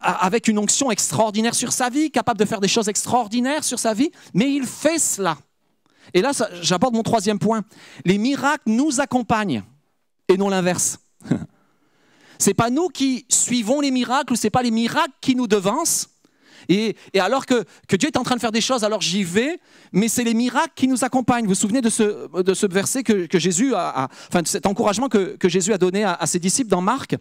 avec 0.00 0.48
une 0.48 0.58
onction 0.58 0.90
extraordinaire 0.90 1.54
sur 1.54 1.72
sa 1.72 1.88
vie, 1.90 2.10
capable 2.10 2.38
de 2.40 2.44
faire 2.44 2.60
des 2.60 2.68
choses 2.68 2.88
extraordinaires 2.88 3.64
sur 3.64 3.78
sa 3.78 3.94
vie, 3.94 4.10
mais 4.34 4.52
il 4.52 4.64
fait 4.66 4.98
cela. 4.98 5.38
Et 6.12 6.20
là, 6.20 6.32
j'aborde 6.60 6.94
mon 6.94 7.02
troisième 7.02 7.38
point. 7.38 7.62
Les 8.04 8.18
miracles 8.18 8.64
nous 8.66 9.00
accompagnent 9.00 9.62
et 10.28 10.36
non 10.36 10.48
l'inverse. 10.48 10.98
C'est 12.38 12.54
pas 12.54 12.68
nous 12.68 12.88
qui 12.88 13.24
suivons 13.28 13.80
les 13.80 13.92
miracles 13.92 14.32
ou 14.32 14.36
c'est 14.36 14.50
pas 14.50 14.62
les 14.62 14.72
miracles 14.72 15.14
qui 15.20 15.36
nous 15.36 15.46
devancent. 15.46 16.08
Et, 16.68 16.96
alors 17.18 17.46
que, 17.46 17.64
Dieu 17.88 18.08
est 18.08 18.16
en 18.16 18.22
train 18.22 18.36
de 18.36 18.40
faire 18.40 18.52
des 18.52 18.60
choses, 18.60 18.84
alors 18.84 19.00
j'y 19.00 19.24
vais, 19.24 19.58
mais 19.92 20.08
c'est 20.08 20.24
les 20.24 20.34
miracles 20.34 20.72
qui 20.74 20.88
nous 20.88 21.04
accompagnent. 21.04 21.44
Vous 21.44 21.50
vous 21.50 21.54
souvenez 21.54 21.80
de 21.80 21.90
ce, 21.90 22.28
de 22.42 22.74
verset 22.74 23.02
que, 23.02 23.38
Jésus 23.38 23.74
a, 23.74 24.08
cet 24.44 24.66
encouragement 24.66 25.08
que, 25.08 25.36
Jésus 25.44 25.72
a 25.72 25.78
donné 25.78 26.04
à, 26.04 26.26
ses 26.26 26.38
disciples 26.38 26.70
dans 26.70 26.82
Marc? 26.82 27.16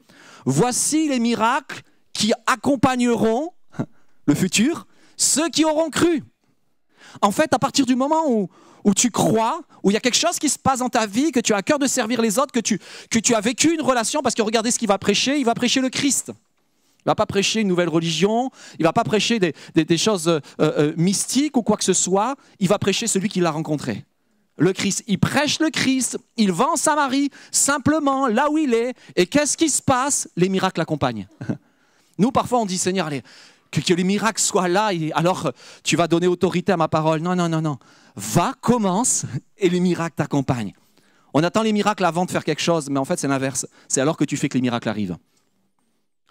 Voici 0.46 1.08
les 1.10 1.20
miracles 1.20 1.82
qui 2.14 2.34
accompagneront 2.48 3.52
le 4.26 4.36
futur 4.36 4.88
ceux 5.18 5.50
qui 5.50 5.66
auront 5.66 5.90
cru. 5.90 6.24
En 7.22 7.32
fait, 7.32 7.54
à 7.54 7.60
partir 7.60 7.86
du 7.86 7.96
moment 7.96 8.24
où, 8.28 8.50
où 8.84 8.94
tu 8.94 9.12
crois, 9.12 9.62
où 9.84 9.92
il 9.92 9.94
y 9.94 9.98
a 9.98 10.00
quelque 10.00 10.18
chose 10.18 10.40
qui 10.40 10.50
se 10.50 10.60
passe 10.60 10.80
dans 10.80 10.90
ta 10.90 11.06
vie, 11.06 11.32
que 11.32 11.40
tu 11.40 11.54
as 11.54 11.58
à 11.58 11.62
cœur 11.62 11.80
de 11.80 11.88
servir 11.88 12.22
les 12.22 12.40
autres, 12.40 12.52
que 12.52 12.60
tu, 12.60 12.80
que 13.10 13.20
tu 13.20 13.36
as 13.36 13.42
vécu 13.42 13.74
une 13.74 13.82
relation, 13.82 14.22
parce 14.22 14.36
que 14.36 14.42
regardez 14.42 14.72
ce 14.72 14.80
qu'il 14.80 14.88
va 14.88 14.98
prêcher, 14.98 15.38
il 15.38 15.46
va 15.46 15.54
prêcher 15.54 15.82
le 15.82 15.90
Christ. 15.90 16.32
Il 17.06 17.10
va 17.10 17.16
pas 17.16 17.26
prêcher 17.26 17.62
une 17.62 17.68
nouvelle 17.68 17.90
religion, 17.90 18.50
il 18.80 18.84
va 18.84 18.94
pas 18.94 19.04
prêcher 19.04 19.40
des, 19.40 19.98
choses 19.98 20.28
euh, 20.30 20.40
euh, 20.62 20.94
mystiques 20.96 21.58
ou 21.58 21.62
quoi 21.62 21.76
que 21.76 21.84
ce 21.84 21.94
soit, 21.94 22.36
il 22.60 22.70
va 22.70 22.80
prêcher 22.80 23.08
celui 23.08 23.28
qui 23.28 23.42
l'a 23.42 23.52
rencontré. 23.52 24.06
Le 24.58 24.72
Christ, 24.72 25.04
il 25.08 25.20
prêche 25.20 25.60
le 25.60 25.70
Christ, 25.70 26.18
il 26.38 26.52
va 26.52 26.70
en 26.70 26.76
Samarie, 26.76 27.30
simplement 27.52 28.28
là 28.28 28.50
où 28.50 28.58
il 28.58 28.74
est, 28.74 28.94
et 29.16 29.26
qu'est-ce 29.26 29.58
qui 29.58 29.70
se 29.70 29.82
passe? 29.82 30.30
Les 30.38 30.48
miracles 30.48 30.80
l'accompagnent. 30.80 31.28
Nous, 32.20 32.32
parfois, 32.32 32.60
on 32.60 32.66
dit, 32.66 32.78
Seigneur, 32.78 33.08
allez, 33.08 33.24
que, 33.72 33.82
que 33.82 33.94
les 33.94 34.04
miracles 34.04 34.40
soient 34.40 34.68
là, 34.68 34.94
et 34.94 35.12
alors 35.14 35.48
euh, 35.48 35.52
tu 35.84 35.98
vas 35.98 36.08
donner 36.08 36.28
autorité 36.28 36.72
à 36.72 36.78
ma 36.78 36.88
parole. 36.88 37.22
Non, 37.22 37.36
non, 37.36 37.50
non, 37.50 37.62
non. 37.62 37.80
Va, 38.16 38.54
commence, 38.62 39.26
et 39.58 39.70
les 39.70 39.80
miracles 39.80 40.16
t'accompagnent. 40.16 40.74
On 41.34 41.44
attend 41.44 41.64
les 41.64 41.74
miracles 41.74 42.06
avant 42.06 42.26
de 42.26 42.32
faire 42.32 42.44
quelque 42.44 42.62
chose, 42.62 42.90
mais 42.90 43.00
en 43.00 43.06
fait, 43.06 43.18
c'est 43.18 43.28
l'inverse. 43.28 43.66
C'est 43.88 44.02
alors 44.02 44.18
que 44.18 44.24
tu 44.24 44.38
fais 44.38 44.50
que 44.50 44.54
les 44.54 44.62
miracles 44.62 44.88
arrivent. 44.88 45.18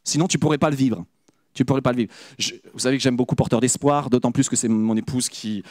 Sinon, 0.05 0.27
tu 0.27 0.39
pourrais 0.39 0.59
pas 0.59 0.71
le 0.71 0.77
vivre. 0.77 1.05
Tu 1.55 1.65
pourrais 1.65 1.83
pas 1.83 1.93
le 1.93 1.99
vivre. 1.99 2.13
Vous 2.73 2.79
savez 2.79 2.97
que 2.97 3.03
j'aime 3.03 3.17
beaucoup 3.17 3.35
Porteur 3.35 3.61
d'Espoir, 3.61 4.09
d'autant 4.09 4.33
plus 4.33 4.49
que 4.49 4.57
c'est 4.57 4.69
mon 4.69 4.97
épouse 4.97 5.29
qui, 5.29 5.63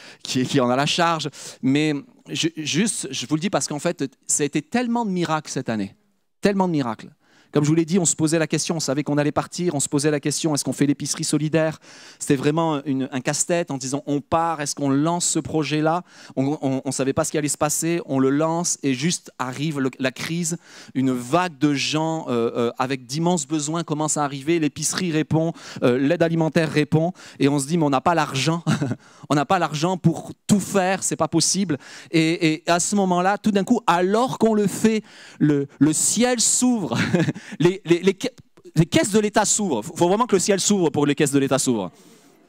en 0.60 0.70
a 0.70 0.76
la 0.76 0.86
charge. 0.86 1.30
Mais 1.62 1.94
juste, 2.30 3.08
je 3.12 3.26
vous 3.26 3.36
le 3.36 3.42
dis 3.42 3.50
parce 3.50 3.68
qu'en 3.68 3.80
fait, 3.80 4.16
ça 4.28 4.44
a 4.44 4.46
été 4.46 4.62
tellement 4.62 5.06
de 5.06 5.12
miracles 5.12 5.50
cette 5.50 5.70
année. 5.70 5.96
Tellement 6.40 6.68
de 6.68 6.74
miracles. 6.74 7.10
Comme 7.52 7.64
je 7.64 7.70
vous 7.70 7.76
l'ai 7.76 7.86
dit, 7.86 8.00
on 8.00 8.06
se 8.06 8.16
posait 8.16 8.40
la 8.40 8.48
question, 8.48 8.78
on 8.78 8.80
savait 8.80 9.04
qu'on 9.04 9.18
allait 9.18 9.32
partir, 9.32 9.76
on 9.76 9.80
se 9.80 9.90
posait 9.90 10.12
la 10.12 10.20
question, 10.20 10.56
est-ce 10.56 10.64
qu'on 10.64 10.74
fait 10.74 10.86
l'épicerie 10.86 11.24
solidaire? 11.24 11.80
C'était 12.18 12.36
vraiment 12.36 12.82
un 12.86 13.22
casse-tête 13.22 13.72
en 13.72 13.78
disant, 13.78 14.04
on 14.06 14.22
part, 14.22 14.62
est-ce 14.62 14.76
qu'on 14.76 14.90
lance 14.90 15.26
ce 15.26 15.40
projet-là? 15.40 16.04
On 16.36 16.82
ne 16.86 16.92
savait 16.92 17.14
pas 17.14 17.26
ce 17.26 17.32
qui 17.32 17.38
allait 17.38 17.48
se 17.48 17.58
passer, 17.58 18.02
on 18.06 18.20
le 18.20 18.30
lance 18.30 18.78
et 18.84 18.94
juste 18.94 19.32
arrive 19.40 19.80
la 20.00 20.12
crise, 20.12 20.58
une 20.94 21.12
vague 21.12 21.58
de 21.58 21.74
gens 21.74 22.26
euh, 22.30 22.52
euh, 22.56 22.72
avec 22.78 23.06
d'immenses 23.06 23.48
besoins 23.48 23.84
commence 23.84 24.18
à 24.18 24.24
arriver, 24.24 24.60
l'épicerie 24.60 25.12
répond, 25.12 25.54
euh, 25.84 25.98
l'aide 25.98 26.24
alimentaire 26.24 26.72
répond, 26.72 27.12
et 27.40 27.50
on 27.50 27.60
se 27.60 27.68
dit, 27.68 27.78
mais 27.78 27.86
on 27.86 27.90
n'a 27.90 28.02
pas 28.02 28.16
l'argent, 28.16 28.64
on 29.30 29.36
n'a 29.36 29.46
pas 29.46 29.60
l'argent 29.60 29.98
pour 29.98 30.32
tout 30.48 30.60
faire, 30.60 31.04
c'est 31.04 31.16
pas 31.16 31.28
possible. 31.28 31.78
Et, 32.12 32.64
à 32.68 32.80
ce 32.80 32.96
moment-là, 32.96 33.38
tout 33.38 33.52
d'un 33.52 33.64
coup, 33.64 33.82
alors 33.88 34.38
qu'on 34.38 34.54
le 34.54 34.68
fait, 34.68 35.04
le 35.40 35.68
ciel 35.92 36.40
s'ouvre, 36.40 36.98
les, 37.60 37.82
les- 37.86 38.02
les 38.02 38.18
ca- 38.22 38.30
les 38.76 38.86
caisses 38.86 39.12
de 39.12 39.20
l'État 39.20 39.44
s'ouvrent. 39.46 39.82
Il 39.84 39.98
faut 39.98 40.08
vraiment 40.08 40.26
que 40.28 40.36
le 40.36 40.40
ciel 40.40 40.60
s'ouvre 40.60 40.90
pour 40.90 41.04
que 41.04 41.08
les 41.10 41.16
caisses 41.16 41.32
de 41.32 41.40
l'État 41.40 41.60
s'ouvrent. 41.60 41.92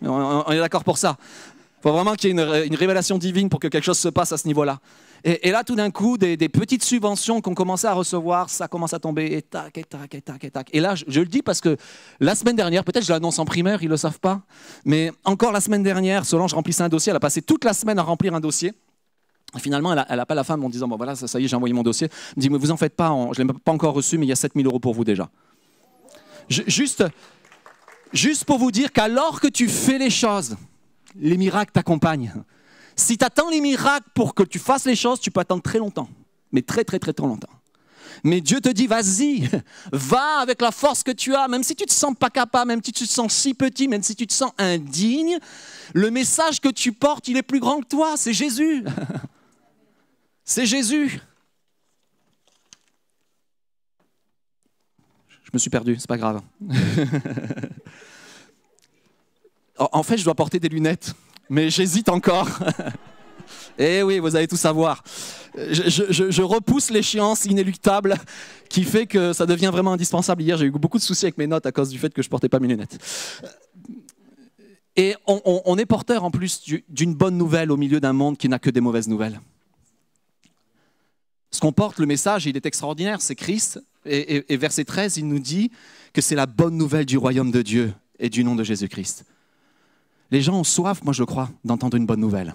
On, 0.03 0.51
est 0.51 0.59
d'accord 0.59 0.85
pour 0.85 0.99
ça. 0.99 1.17
Il 1.79 1.83
faut 1.83 1.93
vraiment 1.93 2.15
qu'il 2.15 2.29
y 2.29 2.31
ait 2.31 2.33
une, 2.33 2.41
ré- 2.41 2.67
une 2.67 2.75
révélation 2.77 3.19
divine 3.19 3.49
pour 3.49 3.59
que 3.61 3.69
quelque 3.69 3.85
chose 3.85 3.99
se 3.99 4.09
passe 4.09 4.33
à 4.33 4.37
ce 4.37 4.47
niveau-là. 4.47 4.79
Et, 5.25 5.53
là, 5.53 5.63
tout 5.63 5.77
d'un 5.77 5.93
coup, 5.93 6.19
des, 6.19 6.37
des 6.37 6.49
petites 6.49 6.83
subventions 6.83 7.41
qu'on 7.41 7.55
commençait 7.55 7.87
à 7.87 7.93
recevoir, 7.93 8.51
ça 8.51 8.67
commence 8.67 8.93
à 8.93 8.99
tomber, 8.99 9.27
et 9.27 9.43
tac, 9.43 9.79
et 9.79 9.85
tac, 9.85 10.13
et 10.17 10.21
tac, 10.21 10.43
et 10.43 10.51
tac. 10.51 10.69
Et 10.73 10.81
là, 10.81 10.97
je, 10.97 11.05
je 11.07 11.21
le 11.21 11.27
dis 11.27 11.43
parce 11.43 11.61
que 11.61 11.77
la 12.19 12.35
semaine 12.35 12.57
dernière, 12.57 12.83
peut-être 12.83 13.05
je 13.05 13.13
l'annonce 13.13 13.39
en 13.39 13.45
primaire, 13.45 13.81
ils 13.83 13.87
ne 13.87 13.93
le 13.93 13.97
savent 13.97 14.19
pas, 14.19 14.41
mais 14.85 15.13
encore 15.23 15.53
la 15.53 15.61
semaine 15.61 15.85
dernière, 15.85 16.25
Solange 16.27 16.55
remplissait 16.55 16.83
un 16.83 16.89
dossier, 16.89 17.11
elle 17.11 17.17
a 17.17 17.21
passé 17.21 17.41
toute 17.41 17.65
la 17.65 17.73
semaine 17.73 18.01
à 18.01 18.03
remplir 18.03 18.35
un 18.35 18.41
dossier. 18.41 18.73
Finalement, 19.59 19.93
elle, 19.93 19.99
a- 20.01 20.07
elle 20.09 20.21
appelle 20.21 20.37
la 20.37 20.45
femme 20.45 20.65
en 20.65 20.71
disant, 20.71 20.89
bon 20.89 20.97
voilà, 20.97 21.15
ça, 21.15 21.29
ça 21.29 21.39
y 21.39 21.45
est, 21.45 21.49
j'ai 21.49 21.57
envoyé 21.57 21.75
mon 21.75 21.83
dossier. 21.83 22.09
Elle 22.11 22.37
me 22.37 22.41
dit, 22.41 22.51
mais 22.51 22.59
vous 22.59 22.71
en 22.71 22.77
faites 22.77 22.95
pas, 22.97 23.11
je 23.33 23.43
ne 23.43 23.49
l'ai 23.49 23.55
pas 23.65 23.73
encore 23.73 23.95
reçu, 23.95 24.17
mais 24.19 24.27
il 24.27 24.29
y 24.31 24.33
a 24.33 24.37
7000 24.37 24.67
euros 24.67 24.81
pour 24.81 24.95
vous 24.95 25.05
déjà. 25.05 25.29
Juste, 26.49 27.05
juste 28.13 28.45
pour 28.45 28.59
vous 28.59 28.71
dire 28.71 28.93
qu'alors 28.93 29.41
que 29.41 29.49
tu 29.49 29.69
fais 29.69 29.99
les 29.99 30.11
choses, 30.11 30.57
les 31.17 31.37
miracles 31.37 31.73
t'accompagnent. 31.73 32.33
Si 32.97 33.17
tu 33.17 33.25
attends 33.25 33.49
les 33.51 33.61
miracles 33.61 34.09
pour 34.15 34.35
que 34.35 34.43
tu 34.43 34.59
fasses 34.59 34.85
les 34.87 34.97
choses, 34.97 35.21
tu 35.21 35.31
peux 35.31 35.41
attendre 35.41 35.63
très 35.63 35.79
longtemps. 35.79 36.09
Mais 36.51 36.63
très, 36.63 36.85
très, 36.85 36.99
très, 36.99 37.13
très 37.13 37.27
longtemps. 37.27 37.49
Mais 38.25 38.41
Dieu 38.43 38.61
te 38.61 38.69
dit, 38.69 38.87
vas-y, 38.87 39.49
va 39.93 40.41
avec 40.41 40.61
la 40.61 40.71
force 40.71 41.03
que 41.03 41.11
tu 41.11 41.35
as, 41.35 41.49
même 41.49 41.63
si 41.63 41.75
tu 41.75 41.87
te 41.87 41.93
sens 41.93 42.15
pas 42.19 42.29
capable, 42.31 42.69
même 42.69 42.81
si 42.85 42.93
tu 42.93 43.07
te 43.07 43.11
sens 43.11 43.33
si 43.33 43.55
petit, 43.55 43.89
même 43.89 44.03
si 44.03 44.15
tu 44.15 44.27
te 44.27 44.33
sens 44.33 44.53
indigne, 44.59 45.39
le 45.95 46.11
message 46.11 46.61
que 46.61 46.69
tu 46.69 46.93
portes, 46.93 47.29
il 47.29 47.37
est 47.37 47.43
plus 47.43 47.61
grand 47.61 47.81
que 47.81 47.87
toi, 47.87 48.15
c'est 48.17 48.33
Jésus. 48.33 48.85
C'est 50.53 50.67
Jésus. 50.67 51.19
Je 55.45 55.51
me 55.55 55.59
suis 55.59 55.71
perdu, 55.71 55.97
c'est 55.99 56.07
pas 56.09 56.19
grave. 56.19 56.43
En- 59.79 60.03
fait, 60.03 60.17
je 60.19 60.25
dois 60.25 60.35
porter 60.35 60.61
des 60.61 60.69
lunettes, 60.69 61.15
mais 61.49 61.71
j'hésite 61.71 62.09
encore. 62.11 62.49
Eh 63.79 64.03
oui, 64.03 64.19
vous 64.19 64.37
allez 64.37 64.47
tout 64.47 64.57
savoir. 64.57 65.03
Je, 65.57 65.89
je- 65.89 66.13
je- 66.13 66.31
je 66.31 66.43
repousse 66.43 66.91
l'échéance 66.91 67.47
inéluctable 67.47 68.17
qui 68.69 68.85
fait 68.85 69.07
que 69.07 69.33
ça 69.33 69.47
devient 69.47 69.71
vraiment 69.73 69.93
indispensable. 69.95 70.43
Hier, 70.43 70.57
j'ai 70.59 70.67
eu 70.67 70.71
beaucoup 70.71 70.99
de 70.99 71.03
soucis 71.03 71.25
avec 71.25 71.39
mes 71.39 71.47
notes 71.47 71.65
à 71.67 71.73
cause 71.73 71.89
du 71.89 71.99
fait 71.99 72.13
que 72.13 72.23
je 72.23 72.29
portais 72.29 72.49
pas 72.51 72.61
mes 72.61 72.69
lunettes. 72.69 72.99
Et 74.97 75.17
on, 75.27 75.41
on- 75.47 75.63
on 75.65 75.79
est 75.79 75.87
porteur 75.87 76.23
en 76.23 76.31
plus 76.31 76.61
du- 76.63 76.85
d'une 76.89 77.15
bonne 77.15 77.37
nouvelle 77.39 77.71
au 77.73 77.77
milieu 77.79 77.99
d'un 77.99 78.13
monde 78.13 78.37
qui 78.37 78.49
n'a 78.49 78.59
que 78.59 78.71
des 78.71 78.81
mauvaises 78.83 79.09
nouvelles. 79.09 79.41
Qu'on 81.63 81.71
porte, 81.71 82.01
le 82.01 82.07
message, 82.07 82.47
il 82.47 82.57
est 82.57 82.67
extraordinaire, 82.67 83.21
c'est 83.21 83.37
Christ. 83.37 83.81
Et, 84.05 84.35
et- 84.39 84.53
et 84.53 84.57
verset 84.57 84.85
13, 84.85 85.17
il 85.19 85.29
nous 85.29 85.39
dit 85.39 85.71
que 86.13 86.21
c'est 86.21 86.35
la 86.35 86.47
bonne 86.47 86.77
nouvelle 86.77 87.07
du 87.07 87.17
royaume 87.17 87.53
de 87.53 87.63
Dieu 87.63 87.95
et 88.19 88.29
du 88.29 88.43
nom 88.43 88.57
de 88.57 88.65
Jésus-Christ. 88.65 89.25
Les 90.33 90.43
gens 90.43 90.59
ont 90.59 90.65
soif, 90.65 91.05
moi 91.05 91.13
je 91.13 91.23
crois, 91.23 91.51
d'entendre 91.65 91.97
une 91.97 92.05
bonne 92.05 92.19
nouvelle. 92.19 92.53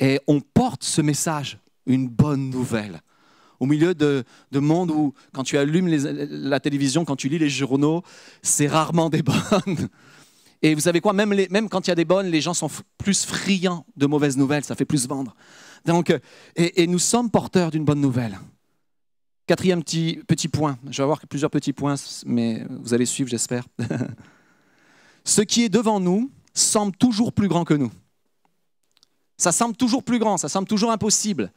Et 0.00 0.20
on 0.26 0.40
porte 0.40 0.84
ce 0.84 1.00
message, 1.00 1.60
une 1.86 2.08
bonne 2.08 2.50
nouvelle. 2.50 3.00
Au 3.58 3.64
milieu 3.64 3.94
de, 3.94 4.22
de 4.52 4.58
monde 4.58 4.90
où, 4.90 5.14
quand 5.32 5.44
tu 5.44 5.56
allumes 5.56 5.88
la 5.88 6.60
télévision, 6.60 7.06
quand 7.06 7.16
tu 7.16 7.30
lis 7.30 7.38
les 7.38 7.48
journaux, 7.48 8.02
c'est 8.42 8.66
rarement 8.66 9.08
des 9.08 9.22
bonnes. 9.22 9.88
Et 10.60 10.74
vous 10.74 10.82
savez 10.82 11.00
quoi, 11.00 11.14
même, 11.14 11.34
même 11.48 11.70
quand 11.70 11.86
il 11.86 11.90
y 11.90 11.92
a 11.92 11.94
des 11.96 12.04
bonnes, 12.04 12.26
les 12.26 12.42
gens 12.42 12.52
sont 12.52 12.68
plus 12.98 13.24
friands 13.24 13.86
de 13.96 14.04
mauvaises 14.04 14.36
nouvelles, 14.36 14.64
ça 14.64 14.74
fait 14.74 14.84
plus 14.84 15.08
vendre. 15.08 15.34
Donc, 15.84 16.10
euh, 16.10 16.18
et, 16.56 16.86
nous 16.86 16.98
sommes 16.98 17.30
porteurs 17.30 17.70
d'une 17.70 17.84
bonne 17.84 18.00
nouvelle. 18.00 18.38
Quatrième 19.46 19.82
petit, 19.82 20.48
point, 20.52 20.78
je 20.90 20.98
vais 20.98 21.02
avoir 21.02 21.26
plusieurs 21.26 21.50
petits 21.50 21.72
points, 21.72 21.94
mais 22.26 22.64
vous 22.68 22.92
allez 22.92 23.06
suivre, 23.06 23.30
j'espère. 23.30 23.64
Ce 25.24 25.40
qui 25.40 25.64
est 25.64 25.68
devant 25.68 26.00
nous 26.00 26.30
semble 26.52 26.94
toujours 26.96 27.32
plus 27.32 27.48
grand 27.48 27.64
que 27.64 27.74
nous. 27.74 27.90
Ça 29.38 29.52
semble 29.52 29.76
toujours 29.76 30.02
plus 30.02 30.18
grand, 30.18 30.36
ça 30.36 30.48
semble 30.48 30.68
toujours 30.68 30.90
impossible. 30.90 31.52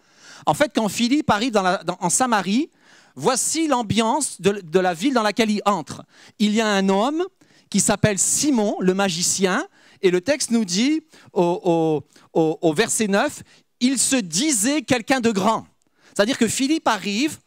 En 0.45 0.53
fait, 0.53 0.71
quand 0.73 0.87
Philippe 0.87 1.29
arrive 1.29 1.59
en 1.99 2.09
Samarie, 2.09 2.69
voici 3.15 3.67
l'ambiance 3.67 4.39
de, 4.39 4.79
la 4.79 4.93
ville 4.93 5.13
dans 5.13 5.23
laquelle 5.23 5.51
il 5.51 5.61
entre. 5.65 6.03
Il 6.39 6.53
y 6.53 6.61
a 6.61 6.67
un 6.67 6.89
homme 6.89 7.23
qui 7.69 7.79
s'appelle 7.79 8.19
Simon, 8.19 8.75
le 8.79 8.93
magicien, 8.93 9.65
et 10.01 10.11
le 10.11 10.21
texte 10.21 10.51
nous 10.51 10.65
dit 10.65 11.01
au 11.33 12.73
verset 12.75 13.07
9, 13.07 13.43
il 13.81 13.99
se 13.99 14.15
disait 14.15 14.83
quelqu'un 14.83 15.19
de 15.19 15.31
grand. 15.31 15.67
C'est-à-dire 16.15 16.37
que 16.37 16.47
Philippe 16.47 16.87
arrive, 16.87 17.39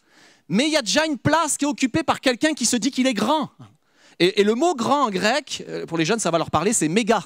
mais 0.49 0.67
il 0.67 0.73
y 0.73 0.77
a 0.77 0.83
déjà 0.83 1.07
une 1.07 1.19
place 1.19 1.57
qui 1.57 1.65
est 1.65 1.69
occupée 1.69 2.03
par 2.03 2.21
quelqu'un 2.21 2.53
qui 2.53 2.67
se 2.67 2.77
dit 2.77 2.91
qu'il 2.91 3.07
est 3.07 3.15
grand. 3.15 3.51
Et, 4.19 4.45
le 4.45 4.55
mot 4.55 4.75
grand 4.75 5.07
en 5.07 5.11
grec, 5.11 5.65
euh, 5.69 5.87
pour 5.87 5.99
les 5.99 6.05
jeunes, 6.05 6.21
ça 6.21 6.31
va 6.31 6.39
leur 6.39 6.51
parler, 6.51 6.73
c'est 6.73 6.89
méga. 6.89 7.23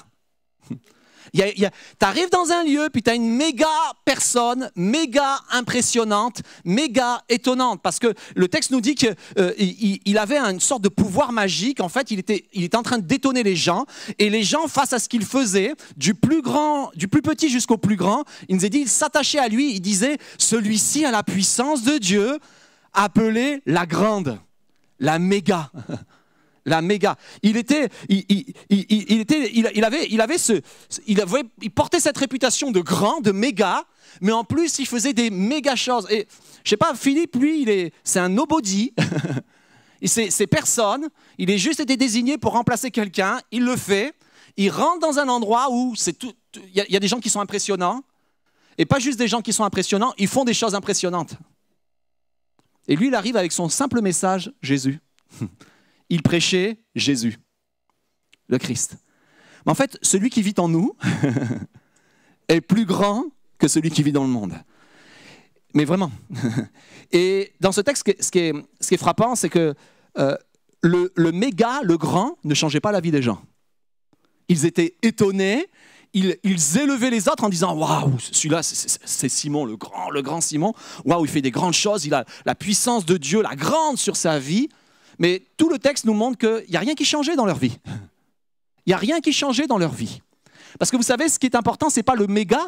Tu 1.33 1.65
arrives 2.01 2.29
dans 2.29 2.51
un 2.51 2.63
lieu, 2.63 2.89
puis 2.91 3.03
tu 3.03 3.09
as 3.09 3.15
une 3.15 3.29
méga 3.29 3.67
personne, 4.05 4.71
méga 4.75 5.39
impressionnante, 5.51 6.41
méga 6.65 7.23
étonnante, 7.29 7.81
parce 7.81 7.99
que 7.99 8.13
le 8.35 8.47
texte 8.47 8.71
nous 8.71 8.81
dit 8.81 8.95
qu'il 8.95 9.15
il 9.57 10.17
avait 10.17 10.37
une 10.37 10.59
sorte 10.59 10.81
de 10.81 10.89
pouvoir 10.89 11.31
magique. 11.31 11.81
En 11.81 11.89
fait, 11.89 12.11
il 12.11 12.19
était, 12.19 12.45
il 12.53 12.69
en 12.75 12.83
train 12.83 12.99
d'étonner 12.99 13.43
les 13.43 13.55
gens, 13.55 13.85
et 14.17 14.29
les 14.29 14.43
gens, 14.43 14.67
face 14.67 14.93
à 14.93 14.99
ce 14.99 15.09
qu'il 15.09 15.25
faisait, 15.25 15.73
du 15.97 16.13
plus 16.13 16.41
grand, 16.41 16.91
du 16.95 17.07
plus 17.07 17.21
petit 17.21 17.49
jusqu'au 17.49 17.77
plus 17.77 17.95
grand, 17.95 18.23
il 18.47 18.55
nous 18.55 18.65
a 18.65 18.69
dit, 18.69 18.79
ils 18.79 18.89
s'attachaient 18.89 19.39
à 19.39 19.47
lui, 19.47 19.73
il 19.73 19.79
disait, 19.79 20.17
celui-ci 20.37 21.05
a 21.05 21.11
la 21.11 21.23
puissance 21.23 21.83
de 21.83 21.97
Dieu, 21.97 22.39
appelée 22.93 23.61
la 23.65 23.85
grande, 23.85 24.39
la 24.99 25.19
méga 25.19 25.71
la 26.69 26.81
méga. 26.81 27.17
Il 27.43 27.57
était, 27.57 27.89
il, 28.07 28.21
était, 29.09 29.51
il, 29.53 29.83
avait, 29.83 30.07
il 30.09 30.21
avait 30.21 30.37
ce, 30.37 30.61
il 31.07 31.21
avait, 31.21 31.43
il 31.61 31.71
portait 31.71 31.99
cette 31.99 32.17
réputation 32.17 32.71
de 32.71 32.79
grand, 32.79 33.21
de 33.21 33.31
méga, 33.31 33.83
mais 34.21 34.31
en 34.31 34.43
plus 34.43 34.79
il 34.79 34.85
faisait 34.85 35.13
des 35.13 35.29
méga 35.29 35.75
choses. 35.75 36.07
Et 36.09 36.27
je 36.63 36.69
sais 36.69 36.77
pas, 36.77 36.93
Philippe, 36.95 37.35
lui, 37.35 37.91
c'est 38.03 38.19
un 38.19 38.29
nobody. 38.29 38.93
C'est, 40.01 40.47
personne. 40.47 41.09
Il 41.37 41.49
est 41.49 41.57
juste 41.57 41.81
été 41.81 41.97
désigné 41.97 42.37
pour 42.37 42.53
remplacer 42.53 42.89
quelqu'un. 42.89 43.41
Il 43.51 43.65
le 43.65 43.75
fait. 43.75 44.13
Il 44.55 44.69
rentre 44.69 44.99
dans 44.99 45.19
un 45.19 45.27
endroit 45.27 45.67
où 45.71 45.93
c'est 45.93 46.13
tout. 46.13 46.31
il 46.73 46.85
y 46.87 46.95
a 46.95 46.99
des 47.01 47.07
gens 47.09 47.19
qui 47.19 47.29
sont 47.29 47.41
impressionnants, 47.41 48.01
et 48.77 48.85
pas 48.85 48.99
juste 48.99 49.19
des 49.19 49.27
gens 49.27 49.41
qui 49.41 49.51
sont 49.51 49.65
impressionnants. 49.65 50.13
Ils 50.17 50.29
font 50.29 50.45
des 50.45 50.53
choses 50.53 50.73
impressionnantes. 50.73 51.35
Et 52.87 52.95
lui, 52.95 53.07
il 53.07 53.15
arrive 53.15 53.37
avec 53.37 53.51
son 53.51 53.69
simple 53.69 54.01
message, 54.01 54.51
Jésus 54.61 54.99
il 56.09 56.21
prêchait 56.23 56.79
Jésus, 56.95 57.37
le 58.47 58.57
Christ. 58.57 58.97
Mais 59.65 59.71
en 59.71 59.75
fait, 59.75 59.97
celui 60.01 60.29
qui 60.29 60.41
vit 60.41 60.55
en 60.57 60.67
nous 60.67 60.95
est 62.47 62.61
plus 62.61 62.85
grand 62.85 63.25
que 63.57 63.67
celui 63.67 63.91
qui 63.91 64.03
vit 64.03 64.11
dans 64.11 64.23
le 64.23 64.29
monde. 64.29 64.53
Mais 65.73 65.85
vraiment. 65.85 66.11
Et 67.11 67.53
dans 67.59 67.71
ce 67.71 67.81
texte, 67.81 68.03
ce 68.19 68.31
qui 68.31 68.39
est, 68.39 68.97
frappant, 68.97 69.35
c'est 69.35 69.49
que 69.49 69.75
euh, 70.17 70.35
le, 70.81 71.31
méga, 71.31 71.81
le 71.83 71.97
grand, 71.97 72.37
ne 72.43 72.53
changeait 72.53 72.79
pas 72.79 72.91
la 72.91 73.01
vie 73.01 73.11
des 73.11 73.21
gens. 73.21 73.41
Ils 74.47 74.65
étaient 74.65 74.95
étonnés, 75.03 75.67
ils, 76.13 76.37
ils 76.43 76.77
élevaient 76.77 77.11
les 77.11 77.29
autres 77.29 77.43
en 77.43 77.49
disant 77.49 77.75
Waouh, 77.75 78.17
celui-là, 78.19 78.63
c'est 78.63 79.29
Simon, 79.29 79.65
le 79.65 79.77
grand, 79.77 80.09
le 80.09 80.21
grand 80.23 80.41
Simon. 80.41 80.73
Waouh, 81.05 81.25
il 81.25 81.31
fait 81.31 81.41
des 81.41 81.51
grandes 81.51 81.73
choses, 81.73 82.05
il 82.05 82.13
a 82.13 82.25
la 82.45 82.55
puissance 82.55 83.05
de 83.05 83.17
Dieu, 83.17 83.43
la 83.43 83.55
grande 83.55 83.97
sur 83.97 84.15
sa 84.15 84.39
vie. 84.39 84.69
Mais 85.19 85.43
tout 85.57 85.69
le 85.69 85.77
texte 85.77 86.05
nous 86.05 86.13
montre 86.13 86.37
qu'il 86.37 86.69
n'y 86.69 86.77
a 86.77 86.79
rien 86.79 86.95
qui 86.95 87.05
changeait 87.05 87.35
dans 87.35 87.45
leur 87.45 87.57
vie. 87.57 87.77
Il 88.85 88.89
n'y 88.89 88.93
a 88.93 88.97
rien 88.97 89.19
qui 89.19 89.33
changeait 89.33 89.67
dans 89.67 89.77
leur 89.77 89.91
vie. 89.91 90.21
Parce 90.79 90.89
que 90.89 90.97
vous 90.97 91.03
savez, 91.03 91.29
ce 91.29 91.37
qui 91.37 91.45
est 91.45 91.55
important, 91.55 91.89
ce 91.89 91.99
n'est 91.99 92.03
pas 92.03 92.15
le 92.15 92.25
méga, 92.25 92.61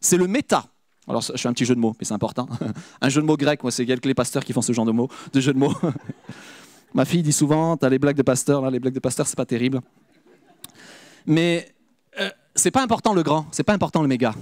c'est 0.00 0.16
le 0.16 0.26
méta. 0.26 0.64
Alors, 1.06 1.20
je 1.20 1.36
fais 1.36 1.48
un 1.48 1.52
petit 1.52 1.64
jeu 1.64 1.74
de 1.74 1.80
mots, 1.80 1.94
mais 1.98 2.04
c'est 2.04 2.14
important. 2.14 2.48
Un 3.00 3.08
jeu 3.08 3.20
de 3.20 3.26
mots 3.26 3.36
grec, 3.36 3.62
moi, 3.62 3.72
c'est 3.72 3.84
quelques 3.84 4.06
les 4.06 4.14
pasteurs 4.14 4.44
qui 4.44 4.52
font 4.52 4.62
ce 4.62 4.72
genre 4.72 4.86
de 4.86 4.92
mots, 4.92 5.08
de 5.32 5.40
jeu 5.40 5.52
de 5.52 5.58
mots. 5.58 5.74
Ma 6.94 7.04
fille 7.04 7.22
dit 7.22 7.32
souvent, 7.32 7.76
tu 7.76 7.84
as 7.84 7.88
les 7.88 7.98
blagues 7.98 8.16
de 8.16 8.22
pasteur, 8.22 8.62
là, 8.62 8.70
les 8.70 8.78
blagues 8.78 8.94
de 8.94 9.00
pasteur, 9.00 9.26
c'est 9.26 9.36
pas 9.36 9.44
terrible. 9.44 9.80
Mais 11.26 11.74
euh, 12.20 12.30
c'est 12.54 12.70
pas 12.70 12.82
important 12.82 13.14
le 13.14 13.22
grand, 13.24 13.46
c'est 13.50 13.64
pas 13.64 13.72
important 13.72 14.00
le 14.00 14.08
méga. 14.08 14.34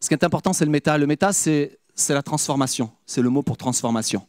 Ce 0.00 0.08
qui 0.08 0.14
est 0.14 0.24
important, 0.24 0.52
c'est 0.52 0.64
le 0.64 0.70
méta. 0.70 0.96
Le 0.98 1.06
méta, 1.06 1.32
c'est 1.32 1.78
la 2.08 2.22
transformation. 2.22 2.90
C'est 3.06 3.22
le 3.22 3.30
mot 3.30 3.42
pour 3.42 3.56
transformation. 3.56 4.26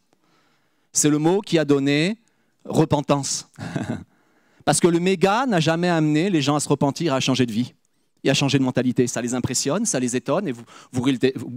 C'est 0.91 1.09
le 1.09 1.17
mot 1.17 1.41
qui 1.41 1.59
a 1.59 1.65
donné 1.65 2.17
repentance. 2.65 3.49
Parce 4.65 4.79
que 4.79 4.87
le 4.87 4.99
méga 4.99 5.45
n'a 5.45 5.59
jamais 5.59 5.89
amené 5.89 6.29
les 6.29 6.41
gens 6.41 6.55
à 6.55 6.59
se 6.59 6.67
repentir, 6.67 7.13
à 7.13 7.19
changer 7.19 7.45
de 7.45 7.51
vie 7.51 7.73
et 8.23 8.31
à 8.31 8.33
changer 8.33 8.57
de 8.57 8.63
mentalité. 8.63 9.05
Ça 9.05 9.21
les 9.21 9.35
impressionne, 9.35 9.85
ça 9.85 9.99
les 9.99 10.15
étonne. 10.15 10.47
Et 10.47 10.51
vous, 10.51 10.65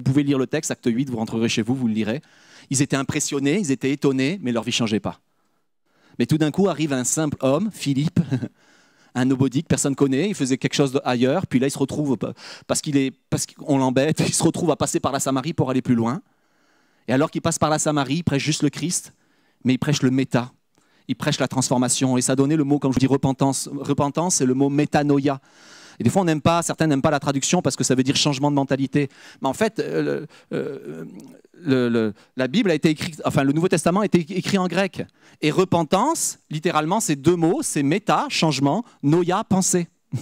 pouvez 0.05 0.23
lire 0.23 0.39
le 0.39 0.47
texte, 0.47 0.71
acte 0.71 0.87
8, 0.87 1.09
vous 1.09 1.17
rentrerez 1.17 1.49
chez 1.49 1.63
vous, 1.63 1.75
vous 1.75 1.89
le 1.89 1.95
lirez. 1.95 2.21
Ils 2.69 2.83
étaient 2.83 2.97
impressionnés, 2.97 3.59
ils 3.59 3.71
étaient 3.71 3.91
étonnés, 3.91 4.39
mais 4.43 4.53
leur 4.53 4.63
vie 4.63 4.71
ne 4.71 4.75
changeait 4.75 5.01
pas. 5.01 5.21
Mais 6.19 6.27
tout 6.27 6.37
d'un 6.37 6.51
coup 6.51 6.69
arrive 6.69 6.93
un 6.93 7.05
simple 7.05 7.39
homme, 7.41 7.71
Philippe, 7.73 8.21
un 9.15 9.25
nobody 9.25 9.63
que 9.63 9.69
personne 9.69 9.95
connaît, 9.95 10.29
il 10.29 10.35
faisait 10.35 10.59
quelque 10.59 10.75
chose 10.75 11.01
ailleurs, 11.05 11.47
puis 11.47 11.59
là 11.59 11.69
il 11.69 11.71
se 11.71 11.79
retrouve, 11.79 12.19
parce 12.67 12.83
qu'on 12.83 13.79
l'embête, 13.79 14.21
il 14.27 14.35
se 14.35 14.43
retrouve 14.43 14.71
à 14.71 14.77
passer 14.77 15.01
par 15.01 15.13
la 15.13 15.21
Samarie 15.21 15.55
pour 15.55 15.71
aller 15.71 15.83
plus 15.83 15.95
loin. 15.95 16.21
Et 17.07 17.13
alors 17.13 17.31
qu'il 17.31 17.41
passe 17.41 17.59
par 17.59 17.71
la 17.71 17.79
Samarie, 17.79 18.17
il 18.17 18.25
prêche 18.25 18.45
juste 18.45 18.63
le 18.63 18.69
Christ, 18.69 19.15
mais 19.65 19.75
il 19.75 19.79
prêche 19.79 20.03
le 20.03 20.11
méta, 20.11 20.53
il 21.09 21.17
prêche 21.17 21.41
la 21.41 21.49
transformation. 21.49 22.17
Et 22.17 22.23
ça 22.23 22.37
donnait 22.37 22.57
le 22.57 22.65
mot, 22.65 22.79
comme 22.79 22.93
je 22.93 22.99
dis, 22.99 23.07
repentance. 23.07 23.69
Repentance, 23.73 24.37
c'est 24.37 24.47
le 24.47 24.55
mot 24.55 24.69
métanoïa. 24.69 25.41
Et 25.99 26.05
des 26.05 26.11
fois, 26.11 26.23
on 26.23 26.27
n'aime 26.27 26.41
pas, 26.41 26.63
certains 26.63 26.87
n'aiment 26.87 27.03
pas 27.03 27.11
la 27.11 27.19
traduction 27.19 27.61
parce 27.61 27.75
que 27.75 27.83
ça 27.83 27.95
veut 27.95 28.05
dire 28.05 28.15
changement 28.15 28.51
de 28.51 28.57
mentalité. 28.57 29.09
Mais 29.43 29.49
en 29.49 29.53
fait, 29.53 29.81
euh, 29.81 30.27
euh, 30.53 31.05
le, 31.55 31.89
le, 31.89 32.15
la 32.37 32.47
Bible 32.47 32.71
a 32.71 32.75
été 32.75 32.91
écrite, 32.91 33.21
enfin, 33.25 33.43
le 33.43 33.53
Nouveau 33.53 33.69
Testament 33.69 34.01
a 34.01 34.05
été 34.05 34.19
écrit 34.19 34.59
en 34.59 34.69
grec. 34.69 35.03
Et 35.41 35.51
repentance, 35.51 36.39
littéralement, 36.51 37.01
c'est 37.01 37.17
deux 37.17 37.35
mots, 37.35 37.63
c'est 37.63 37.83
méta, 37.83 38.27
changement, 38.29 38.85
noia, 39.03 39.43
pensée. 39.45 39.89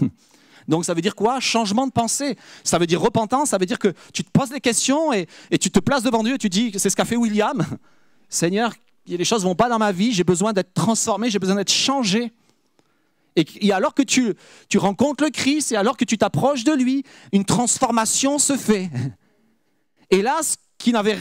Donc 0.68 0.84
ça 0.84 0.94
veut 0.94 1.02
dire 1.02 1.14
quoi? 1.14 1.40
Changement 1.40 1.86
de 1.86 1.92
pensée. 1.92 2.36
Ça 2.64 2.78
veut 2.78 2.86
dire 2.86 3.00
repentance, 3.00 3.50
ça 3.50 3.58
veut 3.58 3.66
dire 3.66 3.78
que 3.78 3.92
tu 4.12 4.24
te 4.24 4.30
poses 4.30 4.50
des 4.50 4.60
questions 4.60 5.12
et, 5.12 5.28
et 5.50 5.58
tu 5.58 5.70
te 5.70 5.78
places 5.78 6.02
devant 6.02 6.22
Dieu 6.22 6.34
et 6.34 6.38
tu 6.38 6.48
dis, 6.48 6.72
c'est 6.76 6.90
ce 6.90 6.96
qu'a 6.96 7.04
fait 7.04 7.16
William. 7.16 7.64
Seigneur, 8.28 8.72
les 9.06 9.24
choses 9.24 9.42
ne 9.42 9.48
vont 9.48 9.54
pas 9.54 9.68
dans 9.68 9.78
ma 9.78 9.92
vie, 9.92 10.12
j'ai 10.12 10.24
besoin 10.24 10.52
d'être 10.52 10.74
transformé, 10.74 11.30
j'ai 11.30 11.38
besoin 11.38 11.56
d'être 11.56 11.72
changé. 11.72 12.32
Et, 13.36 13.70
alors 13.70 13.94
que 13.94 14.02
tu, 14.02 14.34
tu 14.68 14.78
rencontres 14.78 15.22
le 15.22 15.30
Christ 15.30 15.72
et 15.72 15.76
alors 15.76 15.96
que 15.96 16.04
tu 16.04 16.16
t'approches 16.16 16.64
de 16.64 16.72
lui, 16.72 17.04
une 17.32 17.44
transformation 17.44 18.38
se 18.38 18.56
fait. 18.56 18.90
Et 20.10 20.22
là, 20.22 20.38
ce 20.42 20.56
qui 20.78 20.92
n'avait, 20.92 21.18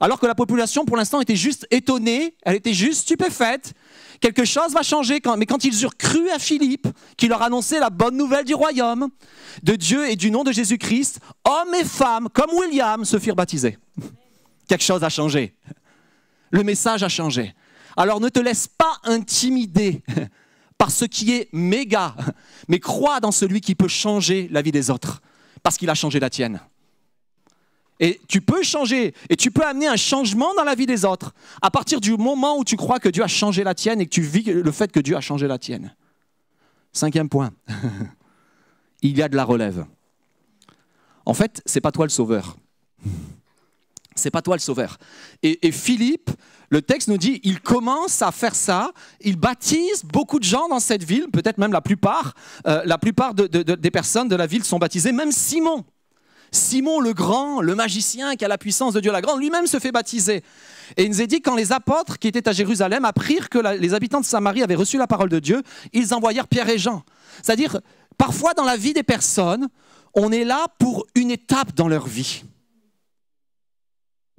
alors 0.00 0.20
que 0.20 0.26
la 0.26 0.34
population 0.34 0.84
pour 0.84 0.96
l'instant 0.96 1.20
était 1.20 1.36
juste 1.36 1.66
étonnée, 1.70 2.34
elle 2.42 2.54
était 2.54 2.72
juste 2.72 3.02
stupéfaite, 3.02 3.74
quelque 4.20 4.44
chose 4.44 4.72
va 4.72 4.82
changer. 4.82 5.20
Mais 5.36 5.46
quand 5.46 5.64
ils 5.64 5.82
eurent 5.82 5.96
cru 5.96 6.30
à 6.30 6.38
Philippe, 6.38 6.86
qui 7.16 7.28
leur 7.28 7.42
annonçait 7.42 7.80
la 7.80 7.90
bonne 7.90 8.16
nouvelle 8.16 8.44
du 8.44 8.54
royaume, 8.54 9.08
de 9.62 9.74
Dieu 9.74 10.08
et 10.08 10.16
du 10.16 10.30
nom 10.30 10.44
de 10.44 10.52
Jésus-Christ, 10.52 11.20
hommes 11.44 11.74
et 11.74 11.84
femmes, 11.84 12.28
comme 12.32 12.50
William, 12.52 13.04
se 13.04 13.18
firent 13.18 13.36
baptiser. 13.36 13.78
Quelque 14.68 14.84
chose 14.84 15.02
a 15.02 15.08
changé. 15.08 15.54
Le 16.50 16.64
message 16.64 17.02
a 17.02 17.08
changé. 17.08 17.54
Alors 17.96 18.20
ne 18.20 18.28
te 18.28 18.40
laisse 18.40 18.66
pas 18.66 18.98
intimider 19.04 20.02
par 20.78 20.90
ce 20.90 21.04
qui 21.04 21.32
est 21.32 21.48
méga, 21.52 22.14
mais 22.68 22.78
crois 22.80 23.20
dans 23.20 23.32
celui 23.32 23.60
qui 23.60 23.74
peut 23.74 23.88
changer 23.88 24.48
la 24.50 24.62
vie 24.62 24.72
des 24.72 24.90
autres, 24.90 25.20
parce 25.62 25.76
qu'il 25.76 25.90
a 25.90 25.94
changé 25.94 26.20
la 26.20 26.30
tienne. 26.30 26.60
Et 27.98 28.18
tu 28.28 28.40
peux 28.40 28.62
changer, 28.62 29.14
et 29.28 29.36
tu 29.36 29.50
peux 29.50 29.62
amener 29.62 29.86
un 29.86 29.96
changement 29.96 30.54
dans 30.54 30.64
la 30.64 30.74
vie 30.74 30.86
des 30.86 31.04
autres, 31.04 31.34
à 31.60 31.70
partir 31.70 32.00
du 32.00 32.16
moment 32.16 32.56
où 32.56 32.64
tu 32.64 32.76
crois 32.76 32.98
que 32.98 33.10
Dieu 33.10 33.22
a 33.22 33.28
changé 33.28 33.62
la 33.62 33.74
tienne 33.74 34.00
et 34.00 34.06
que 34.06 34.10
tu 34.10 34.22
vis 34.22 34.44
le 34.44 34.72
fait 34.72 34.90
que 34.90 35.00
Dieu 35.00 35.16
a 35.16 35.20
changé 35.20 35.46
la 35.46 35.58
tienne. 35.58 35.94
Cinquième 36.92 37.28
point, 37.28 37.50
il 39.02 39.18
y 39.18 39.22
a 39.22 39.28
de 39.28 39.36
la 39.36 39.44
relève. 39.44 39.84
En 41.26 41.34
fait, 41.34 41.62
c'est 41.66 41.82
pas 41.82 41.92
toi 41.92 42.06
le 42.06 42.10
sauveur. 42.10 42.56
C'est 44.14 44.30
pas 44.30 44.42
toi 44.42 44.56
le 44.56 44.60
sauveur. 44.60 44.98
Et, 45.42 45.72
Philippe, 45.72 46.30
le 46.68 46.82
texte 46.82 47.08
nous 47.08 47.18
dit, 47.18 47.40
il 47.42 47.60
commence 47.60 48.22
à 48.22 48.32
faire 48.32 48.54
ça, 48.54 48.90
il 49.20 49.36
baptise 49.36 50.04
beaucoup 50.04 50.38
de 50.38 50.44
gens 50.44 50.68
dans 50.68 50.80
cette 50.80 51.04
ville, 51.04 51.28
peut-être 51.32 51.58
même 51.58 51.72
la 51.72 51.80
plupart, 51.80 52.34
euh, 52.66 52.82
la 52.84 52.98
plupart 52.98 53.34
de, 53.34 53.46
de, 53.46 53.62
de, 53.62 53.74
des 53.74 53.90
personnes 53.90 54.28
de 54.28 54.36
la 54.36 54.46
ville 54.46 54.64
sont 54.64 54.78
baptisées, 54.78 55.12
même 55.12 55.32
Simon. 55.32 55.84
Simon 56.52 57.00
le 57.00 57.12
grand, 57.12 57.60
le 57.60 57.74
magicien 57.74 58.34
qui 58.36 58.44
a 58.44 58.48
la 58.48 58.58
puissance 58.58 58.94
de 58.94 59.00
Dieu 59.00 59.12
la 59.12 59.20
grande, 59.20 59.40
lui-même 59.40 59.66
se 59.66 59.78
fait 59.78 59.92
baptiser. 59.92 60.42
Et 60.96 61.04
il 61.04 61.10
nous 61.10 61.22
est 61.22 61.26
dit, 61.26 61.40
quand 61.40 61.54
les 61.54 61.72
apôtres 61.72 62.18
qui 62.18 62.28
étaient 62.28 62.48
à 62.48 62.52
Jérusalem 62.52 63.04
apprirent 63.04 63.48
que 63.48 63.58
les 63.58 63.94
habitants 63.94 64.20
de 64.20 64.26
Samarie 64.26 64.62
avaient 64.62 64.74
reçu 64.74 64.98
la 64.98 65.06
parole 65.06 65.28
de 65.28 65.38
Dieu, 65.38 65.62
ils 65.92 66.12
envoyèrent 66.12 66.48
Pierre 66.48 66.68
et 66.68 66.78
Jean. 66.78 67.04
C'est-à-dire, 67.42 67.80
parfois 68.18 68.54
dans 68.54 68.64
la 68.64 68.76
vie 68.76 68.92
des 68.92 69.02
personnes, 69.02 69.68
on 70.14 70.32
est 70.32 70.44
là 70.44 70.66
pour 70.78 71.06
une 71.14 71.30
étape 71.30 71.74
dans 71.74 71.88
leur 71.88 72.06
vie. 72.06 72.42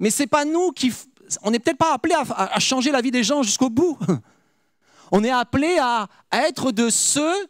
Mais 0.02 0.10
c'est 0.10 0.26
pas 0.26 0.44
nous 0.44 0.72
qui. 0.72 0.92
On 1.42 1.52
n'est 1.52 1.60
peut-être 1.60 1.78
pas 1.78 1.94
appelé 1.94 2.14
à, 2.14 2.58
changer 2.58 2.90
la 2.90 3.00
vie 3.00 3.12
des 3.12 3.22
gens 3.22 3.42
jusqu'au 3.42 3.70
bout. 3.70 3.96
On 5.12 5.22
est 5.22 5.30
appelé 5.30 5.78
à, 5.80 6.08
être 6.32 6.72
de 6.72 6.90
ceux 6.90 7.46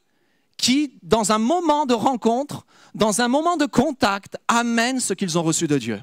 qui, 0.59 0.98
dans 1.03 1.32
un 1.32 1.38
moment 1.38 1.86
de 1.86 1.94
rencontre, 1.94 2.66
dans 2.94 3.22
un 3.22 3.28
moment 3.28 3.57
de 3.57 3.64
contact, 3.64 4.36
amènent 4.46 5.00
ce 5.00 5.14
qu'ils 5.14 5.38
ont 5.38 5.42
reçu 5.42 5.66
de 5.66 5.78
Dieu. 5.78 6.00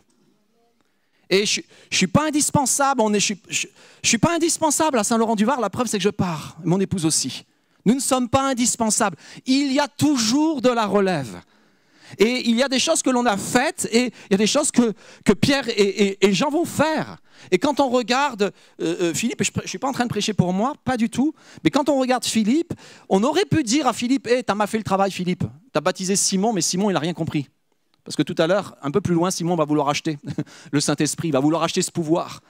Et 1.30 1.46
je 1.46 1.62
ne 1.62 1.96
suis 1.96 2.08
pas 2.08 2.26
indispensable, 2.26 3.02
je 3.20 3.34
ne 3.34 3.56
suis 4.04 4.18
pas 4.18 4.34
indispensable 4.34 4.98
à 4.98 5.04
Saint-Laurent-du-Var, 5.04 5.62
la 5.62 5.70
preuve 5.70 5.86
c'est 5.86 6.00
que 6.00 6.04
je 6.04 6.10
pars, 6.10 6.58
mon 6.66 6.80
épouse 6.80 7.06
aussi. 7.06 7.46
Nous 7.86 7.94
ne 7.94 8.00
sommes 8.00 8.28
pas 8.28 8.50
indispensables. 8.50 9.18
Il 9.46 9.72
y 9.72 9.80
a 9.80 9.88
toujours 9.88 10.62
de 10.62 10.70
la 10.70 10.88
relève. 10.88 11.42
Et 12.18 12.50
il 12.50 12.56
y 12.56 12.64
a 12.64 12.68
des 12.68 12.80
choses 12.80 13.02
que 13.02 13.10
l'on 13.10 13.26
a 13.26 13.38
faites 13.38 13.88
et 13.92 14.06
il 14.06 14.32
y 14.32 14.34
a 14.34 14.38
des 14.38 14.48
choses 14.48 14.72
que, 14.72 14.94
que 15.26 15.34
Pierre 15.34 15.68
et, 15.70 16.26
et, 16.26 16.34
Jean 16.34 16.50
vont 16.50 16.66
faire. 16.66 17.18
Et 17.52 17.58
quand 17.58 17.80
on 17.80 17.90
regarde 17.90 18.52
euh, 18.82 18.96
euh, 19.02 19.14
Philippe, 19.14 19.44
je 19.44 19.52
ne 19.62 19.68
suis 19.68 19.78
pas 19.78 19.88
en 19.88 19.94
train 19.94 20.06
de 20.06 20.10
prêcher 20.10 20.34
pour 20.34 20.52
moi, 20.54 20.74
pas 20.84 20.98
du 20.98 21.10
tout, 21.10 21.34
mais 21.64 21.70
quand 21.70 21.90
on 21.90 22.00
regarde 22.00 22.26
Philippe, 22.26 22.74
on 23.08 23.24
aurait 23.24 23.46
pu 23.46 23.64
dire 23.64 23.88
à 23.88 23.94
Philippe, 23.94 24.28
hé, 24.28 24.38
hey, 24.38 24.44
t'as 24.44 24.56
mal 24.56 24.68
fait 24.68 24.78
le 24.78 24.84
travail 24.84 25.12
Philippe, 25.12 25.44
t'as 25.72 25.82
baptisé 25.82 26.16
Simon, 26.16 26.54
mais 26.54 26.62
Simon, 26.62 26.90
il 26.90 26.94
n'a 26.94 27.00
rien 27.00 27.14
compris. 27.14 27.48
Parce 28.04 28.16
que 28.16 28.24
tout 28.24 28.36
à 28.38 28.48
l'heure, 28.48 28.76
un 28.82 28.92
peu 28.92 29.02
plus 29.02 29.14
loin, 29.14 29.30
Simon 29.32 29.56
va 29.56 29.66
vouloir 29.66 29.90
acheter 29.90 30.18
le 30.72 30.80
Saint-Esprit, 30.80 31.32
va 31.32 31.40
vouloir 31.40 31.64
acheter 31.64 31.82
ce 31.82 31.92
pouvoir. 31.92 32.42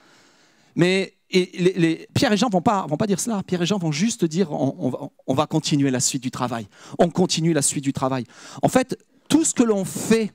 Mais 0.74 1.14
les, 1.32 2.08
Pierre 2.14 2.32
et 2.32 2.36
Jean 2.36 2.48
vont 2.48 2.62
pas, 2.62 2.86
vont 2.86 2.96
pas 2.96 3.06
dire 3.06 3.20
cela. 3.20 3.42
Pierre 3.42 3.62
et 3.62 3.66
Jean 3.66 3.78
vont 3.78 3.92
juste 3.92 4.24
dire 4.24 4.52
on, 4.52 5.10
on, 5.26 5.34
va 5.34 5.46
continuer 5.46 5.90
la 5.90 6.00
suite 6.00 6.22
du 6.22 6.30
travail. 6.30 6.66
On 6.98 7.08
continue 7.08 7.52
la 7.52 7.62
suite 7.62 7.84
du 7.84 7.92
travail. 7.92 8.24
En 8.62 8.68
fait, 8.68 8.98
tout 9.30 9.44
ce 9.44 9.54
que 9.54 9.62
l'on 9.62 9.86
fait 9.86 10.34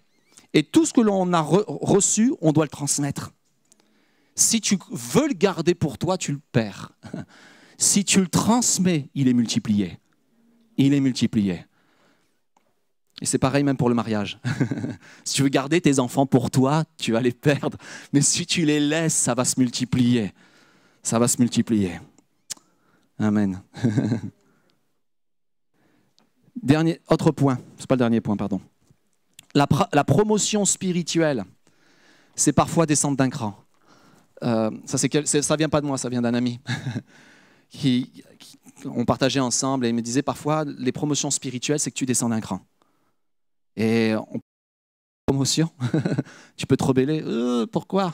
et 0.55 0.63
tout 0.63 0.85
ce 0.85 0.93
que 0.93 1.01
l'on 1.01 1.31
a 1.33 1.41
reçu, 1.41 2.33
on 2.41 2.51
doit 2.51 2.65
le 2.65 2.69
transmettre. 2.69 3.33
Si 4.33 4.61
tu 4.61 4.79
veux 4.89 5.27
le 5.27 5.33
garder 5.33 5.75
pour 5.75 5.99
toi, 5.99 6.17
tu 6.17 6.31
le 6.31 6.41
perds. 6.51 6.93
Si 7.77 8.05
tu 8.05 8.21
le 8.21 8.27
transmets, 8.27 9.09
il 9.15 9.27
est 9.27 9.33
multiplié. 9.33 9.99
Il 10.77 10.93
est 10.93 11.01
multiplié. 11.01 11.65
Et 13.21 13.25
c'est 13.25 13.37
pareil 13.37 13.65
même 13.65 13.75
pour 13.75 13.89
le 13.89 13.95
mariage. 13.95 14.39
si 15.25 15.33
tu 15.33 15.43
veux 15.43 15.49
garder 15.49 15.81
tes 15.81 15.99
enfants 15.99 16.25
pour 16.25 16.49
toi, 16.49 16.85
tu 16.97 17.11
vas 17.11 17.19
les 17.19 17.33
perdre. 17.33 17.77
Mais 18.13 18.21
si 18.21 18.45
tu 18.45 18.63
les 18.63 18.79
laisses, 18.79 19.13
ça 19.13 19.33
va 19.33 19.43
se 19.43 19.59
multiplier. 19.59 20.33
Ça 21.03 21.19
va 21.19 21.27
se 21.27 21.37
multiplier. 21.41 21.99
Amen. 23.19 23.61
dernier, 26.63 27.01
autre 27.09 27.31
point, 27.31 27.59
c'est 27.77 27.87
pas 27.87 27.95
le 27.95 27.99
dernier 27.99 28.21
point, 28.21 28.37
pardon. 28.37 28.61
La, 29.55 30.03
promotion 30.03 30.65
spirituelle, 30.65 31.45
c'est 32.35 32.53
parfois 32.53 32.85
descendre 32.85 33.17
d'un 33.17 33.29
cran. 33.29 33.55
Euh, 34.43 34.69
ça, 34.85 34.97
ça 34.97 35.55
vient 35.55 35.69
pas 35.69 35.79
de 35.79 35.87
moi, 35.87 35.97
ça 35.97 36.09
vient 36.09 36.21
d'un 36.21 36.33
ami 36.33 36.59
qui, 37.69 38.11
on 38.83 39.05
partageait 39.05 39.39
ensemble 39.39 39.85
et 39.85 39.89
il 39.89 39.95
me 39.95 40.01
disait 40.01 40.21
parfois 40.21 40.65
les 40.65 40.91
promotions 40.91 41.31
spirituelles, 41.31 41.79
c'est 41.79 41.89
que 41.89 41.95
tu 41.95 42.05
descends 42.05 42.29
d'un 42.29 42.41
cran. 42.41 42.59
Et 43.77 44.13
on 44.15 44.39
promotion, 45.25 45.71
tu 46.55 46.67
peux 46.67 46.77
te 46.77 46.83
rebeller? 46.83 47.21
Euh, 47.25 47.65
pourquoi? 47.65 48.13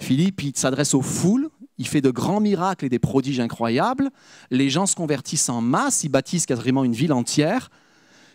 Philippe, 0.00 0.42
il 0.42 0.56
s'adresse 0.56 0.94
aux 0.94 1.02
foules, 1.02 1.48
il 1.78 1.86
fait 1.86 2.00
de 2.00 2.10
grands 2.10 2.40
miracles 2.40 2.86
et 2.86 2.88
des 2.88 2.98
prodiges 2.98 3.38
incroyables. 3.38 4.10
Les 4.50 4.68
gens 4.68 4.86
se 4.86 4.96
convertissent 4.96 5.48
en 5.48 5.60
masse, 5.60 6.02
ils 6.02 6.08
baptisent 6.08 6.46
quasiment 6.46 6.82
une 6.82 6.92
ville 6.92 7.12
entière. 7.12 7.70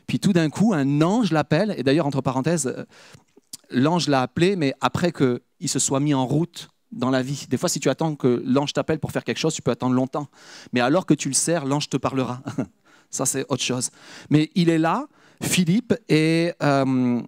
Puis 0.07 0.19
tout 0.19 0.33
d'un 0.33 0.49
coup, 0.49 0.73
un 0.73 1.01
ange 1.01 1.31
l'appelle. 1.31 1.75
Et 1.77 1.83
d'ailleurs, 1.83 2.07
entre 2.07 2.21
parenthèses, 2.21 2.67
euh, 2.67 2.85
l'ange 3.69 4.07
l'a 4.07 4.21
appelé, 4.21 4.55
mais 4.55 4.73
après 4.81 5.11
qu'il 5.11 5.69
se 5.69 5.79
soit 5.79 5.99
mis 5.99 6.13
en 6.13 6.25
route 6.25 6.69
dans 6.91 7.09
la 7.09 7.21
vie. 7.21 7.45
Des 7.49 7.57
fois, 7.57 7.69
si 7.69 7.79
tu 7.79 7.89
attends 7.89 8.15
que 8.15 8.41
l'ange 8.45 8.73
t'appelle 8.73 8.99
pour 8.99 9.11
faire 9.11 9.23
quelque 9.23 9.37
chose, 9.37 9.53
tu 9.53 9.61
peux 9.61 9.71
attendre 9.71 9.93
longtemps. 9.93 10.27
Mais 10.73 10.79
alors 10.79 11.05
que 11.05 11.13
tu 11.13 11.27
le 11.27 11.33
sers, 11.33 11.65
l'ange 11.65 11.89
te 11.89 11.97
parlera. 11.97 12.41
Ça, 13.09 13.25
c'est 13.25 13.45
autre 13.49 13.63
chose. 13.63 13.89
Mais 14.29 14.49
il 14.55 14.69
est 14.69 14.77
là, 14.77 15.07
Philippe, 15.41 15.93
et 16.09 16.53
euh, 16.63 17.21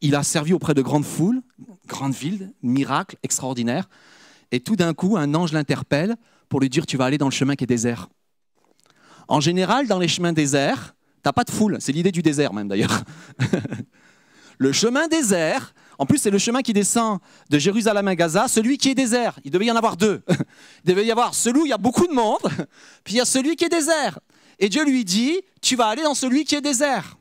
il 0.00 0.14
a 0.14 0.22
servi 0.22 0.52
auprès 0.52 0.74
de 0.74 0.82
grandes 0.82 1.04
foules, 1.04 1.40
grandes 1.86 2.14
villes, 2.14 2.52
miracles 2.62 3.16
extraordinaires. 3.22 3.88
Et 4.52 4.60
tout 4.60 4.76
d'un 4.76 4.94
coup, 4.94 5.16
un 5.16 5.34
ange 5.34 5.52
l'interpelle 5.52 6.16
pour 6.48 6.60
lui 6.60 6.68
dire 6.68 6.86
Tu 6.86 6.96
vas 6.96 7.06
aller 7.06 7.18
dans 7.18 7.28
le 7.28 7.32
chemin 7.32 7.56
qui 7.56 7.64
est 7.64 7.68
désert. 7.68 8.08
En 9.28 9.40
général, 9.40 9.88
dans 9.88 9.98
les 9.98 10.08
chemins 10.08 10.32
déserts, 10.32 10.94
tu 11.24 11.28
n'as 11.28 11.32
pas 11.32 11.44
de 11.44 11.50
foule. 11.50 11.78
C'est 11.80 11.92
l'idée 11.92 12.12
du 12.12 12.20
désert, 12.20 12.52
même 12.52 12.68
d'ailleurs. 12.68 13.02
le 14.58 14.72
chemin 14.72 15.08
désert, 15.08 15.74
en 15.98 16.04
plus, 16.04 16.18
c'est 16.18 16.30
le 16.30 16.36
chemin 16.36 16.60
qui 16.60 16.74
descend 16.74 17.18
de 17.48 17.58
Jérusalem 17.58 18.06
à 18.08 18.14
Gaza, 18.14 18.46
celui 18.46 18.76
qui 18.76 18.90
est 18.90 18.94
désert. 18.94 19.40
Il 19.42 19.50
devait 19.50 19.64
y 19.64 19.70
en 19.70 19.76
avoir 19.76 19.96
deux. 19.96 20.22
Il 20.84 20.90
devait 20.90 21.06
y 21.06 21.10
avoir 21.10 21.34
celui 21.34 21.62
où 21.62 21.66
il 21.66 21.70
y 21.70 21.72
a 21.72 21.78
beaucoup 21.78 22.06
de 22.06 22.12
monde, 22.12 22.42
puis 23.04 23.14
il 23.14 23.16
y 23.16 23.20
a 23.22 23.24
celui 23.24 23.56
qui 23.56 23.64
est 23.64 23.70
désert. 23.70 24.18
Et 24.58 24.68
Dieu 24.68 24.84
lui 24.84 25.02
dit, 25.02 25.40
tu 25.62 25.76
vas 25.76 25.86
aller 25.86 26.02
dans 26.02 26.14
celui 26.14 26.44
qui 26.44 26.56
est 26.56 26.60
désert. 26.60 27.16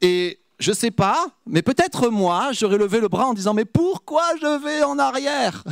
Et 0.00 0.38
je 0.58 0.70
ne 0.70 0.76
sais 0.76 0.90
pas, 0.90 1.26
mais 1.46 1.60
peut-être 1.60 2.08
moi, 2.08 2.52
j'aurais 2.52 2.78
levé 2.78 3.00
le 3.00 3.08
bras 3.08 3.26
en 3.26 3.34
disant, 3.34 3.52
mais 3.52 3.66
pourquoi 3.66 4.24
je 4.40 4.64
vais 4.64 4.82
en 4.82 4.98
arrière? 4.98 5.62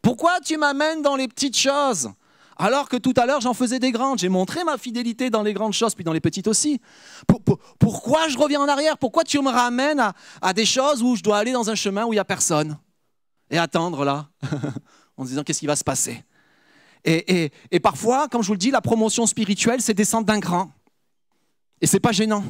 Pourquoi 0.00 0.40
tu 0.40 0.56
m'amènes 0.56 1.02
dans 1.02 1.16
les 1.16 1.28
petites 1.28 1.56
choses? 1.56 2.10
Alors 2.56 2.88
que 2.88 2.96
tout 2.96 3.14
à 3.16 3.26
l'heure 3.26 3.40
j'en 3.40 3.54
faisais 3.54 3.78
des 3.78 3.92
grandes, 3.92 4.18
j'ai 4.18 4.28
montré 4.28 4.64
ma 4.64 4.78
fidélité 4.78 5.30
dans 5.30 5.42
les 5.42 5.52
grandes 5.52 5.72
choses, 5.72 5.94
puis 5.94 6.04
dans 6.04 6.12
les 6.12 6.20
petites 6.20 6.48
aussi. 6.48 6.80
pourquoi 7.78 8.28
je 8.28 8.38
reviens 8.38 8.60
en 8.60 8.68
arrière? 8.68 8.98
Pourquoi 8.98 9.24
tu 9.24 9.40
me 9.40 9.50
ramènes 9.50 10.12
à, 10.40 10.52
des 10.52 10.66
choses 10.66 11.02
où 11.02 11.16
je 11.16 11.22
dois 11.22 11.38
aller 11.38 11.52
dans 11.52 11.70
un 11.70 11.74
chemin 11.74 12.04
où 12.04 12.12
il 12.12 12.16
n'y 12.16 12.20
a 12.20 12.24
personne? 12.24 12.78
Et 13.50 13.58
attendre 13.58 14.04
là, 14.04 14.28
en 15.16 15.24
se 15.24 15.30
disant 15.30 15.42
qu'est-ce 15.42 15.60
qui 15.60 15.66
va 15.66 15.76
se 15.76 15.84
passer? 15.84 16.24
Et, 17.04 17.50
parfois, 17.82 18.28
comme 18.28 18.42
je 18.42 18.46
vous 18.46 18.52
le 18.54 18.58
dis, 18.58 18.70
la 18.70 18.80
promotion 18.80 19.26
spirituelle, 19.26 19.82
c'est 19.82 19.94
descendre 19.94 20.26
d'un 20.26 20.40
cran. 20.40 20.70
Et 21.80 21.86
c'est 21.86 22.00
pas 22.00 22.12
gênant. 22.12 22.44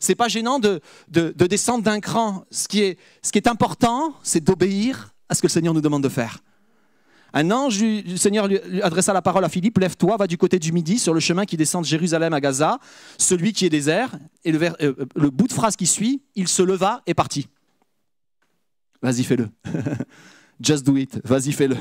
C'est 0.00 0.16
pas 0.16 0.28
gênant 0.28 0.58
de, 0.58 0.80
de, 1.08 1.30
descendre 1.46 1.84
d'un 1.84 2.00
cran. 2.00 2.44
Ce 2.50 2.66
qui 2.66 2.80
est 2.82 3.46
important, 3.46 4.14
c'est 4.22 4.42
d'obéir 4.42 5.14
à 5.28 5.34
ce 5.34 5.40
que 5.40 5.46
le 5.46 5.52
Seigneur 5.52 5.72
nous 5.72 5.80
demande 5.80 6.02
de 6.02 6.08
faire. 6.08 6.40
Un 7.32 7.50
ange 7.50 7.78
du 7.78 8.18
Seigneur 8.18 8.48
lui 8.48 8.82
adressa 8.82 9.12
la 9.12 9.22
parole 9.22 9.44
à 9.44 9.48
Philippe, 9.48 9.78
lève-toi, 9.78 10.16
va 10.16 10.26
du 10.26 10.36
côté 10.36 10.58
du 10.58 10.72
midi 10.72 10.98
sur 10.98 11.14
le 11.14 11.20
chemin 11.20 11.44
qui 11.44 11.56
descend 11.56 11.82
de 11.82 11.88
Jérusalem 11.88 12.32
à 12.32 12.40
Gaza, 12.40 12.78
celui 13.18 13.52
qui 13.52 13.66
est 13.66 13.70
désert. 13.70 14.12
Et 14.44 14.52
le, 14.52 14.60
euh, 14.82 14.94
le 15.14 15.30
bout 15.30 15.46
de 15.46 15.52
phrase 15.52 15.76
qui 15.76 15.86
suit, 15.86 16.22
il 16.34 16.48
se 16.48 16.62
leva 16.62 17.02
et 17.06 17.14
partit. 17.14 17.48
Vas-y, 19.02 19.24
fais-le. 19.24 19.48
Just 20.60 20.84
do 20.84 20.96
it. 20.96 21.20
Vas-y, 21.24 21.52
fais-le. 21.52 21.76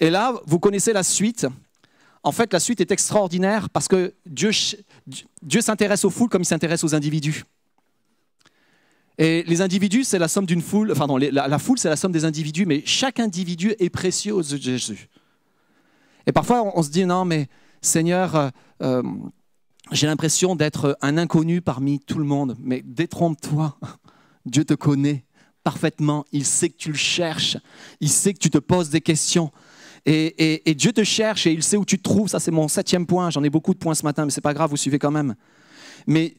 Et 0.00 0.10
là, 0.10 0.32
vous 0.46 0.58
connaissez 0.58 0.92
la 0.92 1.02
suite. 1.02 1.46
En 2.22 2.32
fait, 2.32 2.52
la 2.52 2.60
suite 2.60 2.80
est 2.80 2.90
extraordinaire 2.90 3.70
parce 3.70 3.88
que 3.88 4.14
Dieu, 4.26 4.50
Dieu 5.42 5.60
s'intéresse 5.60 6.04
aux 6.04 6.10
foules 6.10 6.28
comme 6.28 6.42
il 6.42 6.46
s'intéresse 6.46 6.82
aux 6.84 6.94
individus. 6.94 7.44
Et 9.18 9.42
les 9.48 9.60
individus, 9.60 10.04
c'est 10.04 10.18
la 10.18 10.28
somme 10.28 10.46
d'une 10.46 10.62
foule, 10.62 10.92
enfin 10.92 11.06
la, 11.18 11.58
foule, 11.58 11.78
c'est 11.78 11.88
la 11.88 11.96
somme 11.96 12.12
des 12.12 12.24
individus, 12.24 12.66
mais 12.66 12.82
chaque 12.86 13.18
individu 13.18 13.74
est 13.80 13.90
précieux 13.90 14.32
aux 14.32 14.42
yeux 14.42 14.58
de 14.58 14.62
Jésus. 14.62 15.08
Et 16.26 16.32
parfois, 16.32 16.70
on, 16.76 16.82
se 16.82 16.90
dit, 16.90 17.04
non, 17.04 17.24
mais 17.24 17.48
Seigneur, 17.82 18.36
euh, 18.36 18.50
euh, 18.82 19.02
j'ai 19.90 20.06
l'impression 20.06 20.54
d'être 20.54 20.96
un 21.02 21.18
inconnu 21.18 21.60
parmi 21.60 21.98
tout 21.98 22.18
le 22.18 22.24
monde, 22.24 22.56
mais 22.60 22.80
détrompe-toi, 22.84 23.76
Dieu 24.46 24.64
te 24.64 24.74
connaît 24.74 25.24
parfaitement, 25.64 26.24
il 26.32 26.46
sait 26.46 26.68
que 26.68 26.76
tu 26.76 26.90
le 26.90 26.96
cherches, 26.96 27.58
il 28.00 28.08
sait 28.08 28.32
que 28.32 28.38
tu 28.38 28.50
te 28.50 28.58
poses 28.58 28.88
des 28.88 29.00
questions. 29.00 29.50
Et, 30.06 30.74
Dieu 30.74 30.92
te 30.92 31.04
cherche 31.04 31.46
et 31.46 31.52
il 31.52 31.62
sait 31.62 31.76
où 31.76 31.84
tu 31.84 31.98
te 31.98 32.02
trouves. 32.02 32.28
Ça, 32.28 32.40
c'est 32.40 32.50
mon 32.50 32.68
septième 32.68 33.04
point. 33.04 33.28
J'en 33.28 33.42
ai 33.42 33.50
beaucoup 33.50 33.74
de 33.74 33.78
points 33.78 33.94
ce 33.94 34.04
matin, 34.04 34.24
mais 34.24 34.30
ce 34.30 34.38
n'est 34.38 34.42
pas 34.42 34.54
grave, 34.54 34.70
vous 34.70 34.78
suivez 34.78 34.98
quand 34.98 35.10
même. 35.10 35.34
Mais 36.06 36.36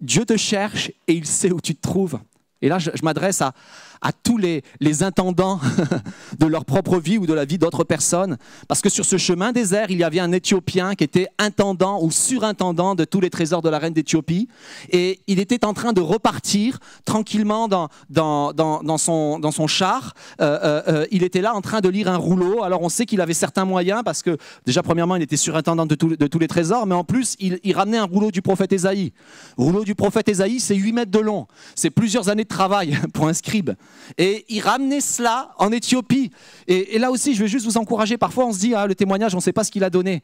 Dieu 0.00 0.24
te 0.24 0.36
cherche 0.36 0.90
et 1.06 1.12
il 1.12 1.26
sait 1.26 1.50
où 1.50 1.60
tu 1.60 1.74
te 1.74 1.80
trouves. 1.80 2.18
Et 2.60 2.68
là, 2.68 2.78
je, 2.78 2.90
m'adresse 3.02 3.40
à, 3.40 3.52
à, 4.00 4.12
tous 4.12 4.38
les, 4.38 4.62
intendants 5.02 5.60
de 6.38 6.46
leur 6.46 6.64
propre 6.64 6.98
vie 6.98 7.18
ou 7.18 7.26
de 7.26 7.34
la 7.34 7.44
vie 7.44 7.58
d'autres 7.58 7.84
personnes. 7.84 8.36
Parce 8.66 8.80
que 8.80 8.88
sur 8.88 9.04
ce 9.04 9.16
chemin 9.16 9.52
désert, 9.52 9.90
il 9.90 9.98
y 9.98 10.04
avait 10.04 10.20
un 10.20 10.32
Éthiopien 10.32 10.94
qui 10.94 11.04
était 11.04 11.28
intendant 11.38 12.02
ou 12.02 12.10
surintendant 12.10 12.94
de 12.94 13.04
tous 13.04 13.20
les 13.20 13.30
trésors 13.30 13.62
de 13.62 13.68
la 13.68 13.78
reine 13.78 13.92
d'Éthiopie. 13.92 14.48
Et 14.90 15.20
il 15.26 15.38
était 15.38 15.64
en 15.64 15.74
train 15.74 15.92
de 15.92 16.00
repartir 16.00 16.78
tranquillement 17.04 17.68
dans, 17.68 18.98
son, 18.98 19.66
char. 19.66 20.14
Euh, 20.40 20.58
euh, 20.62 20.82
euh, 20.88 21.06
il 21.10 21.22
était 21.22 21.40
là 21.40 21.54
en 21.54 21.60
train 21.60 21.80
de 21.80 21.88
lire 21.88 22.08
un 22.08 22.16
rouleau. 22.16 22.62
Alors 22.62 22.82
on 22.82 22.88
sait 22.88 23.06
qu'il 23.06 23.20
avait 23.20 23.34
certains 23.34 23.64
moyens 23.64 24.02
parce 24.04 24.22
que 24.22 24.36
déjà, 24.66 24.82
premièrement, 24.82 25.16
il 25.16 25.22
était 25.22 25.36
surintendant 25.36 25.86
de, 25.86 25.94
de 25.94 26.26
tous 26.26 26.38
les 26.38 26.48
trésors. 26.48 26.86
Mais 26.86 26.94
en 26.94 27.04
plus, 27.04 27.36
il, 27.38 27.72
ramenait 27.72 27.98
un 27.98 28.04
rouleau 28.04 28.30
du 28.30 28.42
prophète 28.42 28.72
Ésaïe. 28.72 29.12
Rouleau 29.56 29.84
du 29.84 29.94
prophète 29.94 30.28
Ésaïe, 30.28 30.58
c'est 30.58 30.74
8 30.74 30.92
mètres 30.92 31.10
de 31.10 31.18
long. 31.18 31.46
C'est 31.74 31.90
plusieurs 31.90 32.28
années 32.28 32.44
travail 32.48 32.98
pour 33.12 33.28
un 33.28 33.32
scribe. 33.32 33.70
Et 34.16 34.44
il 34.48 34.60
ramenait 34.60 35.00
cela 35.00 35.54
en 35.58 35.70
Éthiopie. 35.70 36.30
Et, 36.66 36.98
là 36.98 37.10
aussi, 37.10 37.34
je 37.34 37.42
vais 37.42 37.48
juste 37.48 37.66
vous 37.66 37.76
encourager. 37.76 38.16
Parfois, 38.16 38.46
on 38.46 38.52
se 38.52 38.58
dit, 38.58 38.74
ah, 38.74 38.86
le 38.86 38.94
témoignage, 38.94 39.34
on 39.34 39.38
ne 39.38 39.42
sait 39.42 39.52
pas 39.52 39.64
ce 39.64 39.70
qu'il 39.70 39.84
a 39.84 39.90
donné. 39.90 40.22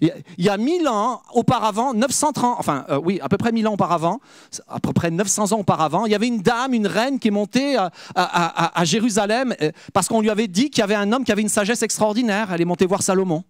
Il 0.00 0.44
y 0.44 0.48
a 0.48 0.56
1000 0.56 0.88
ans 0.88 1.22
auparavant, 1.32 1.94
930, 1.94 2.56
enfin 2.58 2.84
euh, 2.90 2.98
oui, 3.04 3.20
à 3.22 3.28
peu 3.28 3.36
près 3.36 3.52
1000 3.52 3.68
ans 3.68 3.74
auparavant, 3.74 4.20
à 4.66 4.80
peu 4.80 4.92
près 4.92 5.12
900 5.12 5.52
ans 5.52 5.60
auparavant, 5.60 6.06
il 6.06 6.12
y 6.12 6.14
avait 6.16 6.26
une 6.26 6.40
dame, 6.40 6.74
une 6.74 6.88
reine 6.88 7.20
qui 7.20 7.28
est 7.28 7.32
montée 7.32 7.76
à, 7.76 7.90
à 8.16 8.84
Jérusalem 8.84 9.54
euh, 9.62 9.70
parce 9.92 10.08
qu'on 10.08 10.20
lui 10.20 10.30
avait 10.30 10.48
dit 10.48 10.70
qu'il 10.70 10.80
y 10.80 10.82
avait 10.82 10.96
un 10.96 11.12
homme 11.12 11.24
qui 11.24 11.30
avait 11.30 11.42
une 11.42 11.48
sagesse 11.48 11.82
extraordinaire. 11.82 12.48
Elle 12.52 12.62
est 12.62 12.64
montée 12.64 12.86
voir 12.86 13.02
Salomon. 13.02 13.44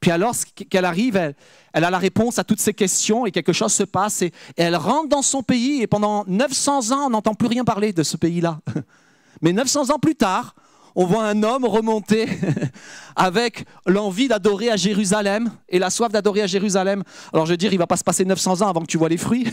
Puis 0.00 0.10
alors 0.10 0.34
qu'elle 0.70 0.84
arrive, 0.84 1.16
elle, 1.16 1.84
a 1.84 1.90
la 1.90 1.98
réponse 1.98 2.38
à 2.38 2.44
toutes 2.44 2.60
ces 2.60 2.74
questions 2.74 3.26
et 3.26 3.32
quelque 3.32 3.52
chose 3.52 3.72
se 3.72 3.82
passe 3.82 4.22
et, 4.22 4.26
et 4.56 4.62
elle 4.62 4.76
rentre 4.76 5.08
dans 5.08 5.22
son 5.22 5.42
pays 5.42 5.82
et 5.82 5.86
pendant 5.86 6.24
900 6.26 6.92
ans, 6.92 7.06
on 7.06 7.10
n'entend 7.10 7.34
plus 7.34 7.48
rien 7.48 7.64
parler 7.64 7.92
de 7.92 8.02
ce 8.02 8.16
pays-là. 8.16 8.60
Mais 9.42 9.52
900 9.52 9.90
ans 9.90 9.98
plus 9.98 10.14
tard, 10.14 10.54
on 10.94 11.06
voit 11.06 11.24
un 11.24 11.42
homme 11.42 11.64
remonter 11.64 12.26
avec 13.16 13.64
l'envie 13.86 14.28
d'adorer 14.28 14.70
à 14.70 14.76
Jérusalem 14.76 15.50
et 15.68 15.78
la 15.78 15.90
soif 15.90 16.10
d'adorer 16.10 16.42
à 16.42 16.46
Jérusalem. 16.46 17.04
Alors 17.32 17.46
je 17.46 17.52
veux 17.52 17.56
dire, 17.56 17.72
il 17.72 17.78
va 17.78 17.86
pas 17.86 17.96
se 17.96 18.04
passer 18.04 18.24
900 18.24 18.62
ans 18.62 18.68
avant 18.68 18.80
que 18.80 18.86
tu 18.86 18.98
vois 18.98 19.08
les 19.08 19.16
fruits. 19.16 19.46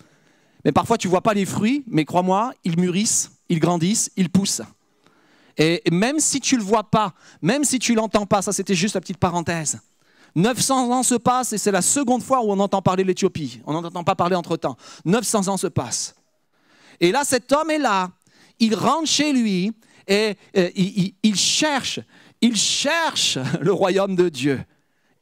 Mais 0.64 0.72
parfois 0.72 0.98
tu 0.98 1.08
vois 1.08 1.22
pas 1.22 1.32
les 1.32 1.46
fruits, 1.46 1.84
mais 1.86 2.04
crois-moi, 2.04 2.52
ils 2.64 2.78
mûrissent, 2.78 3.30
ils 3.48 3.60
grandissent, 3.60 4.10
ils 4.16 4.28
poussent. 4.28 4.60
Et 5.62 5.82
même 5.92 6.18
si 6.20 6.40
tu 6.40 6.56
le 6.56 6.62
vois 6.62 6.84
pas, 6.90 7.12
même 7.42 7.64
si 7.64 7.78
tu 7.78 7.94
l'entends 7.94 8.24
pas, 8.26 8.40
ça 8.42 8.50
c'était 8.52 8.74
juste 8.74 8.94
la 8.94 9.00
petite 9.00 9.18
parenthèse. 9.18 9.78
900 10.34 10.90
ans 10.90 11.02
se 11.02 11.16
passent 11.16 11.52
et 11.52 11.58
c'est 11.58 11.70
la 11.70 11.82
seconde 11.82 12.22
fois 12.22 12.40
où 12.42 12.50
on 12.50 12.58
entend 12.60 12.80
parler 12.82 13.02
de 13.02 13.08
l'Éthiopie. 13.08 13.60
On 13.66 13.74
n'entend 13.80 14.02
pas 14.04 14.14
parler 14.14 14.36
entre-temps. 14.36 14.76
900 15.04 15.48
ans 15.48 15.56
se 15.58 15.66
passent. 15.66 16.14
Et 17.00 17.12
là, 17.12 17.22
cet 17.24 17.52
homme 17.52 17.70
est 17.70 17.78
là. 17.78 18.10
Il 18.58 18.74
rentre 18.74 19.06
chez 19.08 19.32
lui 19.32 19.72
et 20.08 20.34
euh, 20.56 20.70
il, 20.74 20.98
il- 20.98 21.14
il 21.24 21.36
cherche, 21.36 22.00
il 22.40 22.56
cherche 22.56 23.38
le 23.60 23.72
royaume 23.72 24.16
de 24.16 24.28
Dieu. 24.28 24.64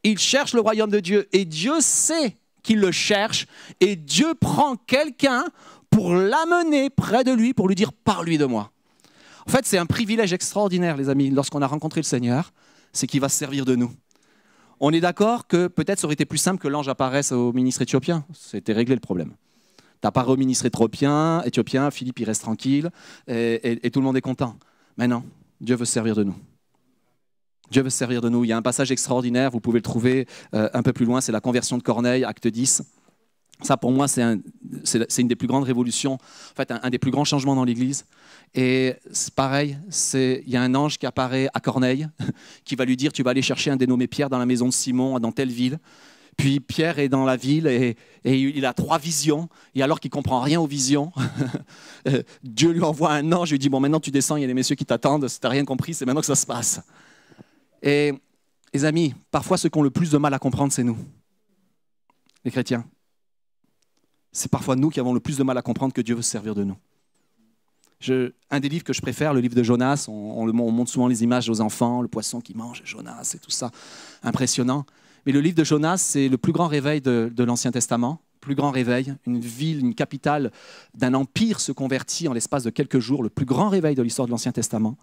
Il 0.03 0.17
cherche 0.19 0.53
le 0.53 0.61
royaume 0.61 0.89
de 0.91 1.01
Dieu 1.01 1.27
et 1.33 1.43
Dieu 1.43 1.81
sait 1.81 2.37
qu'il 2.63 2.79
le 2.79 2.91
cherche 2.93 3.45
et 3.81 3.95
Dieu 3.97 4.33
prend 4.35 4.75
quelqu'un 4.77 5.45
pour 5.89 6.13
l'amener 6.13 6.89
près 6.89 7.23
de 7.25 7.31
lui, 7.33 7.53
pour 7.53 7.67
lui 7.67 7.75
dire 7.75 7.91
parle-lui 7.91 8.37
de 8.37 8.45
moi. 8.45 8.71
En 9.49 9.51
fait, 9.51 9.65
c'est 9.65 9.79
un 9.79 9.87
privilège 9.87 10.31
extraordinaire, 10.31 10.95
les 10.95 11.09
amis, 11.09 11.31
lorsqu'on 11.31 11.63
a 11.63 11.65
rencontré 11.65 12.01
le 12.01 12.05
Seigneur, 12.05 12.53
c'est 12.93 13.07
qu'il 13.07 13.19
va 13.19 13.29
se 13.29 13.35
servir 13.35 13.65
de 13.65 13.75
nous. 13.75 13.91
On 14.79 14.91
est 14.91 14.99
d'accord 14.99 15.47
que 15.47 15.65
peut-être 15.65 15.97
ça 15.97 16.05
aurait 16.05 16.13
été 16.13 16.25
plus 16.25 16.37
simple 16.37 16.61
que 16.61 16.67
l'ange 16.67 16.87
apparaisse 16.87 17.31
au 17.31 17.51
ministre 17.51 17.81
éthiopien. 17.81 18.23
C'était 18.31 18.73
réglé 18.73 18.93
le 18.93 19.01
problème. 19.01 19.33
T'apparais 20.01 20.33
au 20.33 20.37
ministre 20.37 20.67
éthiopien, 20.67 21.41
éthiopien, 21.45 21.89
Philippe 21.89 22.19
il 22.19 22.25
reste 22.25 22.43
tranquille 22.43 22.91
et 23.25 23.89
tout 23.91 24.01
le 24.01 24.05
monde 24.05 24.17
est 24.17 24.21
content. 24.21 24.55
Mais 24.99 25.07
non, 25.07 25.23
Dieu 25.59 25.75
veut 25.75 25.85
se 25.85 25.93
servir 25.93 26.15
de 26.15 26.25
nous. 26.25 26.35
Dieu 27.71 27.81
veut 27.81 27.89
se 27.89 27.97
servir 27.97 28.21
de 28.21 28.29
nous. 28.29 28.43
Il 28.43 28.49
y 28.49 28.53
a 28.53 28.57
un 28.57 28.61
passage 28.61 28.91
extraordinaire, 28.91 29.49
vous 29.49 29.61
pouvez 29.61 29.79
le 29.79 29.83
trouver 29.83 30.27
euh, 30.53 30.69
un 30.73 30.83
peu 30.83 30.93
plus 30.93 31.05
loin, 31.05 31.21
c'est 31.21 31.31
la 31.31 31.41
conversion 31.41 31.79
de 31.79 31.81
Corneille, 31.81 32.23
acte 32.23 32.47
10. 32.47 32.83
Ça, 33.61 33.75
pour 33.75 33.91
moi, 33.91 34.07
c'est 34.07 34.21
un- 34.21 34.39
une 35.17 35.27
des 35.27 35.35
plus 35.35 35.47
grandes 35.47 35.65
révolutions, 35.65 36.13
en 36.13 36.55
fait, 36.55 36.71
un, 36.71 36.89
des 36.89 36.99
plus 36.99 37.11
grands 37.11 37.25
changements 37.25 37.55
dans 37.55 37.65
l'Église. 37.65 38.05
Et 38.55 38.95
pareil, 39.35 39.77
il 40.13 40.49
y 40.49 40.55
a 40.55 40.61
un 40.61 40.75
ange 40.75 40.97
qui 40.97 41.05
apparaît 41.05 41.49
à 41.53 41.59
Corneille, 41.59 42.07
qui 42.63 42.75
va 42.75 42.85
lui 42.85 42.95
dire, 42.95 43.11
tu 43.11 43.21
vas 43.21 43.31
aller 43.31 43.41
chercher 43.41 43.69
un 43.71 43.75
dénommé 43.75 44.07
Pierre 44.07 44.29
dans 44.29 44.37
la 44.39 44.45
maison 44.45 44.67
de 44.67 44.73
Simon, 44.73 45.19
dans 45.19 45.31
telle 45.31 45.51
ville. 45.51 45.77
Puis 46.37 46.61
Pierre 46.61 46.99
est 46.99 47.09
dans 47.09 47.25
la 47.25 47.35
ville 47.35 47.67
et, 47.67 47.97
il 48.23 48.65
a 48.65 48.73
trois 48.73 48.97
visions. 48.97 49.49
Et 49.75 49.83
alors 49.83 49.99
qu'il 49.99 50.09
comprend 50.09 50.39
rien 50.39 50.61
aux 50.61 50.67
visions, 50.67 51.11
Dieu 52.43 52.71
lui 52.71 52.81
envoie 52.81 53.11
un 53.11 53.29
ange, 53.33 53.51
lui 53.51 53.59
dit, 53.59 53.67
bon, 53.67 53.81
maintenant 53.81 53.99
tu 53.99 54.09
descends, 54.09 54.37
il 54.37 54.41
y 54.41 54.43
a 54.45 54.47
des 54.47 54.53
messieurs 54.53 54.77
qui 54.77 54.85
t'attendent, 54.85 55.27
si 55.27 55.37
tu 55.37 55.45
n'as 55.45 55.51
rien 55.51 55.65
compris, 55.65 55.93
c'est 55.93 56.05
maintenant 56.05 56.21
que 56.21 56.27
ça 56.27 56.35
se 56.35 56.45
passe. 56.45 56.79
Et 57.81 58.13
les 58.73 58.85
amis, 58.85 59.13
parfois 59.31 59.57
ceux 59.57 59.67
qui 59.67 59.77
ont 59.77 59.83
le 59.83 59.89
plus 59.89 60.11
de 60.11 60.17
mal 60.17 60.33
à 60.33 60.39
comprendre, 60.39 60.71
c'est 60.71 60.83
nous, 60.83 60.97
les 62.45 62.51
chrétiens. 62.51 62.85
C'est 64.39 64.49
parfois 64.49 64.77
nous 64.77 64.89
qui 64.89 65.01
avons 65.01 65.13
le 65.13 65.19
plus 65.19 65.37
de 65.37 65.43
mal 65.43 65.57
à 65.57 65.61
comprendre 65.61 65.91
que 65.91 65.99
Dieu 65.99 66.15
veut 66.15 66.21
se 66.21 66.29
servir 66.29 66.55
de 66.55 66.63
nous. 66.63 66.77
Un 68.49 68.59
des 68.61 68.69
livres 68.69 68.85
que 68.85 68.93
je 68.93 69.01
préfère, 69.01 69.33
le 69.33 69.41
livre 69.41 69.53
de 69.53 69.63
Jonas, 69.63 70.05
on, 70.07 70.47
on 70.47 70.71
montre 70.71 70.89
souvent 70.89 71.09
les 71.09 71.23
images 71.23 71.49
aux 71.49 71.59
enfants, 71.59 72.01
le 72.01 72.07
poisson 72.07 72.39
qui 72.39 72.55
mange 72.55 72.81
Jonas 72.85 73.33
et 73.35 73.39
tout 73.39 73.51
ça, 73.51 73.69
impressionnant. 74.23 74.85
Mais 75.25 75.33
le 75.33 75.41
livre 75.41 75.57
de 75.57 75.65
Jonas, 75.65 75.97
c'est 75.97 76.29
le 76.29 76.37
plus 76.37 76.53
grand 76.53 76.67
réveil 76.67 77.01
de, 77.01 77.29
de 77.35 77.43
l'Ancien 77.43 77.73
Testament, 77.73 78.21
plus 78.39 78.55
grand 78.55 78.71
réveil. 78.71 79.13
Une 79.25 79.41
ville, 79.41 79.79
une 79.81 79.93
capitale 79.93 80.53
d'un 80.93 81.15
empire 81.15 81.59
se 81.59 81.73
convertit 81.73 82.29
en 82.29 82.33
l'espace 82.33 82.63
de 82.63 82.69
quelques 82.69 82.99
jours, 82.99 83.21
le 83.21 83.29
plus 83.29 83.45
grand 83.45 83.67
réveil 83.67 83.95
de 83.95 84.01
l'histoire 84.01 84.25
de 84.25 84.31
l'Ancien 84.31 84.53
Testament. 84.53 84.95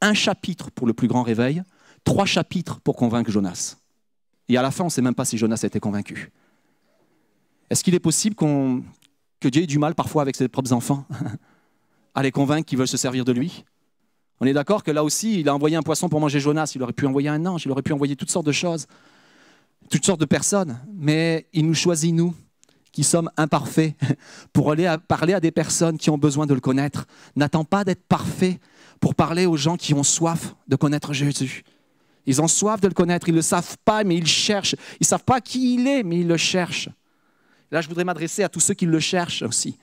Un 0.00 0.14
chapitre 0.14 0.70
pour 0.70 0.86
le 0.86 0.92
plus 0.92 1.08
grand 1.08 1.24
réveil, 1.24 1.64
trois 2.04 2.24
chapitres 2.24 2.78
pour 2.78 2.94
convaincre 2.94 3.32
Jonas. 3.32 3.78
Et 4.48 4.56
à 4.56 4.62
la 4.62 4.70
fin, 4.70 4.84
on 4.84 4.86
ne 4.86 4.92
sait 4.92 5.02
même 5.02 5.16
pas 5.16 5.24
si 5.24 5.38
Jonas 5.38 5.58
a 5.64 5.66
été 5.66 5.80
convaincu. 5.80 6.30
Est-ce 7.70 7.84
qu'il 7.84 7.94
est 7.94 8.00
possible 8.00 8.34
que 8.34 9.48
Dieu 9.48 9.62
ait 9.62 9.66
du 9.66 9.78
mal 9.78 9.94
parfois 9.94 10.22
avec 10.22 10.36
ses 10.36 10.48
propres 10.48 10.72
enfants 10.72 11.06
à 12.14 12.22
les 12.22 12.32
convaincre 12.32 12.66
qu'ils 12.66 12.78
veulent 12.78 12.88
se 12.88 12.96
servir 12.96 13.24
de 13.24 13.32
lui? 13.32 13.64
On 14.40 14.46
est 14.46 14.52
d'accord 14.52 14.82
que 14.82 14.90
là 14.90 15.04
aussi, 15.04 15.40
il 15.40 15.48
a 15.48 15.54
envoyé 15.54 15.76
un 15.76 15.82
poisson 15.82 16.08
pour 16.08 16.18
manger 16.18 16.40
Jonas, 16.40 16.72
il 16.74 16.82
aurait 16.82 16.92
pu 16.92 17.06
envoyer 17.06 17.28
un 17.28 17.46
ange, 17.46 17.64
il 17.64 17.70
aurait 17.70 17.82
pu 17.82 17.92
envoyer 17.92 18.16
toutes 18.16 18.30
sortes 18.30 18.46
de 18.46 18.52
choses, 18.52 18.86
toutes 19.88 20.04
sortes 20.04 20.20
de 20.20 20.24
personnes, 20.24 20.80
mais 20.92 21.46
il 21.52 21.66
nous 21.66 21.74
choisit, 21.74 22.12
nous, 22.12 22.34
qui 22.90 23.04
sommes 23.04 23.30
imparfaits, 23.36 23.94
pour 24.52 24.72
aller 24.72 24.92
parler 25.06 25.34
à 25.34 25.40
des 25.40 25.52
personnes 25.52 25.98
qui 25.98 26.10
ont 26.10 26.18
besoin 26.18 26.46
de 26.46 26.54
le 26.54 26.60
connaître. 26.60 27.06
N'attends 27.36 27.64
pas 27.64 27.84
d'être 27.84 28.02
parfait 28.02 28.58
pour 28.98 29.14
parler 29.14 29.46
aux 29.46 29.56
gens 29.56 29.76
qui 29.76 29.94
ont 29.94 30.02
soif 30.02 30.56
de 30.66 30.74
connaître 30.74 31.12
Jésus. 31.12 31.62
Ils 32.26 32.42
ont 32.42 32.48
soif 32.48 32.80
de 32.80 32.88
le 32.88 32.94
connaître, 32.94 33.28
ils 33.28 33.32
ne 33.32 33.36
le 33.36 33.42
savent 33.42 33.76
pas, 33.84 34.04
mais 34.04 34.16
ils 34.16 34.26
cherchent. 34.26 34.74
Ils 34.94 35.02
ne 35.02 35.06
savent 35.06 35.24
pas 35.24 35.40
qui 35.40 35.74
il 35.74 35.86
est, 35.86 36.02
mais 36.02 36.20
ils 36.20 36.28
le 36.28 36.36
cherchent. 36.36 36.88
Là, 37.70 37.80
je 37.80 37.88
voudrais 37.88 38.04
m'adresser 38.04 38.42
à 38.42 38.48
tous 38.48 38.60
ceux 38.60 38.74
qui 38.74 38.86
le 38.86 39.00
cherchent 39.00 39.42
aussi. 39.42 39.78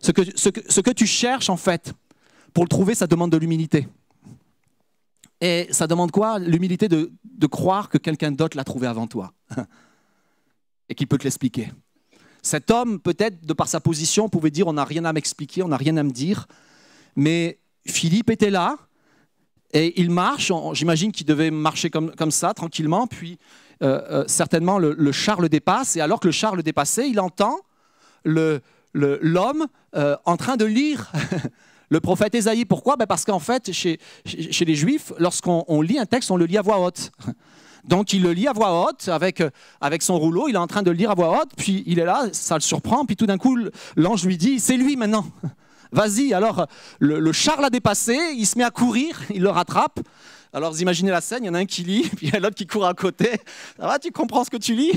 Ce 0.00 0.12
que, 0.12 0.22
ce, 0.36 0.48
que, 0.48 0.60
ce 0.68 0.80
que 0.80 0.90
tu 0.90 1.06
cherches, 1.06 1.50
en 1.50 1.56
fait, 1.56 1.92
pour 2.52 2.64
le 2.64 2.68
trouver, 2.68 2.94
ça 2.94 3.06
demande 3.06 3.30
de 3.30 3.36
l'humilité. 3.36 3.88
Et 5.40 5.66
ça 5.70 5.86
demande 5.86 6.10
quoi? 6.12 6.38
L'humilité 6.38 6.88
de, 6.88 7.12
de 7.24 7.46
croire 7.46 7.88
que 7.88 7.98
quelqu'un 7.98 8.30
d'autre 8.30 8.56
l'a 8.56 8.64
trouvé 8.64 8.86
avant 8.86 9.06
toi 9.06 9.32
et 10.88 10.94
qu'il 10.94 11.08
peut 11.08 11.18
te 11.18 11.24
l'expliquer. 11.24 11.72
Cet 12.42 12.70
homme, 12.70 13.00
peut-être, 13.00 13.44
de 13.44 13.52
par 13.52 13.68
sa 13.68 13.80
position, 13.80 14.28
pouvait 14.28 14.50
dire 14.50 14.66
on 14.66 14.72
n'a 14.72 14.84
rien 14.84 15.04
à 15.04 15.12
m'expliquer, 15.12 15.62
on 15.62 15.68
n'a 15.68 15.76
rien 15.76 15.96
à 15.96 16.02
me 16.02 16.10
dire. 16.10 16.46
Mais 17.16 17.58
Philippe 17.86 18.30
était 18.30 18.50
là 18.50 18.76
et 19.72 20.00
il 20.00 20.10
marche. 20.10 20.52
J'imagine 20.72 21.12
qu'il 21.12 21.26
devait 21.26 21.50
marcher 21.50 21.90
comme, 21.90 22.14
comme 22.14 22.30
ça, 22.30 22.52
tranquillement. 22.54 23.06
Puis, 23.06 23.38
euh, 23.82 24.00
euh, 24.10 24.24
certainement, 24.28 24.78
le, 24.78 25.12
char 25.12 25.40
le 25.40 25.48
dépasse. 25.48 25.96
Et 25.96 26.00
alors 26.00 26.20
que 26.20 26.28
le 26.28 26.32
char 26.32 26.54
le 26.54 26.62
dépassait, 26.62 27.08
il 27.08 27.18
entend 27.18 27.58
l'homme 28.24 29.66
euh, 29.96 30.16
en 30.24 30.36
train 30.36 30.56
de 30.56 30.64
lire 30.64 31.10
le 31.88 32.00
prophète 32.00 32.34
Ésaïe. 32.34 32.64
Pourquoi? 32.64 32.96
Ben 32.96 33.06
Parce 33.06 33.24
qu'en 33.24 33.40
fait, 33.40 33.72
chez, 33.72 33.98
les 34.24 34.74
Juifs, 34.76 35.12
lorsqu'on 35.18 35.64
on 35.66 35.82
lit 35.82 35.98
un 35.98 36.06
texte, 36.06 36.30
on 36.30 36.36
le 36.36 36.44
lit 36.44 36.58
à 36.58 36.62
voix 36.62 36.78
haute. 36.78 37.10
Donc 37.84 38.12
il 38.12 38.22
le 38.22 38.30
lit 38.30 38.46
à 38.46 38.52
voix 38.52 38.86
haute 38.86 39.08
avec, 39.08 39.42
avec 39.80 40.02
son 40.02 40.16
rouleau, 40.16 40.46
il 40.46 40.54
est 40.54 40.58
en 40.58 40.68
train 40.68 40.84
de 40.84 40.90
le 40.92 40.96
lire 40.96 41.10
à 41.10 41.14
voix 41.16 41.40
haute, 41.40 41.50
puis 41.56 41.82
il 41.86 41.98
est 41.98 42.04
là, 42.04 42.26
ça 42.30 42.54
le 42.54 42.60
surprend, 42.60 43.04
puis 43.04 43.16
tout 43.16 43.26
d'un 43.26 43.38
coup, 43.38 43.58
l'ange 43.96 44.24
lui 44.24 44.38
dit, 44.38 44.60
c'est 44.60 44.76
lui 44.76 44.94
maintenant. 44.94 45.26
Vas-y, 45.90 46.32
alors 46.32 46.68
le, 47.00 47.18
le 47.18 47.32
char 47.32 47.60
l'a 47.60 47.70
dépassé, 47.70 48.16
il 48.36 48.46
se 48.46 48.56
met 48.56 48.62
à 48.62 48.70
courir, 48.70 49.20
il 49.34 49.42
le 49.42 49.50
rattrape. 49.50 49.98
Alors 50.52 50.70
vous 50.72 50.82
imaginez 50.82 51.10
la 51.10 51.20
scène, 51.20 51.44
il 51.44 51.46
y 51.46 51.50
en 51.50 51.54
a 51.54 51.58
un 51.58 51.66
qui 51.66 51.82
lit, 51.82 52.02
puis 52.16 52.26
il 52.26 52.32
y 52.32 52.36
a 52.36 52.40
l'autre 52.40 52.56
qui 52.56 52.66
court 52.66 52.86
à 52.86 52.94
côté. 52.94 53.30
Ça 53.78 53.86
va, 53.86 53.98
tu 53.98 54.10
comprends 54.12 54.44
ce 54.44 54.50
que 54.50 54.56
tu 54.58 54.74
lis 54.74 54.92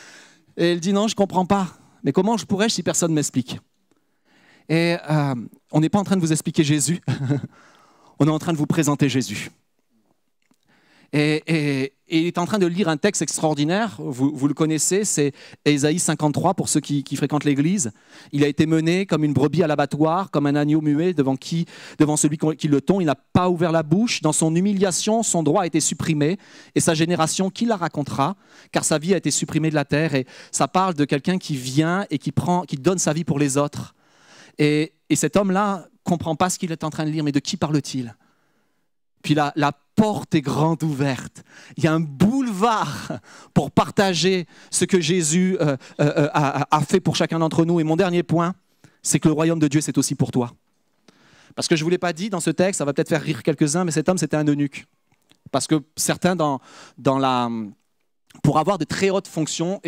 Et 0.56 0.72
il 0.72 0.80
dit 0.80 0.92
non, 0.92 1.08
je 1.08 1.14
ne 1.14 1.16
comprends 1.16 1.46
pas. 1.46 1.68
Mais 2.02 2.12
comment 2.12 2.36
je 2.36 2.44
pourrais 2.44 2.68
si 2.68 2.82
personne 2.82 3.10
ne 3.12 3.14
m'explique 3.14 3.58
Et 4.68 4.96
euh, 5.10 5.34
on 5.72 5.80
n'est 5.80 5.88
pas 5.88 5.98
en 5.98 6.04
train 6.04 6.16
de 6.16 6.20
vous 6.20 6.32
expliquer 6.32 6.64
Jésus, 6.64 7.00
on 8.18 8.26
est 8.26 8.30
en 8.30 8.38
train 8.38 8.52
de 8.52 8.58
vous 8.58 8.66
présenter 8.66 9.08
Jésus. 9.08 9.50
Et- 11.12 11.92
il 12.10 12.26
est 12.26 12.38
en 12.38 12.46
train 12.46 12.58
de 12.58 12.66
lire 12.66 12.88
un 12.88 12.96
texte 12.96 13.22
extraordinaire, 13.22 13.96
vous, 13.98 14.48
le 14.48 14.54
connaissez, 14.54 15.04
c'est 15.04 15.32
Ésaïe 15.64 15.98
53 15.98 16.54
pour 16.54 16.68
ceux 16.68 16.80
qui, 16.80 17.16
fréquentent 17.16 17.44
l'Église. 17.44 17.92
Il 18.32 18.44
a 18.44 18.48
été 18.48 18.66
mené 18.66 19.06
comme 19.06 19.24
une 19.24 19.32
brebis 19.32 19.62
à 19.62 19.66
l'abattoir, 19.66 20.30
comme 20.30 20.46
un 20.46 20.54
agneau 20.54 20.80
muet 20.80 21.14
devant, 21.14 21.36
qui, 21.36 21.66
devant 21.98 22.16
celui 22.16 22.38
qui 22.58 22.68
le 22.68 22.80
tond. 22.80 23.00
Il 23.00 23.06
n'a 23.06 23.14
pas 23.14 23.48
ouvert 23.48 23.72
la 23.72 23.82
bouche. 23.82 24.22
Dans 24.22 24.32
son 24.32 24.54
humiliation, 24.54 25.22
son 25.22 25.42
droit 25.42 25.62
a 25.62 25.66
été 25.66 25.80
supprimé. 25.80 26.38
Et 26.74 26.80
sa 26.80 26.94
génération, 26.94 27.50
qui 27.50 27.64
la 27.64 27.76
racontera? 27.76 28.36
Car 28.72 28.84
sa 28.84 28.98
vie 28.98 29.14
a 29.14 29.16
été 29.16 29.30
supprimée 29.30 29.70
de 29.70 29.74
la 29.74 29.84
terre. 29.84 30.14
Et 30.14 30.26
ça 30.50 30.68
parle 30.68 30.94
de 30.94 31.04
quelqu'un 31.04 31.38
qui 31.38 31.56
vient 31.56 32.06
et 32.10 32.18
qui, 32.18 32.32
prend, 32.32 32.62
qui 32.62 32.76
donne 32.76 32.98
sa 32.98 33.12
vie 33.12 33.24
pour 33.24 33.38
les 33.38 33.56
autres. 33.56 33.94
Et, 34.58 34.92
et 35.08 35.16
cet 35.16 35.36
homme-là 35.36 35.86
comprend 36.04 36.34
pas 36.34 36.50
ce 36.50 36.58
qu'il 36.58 36.72
est 36.72 36.84
en 36.84 36.90
train 36.90 37.04
de 37.04 37.10
lire, 37.10 37.24
mais 37.24 37.32
de 37.32 37.40
qui 37.40 37.56
parle-t-il? 37.56 38.16
Puis 39.22 39.34
la, 39.34 39.52
la 39.56 39.72
porte 40.00 40.34
est 40.34 40.40
grande 40.40 40.82
ouverte. 40.82 41.44
Il 41.76 41.84
y 41.84 41.86
a 41.86 41.92
un 41.92 42.00
boulevard 42.00 43.20
pour 43.52 43.70
partager 43.70 44.46
ce 44.70 44.86
que 44.86 45.00
Jésus 45.00 45.58
euh, 45.60 45.76
euh, 46.00 46.28
a, 46.32 46.74
a 46.74 46.80
fait 46.80 47.00
pour 47.00 47.16
chacun 47.16 47.38
d'entre 47.38 47.66
nous. 47.66 47.80
Et 47.80 47.84
mon 47.84 47.96
dernier 47.96 48.22
point, 48.22 48.54
c'est 49.02 49.18
que 49.20 49.28
le 49.28 49.34
royaume 49.34 49.58
de 49.58 49.68
Dieu, 49.68 49.82
c'est 49.82 49.98
aussi 49.98 50.14
pour 50.14 50.30
toi. 50.30 50.52
Parce 51.54 51.68
que 51.68 51.76
je 51.76 51.82
ne 51.82 51.84
vous 51.84 51.90
l'ai 51.90 51.98
pas 51.98 52.14
dit 52.14 52.30
dans 52.30 52.40
ce 52.40 52.50
texte, 52.50 52.78
ça 52.78 52.84
va 52.86 52.94
peut-être 52.94 53.10
faire 53.10 53.22
rire 53.22 53.42
quelques-uns, 53.42 53.84
mais 53.84 53.90
cet 53.90 54.08
homme, 54.08 54.16
c'était 54.16 54.36
un 54.36 54.44
eunuque. 54.44 54.86
Parce 55.50 55.66
que 55.66 55.82
certains 55.96 56.36
dans, 56.36 56.60
la, 57.18 57.50
pour 58.42 58.58
avoir 58.58 58.78
de 58.78 58.84
très 58.84 59.10
hautes 59.10 59.26
fonctions, 59.28 59.80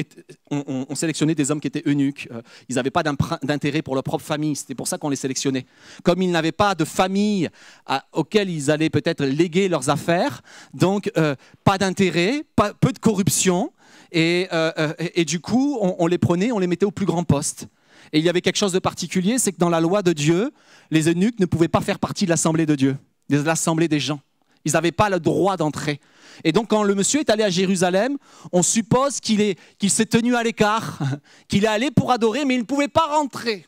on, 0.50 0.64
on- 0.66 0.86
on 0.88 0.94
sélectionnait 0.94 1.34
des 1.34 1.50
hommes 1.50 1.60
qui 1.60 1.68
étaient 1.68 1.82
eunuques. 1.86 2.28
Euh, 2.32 2.42
Ils 2.68 2.74
n'avaient 2.74 2.90
pas 2.90 3.02
d'intérêt 3.42 3.82
pour 3.82 3.94
leur 3.94 4.02
propre 4.02 4.24
famille. 4.24 4.56
C'était 4.56 4.74
pour 4.74 4.88
ça 4.88 4.98
qu'on 4.98 5.08
les 5.08 5.16
sélectionnait. 5.16 5.64
Comme 6.02 6.22
ils 6.22 6.30
n'avaient 6.30 6.50
pas 6.52 6.74
de 6.74 6.84
famille 6.84 7.48
à- 7.86 8.04
auquel 8.12 8.50
ils 8.50 8.70
allaient 8.70 8.90
peut-être 8.90 9.24
léguer 9.24 9.68
leurs 9.68 9.88
affaires, 9.90 10.42
donc 10.74 11.10
euh, 11.16 11.34
pas 11.64 11.78
d'intérêt, 11.78 12.44
peu 12.80 12.92
de 12.92 12.98
corruption. 12.98 13.72
Et, 14.10 14.48
euh, 14.52 14.92
et 15.14 15.24
du 15.24 15.40
coup, 15.40 15.78
on, 15.80 15.96
on 16.00 16.06
les 16.06 16.18
prenait, 16.18 16.52
on 16.52 16.58
les 16.58 16.66
mettait 16.66 16.84
au 16.84 16.90
plus 16.90 17.06
grand 17.06 17.24
poste. 17.24 17.68
Et 18.12 18.18
il 18.18 18.24
y 18.24 18.28
avait 18.28 18.40
quelque 18.42 18.56
chose 18.58 18.72
de 18.72 18.78
particulier, 18.80 19.38
c'est 19.38 19.52
que 19.52 19.58
dans 19.58 19.70
la 19.70 19.80
loi 19.80 20.02
de 20.02 20.12
Dieu, 20.12 20.50
les 20.90 21.08
eunuques 21.08 21.38
ne 21.40 21.46
pouvaient 21.46 21.68
pas 21.68 21.80
faire 21.80 21.98
partie 21.98 22.24
de 22.24 22.30
l'assemblée 22.30 22.66
de 22.66 22.74
Dieu, 22.74 22.96
de 23.30 23.38
l'assemblée 23.40 23.88
des 23.88 24.00
gens. 24.00 24.20
Ils 24.64 24.72
n'avaient 24.72 24.92
pas 24.92 25.08
le 25.08 25.18
droit 25.18 25.56
d'entrer. 25.56 25.98
Et 26.44 26.52
donc, 26.52 26.68
quand 26.68 26.82
le 26.82 26.94
monsieur 26.94 27.20
est 27.20 27.30
allé 27.30 27.42
à 27.44 27.50
Jérusalem, 27.50 28.16
on 28.52 28.62
suppose 28.62 29.20
qu'il 29.20 29.40
est- 29.40 29.58
qu'il 29.78 29.90
s'est 29.90 30.06
tenu 30.06 30.34
à 30.34 30.42
l'écart, 30.42 30.98
qu'il 31.48 31.64
est 31.64 31.68
allé 31.68 31.90
pour 31.90 32.10
adorer, 32.10 32.44
mais 32.44 32.54
il 32.54 32.60
ne 32.60 32.64
pouvait 32.66 32.88
pas 32.88 33.06
rentrer. 33.06 33.66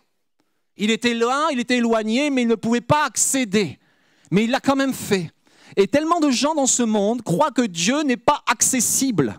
Il 0.76 0.90
était 0.90 1.14
loin, 1.14 1.48
il 1.52 1.60
était 1.60 1.76
éloigné, 1.76 2.30
mais 2.30 2.42
il 2.42 2.48
ne 2.48 2.56
pouvait 2.56 2.80
pas 2.80 3.04
accéder. 3.04 3.78
Mais 4.30 4.44
il 4.44 4.50
l'a 4.50 4.60
quand 4.60 4.74
même 4.76 4.92
fait. 4.94 5.30
Et 5.76 5.86
tellement 5.86 6.20
de 6.20 6.30
gens 6.30 6.54
dans 6.54 6.66
ce 6.66 6.82
monde 6.82 7.22
croient 7.22 7.50
que 7.52 7.62
Dieu 7.62 8.02
n'est 8.02 8.16
pas 8.16 8.42
accessible, 8.46 9.38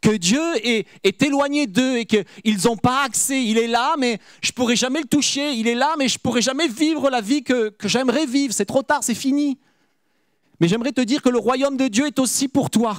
que 0.00 0.10
Dieu 0.16 0.42
est, 0.64 0.86
éloigné 1.22 1.68
d'eux 1.68 1.98
et 1.98 2.04
qu'ils 2.06 2.64
n'ont 2.64 2.76
pas 2.76 3.04
accès. 3.04 3.44
Il 3.44 3.58
est 3.58 3.68
là, 3.68 3.94
mais 3.98 4.18
je 4.42 4.50
ne 4.50 4.54
pourrai 4.54 4.74
jamais 4.74 5.00
le 5.00 5.06
toucher. 5.06 5.52
Il 5.52 5.68
est 5.68 5.76
là, 5.76 5.94
mais 5.98 6.08
je 6.08 6.14
ne 6.16 6.18
pourrai 6.18 6.42
jamais 6.42 6.66
vivre 6.66 7.08
la 7.10 7.20
vie 7.20 7.44
que 7.44 7.72
j'aimerais 7.84 8.26
vivre. 8.26 8.52
C'est 8.52 8.64
trop 8.64 8.82
tard, 8.82 9.04
c'est 9.04 9.14
fini. 9.14 9.58
Mais 10.62 10.68
j'aimerais 10.68 10.92
te 10.92 11.00
dire 11.00 11.22
que 11.22 11.28
le 11.28 11.40
royaume 11.40 11.76
de 11.76 11.88
Dieu 11.88 12.06
est 12.06 12.20
aussi 12.20 12.46
pour 12.46 12.70
toi. 12.70 12.96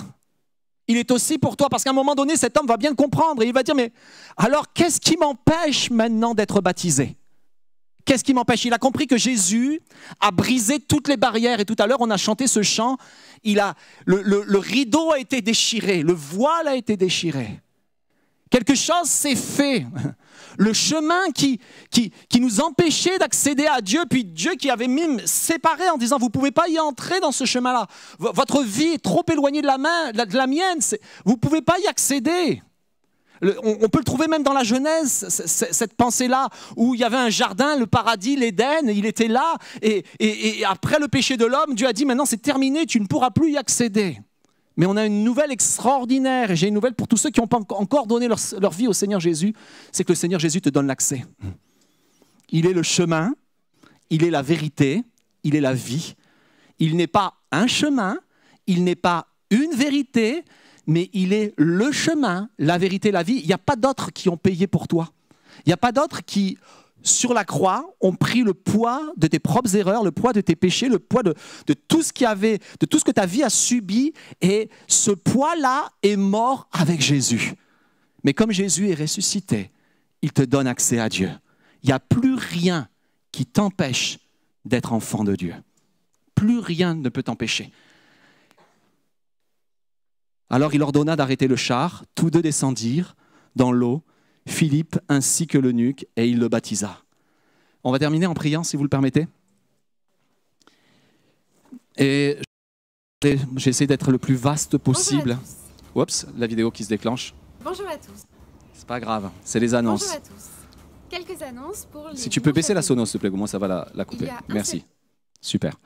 Il 0.89 0.97
est 0.97 1.09
aussi 1.11 1.37
pour 1.37 1.55
toi, 1.55 1.69
parce 1.69 1.85
qu'à 1.85 1.91
un 1.91 1.93
moment 1.93 2.13
donné, 2.13 2.35
cet 2.35 2.57
homme 2.57 2.67
va 2.67 2.75
bien 2.75 2.93
comprendre 2.93 3.41
et 3.41 3.47
il 3.47 3.53
va 3.53 3.63
dire, 3.63 3.73
mais 3.73 3.93
alors 4.35 4.73
qu'est-ce 4.73 4.99
qui 4.99 5.15
m'empêche 5.15 5.89
maintenant 5.89 6.33
d'être 6.33 6.59
baptisé? 6.59 7.15
Qu'est-ce 8.03 8.25
qui 8.25 8.33
m'empêche? 8.33 8.65
Il 8.65 8.73
a 8.73 8.77
compris 8.77 9.07
que 9.07 9.15
Jésus 9.15 9.81
a 10.19 10.31
brisé 10.31 10.81
toutes 10.81 11.07
les 11.07 11.15
barrières. 11.15 11.61
Et 11.61 11.65
tout 11.65 11.77
à 11.79 11.87
l'heure, 11.87 12.01
on 12.01 12.09
a 12.09 12.17
chanté 12.17 12.47
ce 12.47 12.63
chant. 12.63 12.97
Il 13.45 13.61
a, 13.61 13.75
le 14.05 14.57
rideau 14.57 15.13
a 15.13 15.19
été 15.19 15.41
déchiré, 15.41 16.03
le 16.03 16.11
voile 16.11 16.67
a 16.67 16.75
été 16.75 16.97
déchiré. 16.97 17.61
Quelque 18.49 18.75
chose 18.75 19.07
s'est 19.07 19.37
fait. 19.37 19.85
Le 20.57 20.73
chemin 20.73 21.31
qui, 21.33 21.59
qui, 21.91 22.11
nous 22.39 22.61
empêchait 22.61 23.17
d'accéder 23.17 23.65
à 23.65 23.81
Dieu, 23.81 24.01
puis 24.09 24.25
Dieu 24.25 24.55
qui 24.55 24.69
avait 24.69 24.87
même 24.87 25.19
séparé 25.25 25.89
en 25.89 25.97
disant, 25.97 26.17
vous 26.17 26.25
ne 26.25 26.31
pouvez 26.31 26.51
pas 26.51 26.67
y 26.67 26.79
entrer 26.79 27.19
dans 27.19 27.31
ce 27.31 27.45
chemin-là. 27.45 27.87
Votre 28.19 28.63
vie 28.63 28.93
est 28.93 29.03
trop 29.03 29.23
éloignée 29.31 29.61
de 29.61 29.67
la, 29.67 29.77
main, 29.77 30.11
de 30.11 30.37
la- 30.37 30.47
mienne. 30.47 30.79
Vous 31.25 31.33
ne 31.33 31.37
pouvez 31.37 31.61
pas 31.61 31.79
y 31.79 31.87
accéder. 31.87 32.61
On, 33.41 33.89
peut 33.89 33.99
le 33.99 34.05
trouver 34.05 34.27
même 34.27 34.43
dans 34.43 34.53
la 34.53 34.63
Genèse, 34.63 35.27
cette 35.27 35.95
pensée-là, 35.95 36.47
où 36.77 36.95
il 36.95 37.01
y 37.01 37.03
avait 37.03 37.17
un 37.17 37.29
jardin, 37.29 37.75
le 37.75 37.87
paradis, 37.87 38.37
l'Éden, 38.37 38.87
il 38.87 39.05
était 39.05 39.27
là, 39.27 39.57
et 39.81 40.05
après 40.65 40.97
le 40.97 41.09
péché 41.09 41.35
de 41.35 41.45
l'homme, 41.45 41.75
Dieu 41.75 41.87
a 41.87 41.91
dit, 41.91 42.05
maintenant 42.05 42.25
c'est 42.25 42.41
terminé, 42.41 42.85
tu 42.85 43.01
ne 43.01 43.05
pourras 43.05 43.31
plus 43.31 43.51
y 43.51 43.57
accéder. 43.57 44.17
Mais 44.75 44.85
on 44.85 44.97
a 44.97 45.05
une 45.05 45.23
nouvelle 45.23 45.51
extraordinaire, 45.51 46.51
et 46.51 46.55
j'ai 46.55 46.67
une 46.67 46.73
nouvelle 46.73 46.95
pour 46.95 47.07
tous 47.07 47.17
ceux 47.17 47.29
qui 47.29 47.39
n'ont 47.39 47.47
pas 47.47 47.57
en- 47.59 47.75
encore 47.81 48.07
donné 48.07 48.27
leur, 48.27 48.39
leur 48.59 48.71
vie 48.71 48.87
au 48.87 48.93
Seigneur 48.93 49.19
Jésus, 49.19 49.53
c'est 49.91 50.03
que 50.03 50.11
le 50.11 50.15
Seigneur 50.15 50.39
Jésus 50.39 50.61
te 50.61 50.69
donne 50.69 50.87
l'accès. 50.87 51.23
Il 52.49 52.65
est 52.65 52.73
le 52.73 52.83
chemin, 52.83 53.33
il 54.09 54.23
est 54.23 54.31
la 54.31 54.41
vérité, 54.41 55.03
il 55.43 55.55
est 55.55 55.61
la 55.61 55.73
vie. 55.73 56.15
Il 56.79 56.95
n'est 56.95 57.07
pas 57.07 57.35
un 57.51 57.67
chemin, 57.67 58.17
il 58.67 58.83
n'est 58.83 58.95
pas 58.95 59.27
une 59.51 59.71
vérité, 59.75 60.43
mais 60.87 61.09
il 61.13 61.33
est 61.33 61.53
le 61.57 61.91
chemin, 61.91 62.49
la 62.57 62.77
vérité, 62.77 63.11
la 63.11 63.23
vie. 63.23 63.39
Il 63.41 63.47
n'y 63.47 63.53
a 63.53 63.57
pas 63.59 63.75
d'autres 63.75 64.11
qui 64.11 64.27
ont 64.29 64.37
payé 64.37 64.67
pour 64.67 64.87
toi. 64.87 65.11
Il 65.65 65.69
n'y 65.69 65.73
a 65.73 65.77
pas 65.77 65.91
d'autres 65.91 66.23
qui, 66.25 66.57
sur 67.03 67.33
la 67.33 67.45
croix, 67.45 67.95
ont 68.01 68.15
pris 68.15 68.41
le 68.43 68.53
poids 68.53 69.13
de 69.17 69.27
tes 69.27 69.39
propres 69.39 69.75
erreurs, 69.75 70.03
le 70.03 70.11
poids 70.11 70.33
de 70.33 70.41
tes 70.41 70.55
péchés, 70.55 70.89
le 70.89 70.99
poids 70.99 71.21
de, 71.21 71.33
tout 71.87 72.01
ce 72.01 72.11
qui 72.11 72.25
avait, 72.25 72.59
de 72.79 72.85
tout 72.85 72.97
ce 72.97 73.03
que 73.03 73.11
ta 73.11 73.25
vie 73.25 73.43
a 73.43 73.49
subi. 73.49 74.13
Et 74.41 74.69
ce 74.87 75.11
poids-là 75.11 75.91
est 76.01 76.15
mort 76.15 76.67
avec 76.71 77.01
Jésus. 77.01 77.53
Mais 78.23 78.33
comme 78.33 78.51
Jésus 78.51 78.89
est 78.89 78.99
ressuscité, 78.99 79.71
il 80.21 80.31
te 80.31 80.41
donne 80.41 80.67
accès 80.67 80.99
à 80.99 81.09
Dieu. 81.09 81.29
Il 81.83 81.87
n'y 81.87 81.93
a 81.93 81.99
plus 81.99 82.35
rien 82.35 82.87
qui 83.31 83.45
t'empêche 83.45 84.19
d'être 84.63 84.93
enfant 84.93 85.23
de 85.23 85.35
Dieu. 85.35 85.53
Plus 86.33 86.59
rien 86.59 86.95
ne 86.95 87.09
peut 87.09 87.23
t'empêcher. 87.23 87.71
Alors 90.49 90.73
il 90.73 90.81
ordonna 90.81 91.15
d'arrêter 91.15 91.47
le 91.47 91.55
char, 91.55 92.05
tous 92.15 92.29
deux 92.29 92.41
descendirent 92.41 93.15
dans 93.55 93.71
l'eau, 93.71 94.03
Philippe 94.45 94.99
ainsi 95.09 95.47
que 95.47 95.57
l'eunuque, 95.57 96.05
et 96.15 96.27
il 96.27 96.39
le 96.39 96.47
baptisa. 96.49 96.99
On 97.83 97.91
va 97.91 97.99
terminer 97.99 98.25
en 98.25 98.33
priant, 98.33 98.63
si 98.63 98.75
vous 98.77 98.83
le 98.83 98.89
permettez. 98.89 99.27
Et 101.97 102.37
j'essaie 103.55 103.87
d'être 103.87 104.11
le 104.11 104.17
plus 104.17 104.35
vaste 104.35 104.77
possible. 104.77 105.37
Oups, 105.95 106.25
la 106.37 106.47
vidéo 106.47 106.71
qui 106.71 106.83
se 106.83 106.89
déclenche. 106.89 107.33
Bonjour 107.63 107.87
à 107.87 107.95
tous. 107.97 108.23
C'est 108.73 108.87
pas 108.87 108.99
grave, 108.99 109.29
c'est 109.43 109.59
les 109.59 109.73
annonces. 109.73 110.01
Bonjour 110.03 110.15
à 110.17 110.19
tous. 110.19 110.49
Quelques 111.09 111.41
annonces 111.43 111.85
pour 111.91 112.09
les 112.09 112.17
Si 112.17 112.29
tu 112.29 112.41
peux 112.41 112.51
baisser 112.51 112.73
la 112.73 112.81
sono, 112.81 113.05
s'il 113.05 113.13
te 113.13 113.17
plaît, 113.19 113.29
moi 113.29 113.47
ça 113.47 113.59
va 113.59 113.67
la, 113.67 113.87
la 113.93 114.03
couper. 114.05 114.29
Merci. 114.49 114.79
seul- 114.79 114.87
Super. 115.41 115.79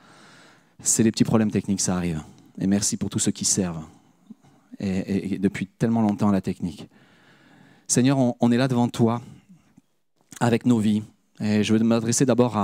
C'est 0.82 1.02
les 1.02 1.10
petits 1.10 1.24
problèmes 1.24 1.50
techniques, 1.50 1.80
ça 1.82 1.96
arrive. 1.96 2.22
Et 2.58 2.66
merci 2.66 2.96
pour 2.96 3.10
tous 3.10 3.18
ceux 3.18 3.30
qui 3.32 3.44
servent. 3.44 3.84
Et, 4.80 4.88
et- 4.88 5.34
et 5.34 5.38
depuis 5.38 5.66
tellement 5.66 6.00
longtemps 6.02 6.30
à 6.30 6.32
la 6.32 6.40
technique. 6.40 6.88
Seigneur, 7.90 8.18
on, 8.38 8.52
est 8.52 8.58
là 8.58 8.68
devant 8.68 8.86
toi 8.86 9.22
avec 10.40 10.66
nos 10.66 10.78
vies. 10.78 11.02
Et 11.40 11.64
je 11.64 11.72
veux 11.72 11.82
m'adresser 11.82 12.26
d'abord 12.26 12.54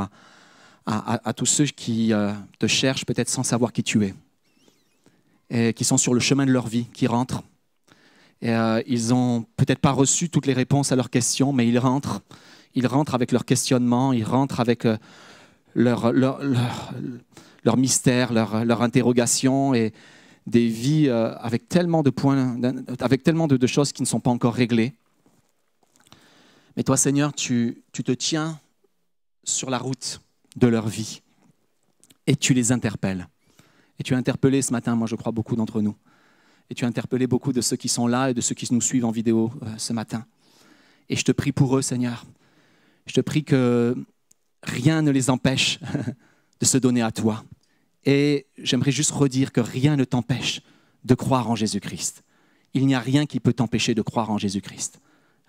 à, 0.85 1.33
tous 1.33 1.47
ceux 1.47 1.65
qui 1.65 2.13
euh, 2.13 2.31
te 2.59 2.67
cherchent 2.67 3.07
peut-être 3.07 3.31
sans 3.31 3.43
savoir 3.43 3.73
qui 3.73 3.83
tu 3.83 4.05
es. 4.05 4.15
Et 5.49 5.73
qui 5.73 5.85
sont 5.85 5.97
sur 5.97 6.13
le 6.13 6.21
chemin 6.21 6.45
de 6.45 6.51
leur 6.51 6.67
vie, 6.67 6.85
qui 6.93 7.07
rentrent. 7.07 7.43
Et 8.43 8.51
euh, 8.51 8.83
ils 8.87 9.09
n'ont 9.09 9.47
peut-être 9.57 9.79
pas 9.79 9.93
reçu 9.93 10.29
toutes 10.29 10.45
les 10.47 10.53
réponses 10.53 10.93
à 10.93 10.97
leurs 10.97 11.09
questions, 11.09 11.55
mais 11.55 11.67
ils 11.67 11.79
rentrent. 11.79 12.21
Ils 12.75 12.87
rentrent 12.87 13.15
avec 13.15 13.33
leurs 13.33 13.47
questionnements, 13.47 14.13
ils 14.13 14.25
rentrent 14.25 14.61
avec 14.61 14.85
euh, 14.85 14.99
leur, 15.75 16.13
leur, 16.13 16.45
leur, 16.45 16.93
et 19.75 19.93
des 20.47 20.69
vies 20.69 21.09
euh, 21.09 21.35
avec 21.37 21.67
tellement 21.71 22.03
de 22.03 22.11
points, 22.11 22.59
avec 23.01 23.23
tellement 23.23 23.49
de 23.49 23.67
choses 23.67 23.91
qui 23.93 24.03
ne 24.03 24.07
sont 24.07 24.21
pas 24.21 24.31
encore 24.31 24.53
réglées. 24.53 24.93
Mais 26.77 26.83
toi, 26.83 26.97
Seigneur, 26.97 27.33
tu, 27.33 27.85
te 27.93 28.13
tiens 28.13 28.61
sur 29.45 29.71
la 29.71 29.79
route 29.79 30.21
de 30.57 30.67
leur 30.67 30.89
vie 30.89 31.23
et 32.27 32.37
tu 32.37 32.55
les 32.55 32.73
interpelles. 32.73 33.29
Et 33.99 34.03
tu 34.03 34.15
as 34.15 34.17
interpellé 34.17 34.63
ce 34.63 34.73
matin, 34.73 34.97
moi 34.97 35.07
je 35.07 35.15
crois, 35.15 35.31
beaucoup 35.31 35.55
d'entre 35.55 35.81
nous. 35.81 35.97
Et 36.71 36.75
tu 36.75 36.85
as 36.85 36.89
interpellé 36.89 37.27
beaucoup 37.27 37.53
de 37.53 37.61
ceux 37.61 37.77
qui 37.77 37.89
sont 37.89 38.07
là 38.07 38.31
et 38.31 38.35
de 38.35 38.41
ceux 38.41 38.55
qui 38.55 38.73
nous 38.73 38.81
suivent 38.81 39.05
en 39.05 39.11
vidéo 39.11 39.53
euh, 39.63 39.67
ce 39.77 39.93
matin. 39.93 40.27
Et 41.09 41.17
je 41.17 41.25
te 41.25 41.33
prie 41.33 41.53
pour 41.53 41.77
eux, 41.77 41.83
Seigneur. 41.83 42.25
Je 43.07 43.13
te 43.13 43.21
prie 43.21 43.45
que 43.45 43.95
rien 44.63 45.03
ne 45.03 45.11
les 45.11 45.31
empêche 45.31 45.79
de 46.61 46.65
se 46.65 46.79
donner 46.79 47.03
à 47.03 47.13
toi. 47.13 47.45
Et 48.05 48.47
j'aimerais 48.59 48.91
juste 48.91 49.11
redire 49.11 49.53
que 49.53 49.61
rien 49.61 49.97
ne 49.97 50.05
t'empêche 50.05 50.63
de 51.05 51.15
croire 51.15 51.51
en 51.51 51.55
Jésus-Christ. 51.55 52.25
Il 52.73 52.87
n'y 52.87 52.95
a 52.95 53.01
rien 53.01 53.27
qui 53.27 53.39
peut 53.39 53.53
t'empêcher 53.53 53.95
de 53.95 54.03
croire 54.03 54.31
en 54.31 54.39
Jésus-Christ. 54.39 55.01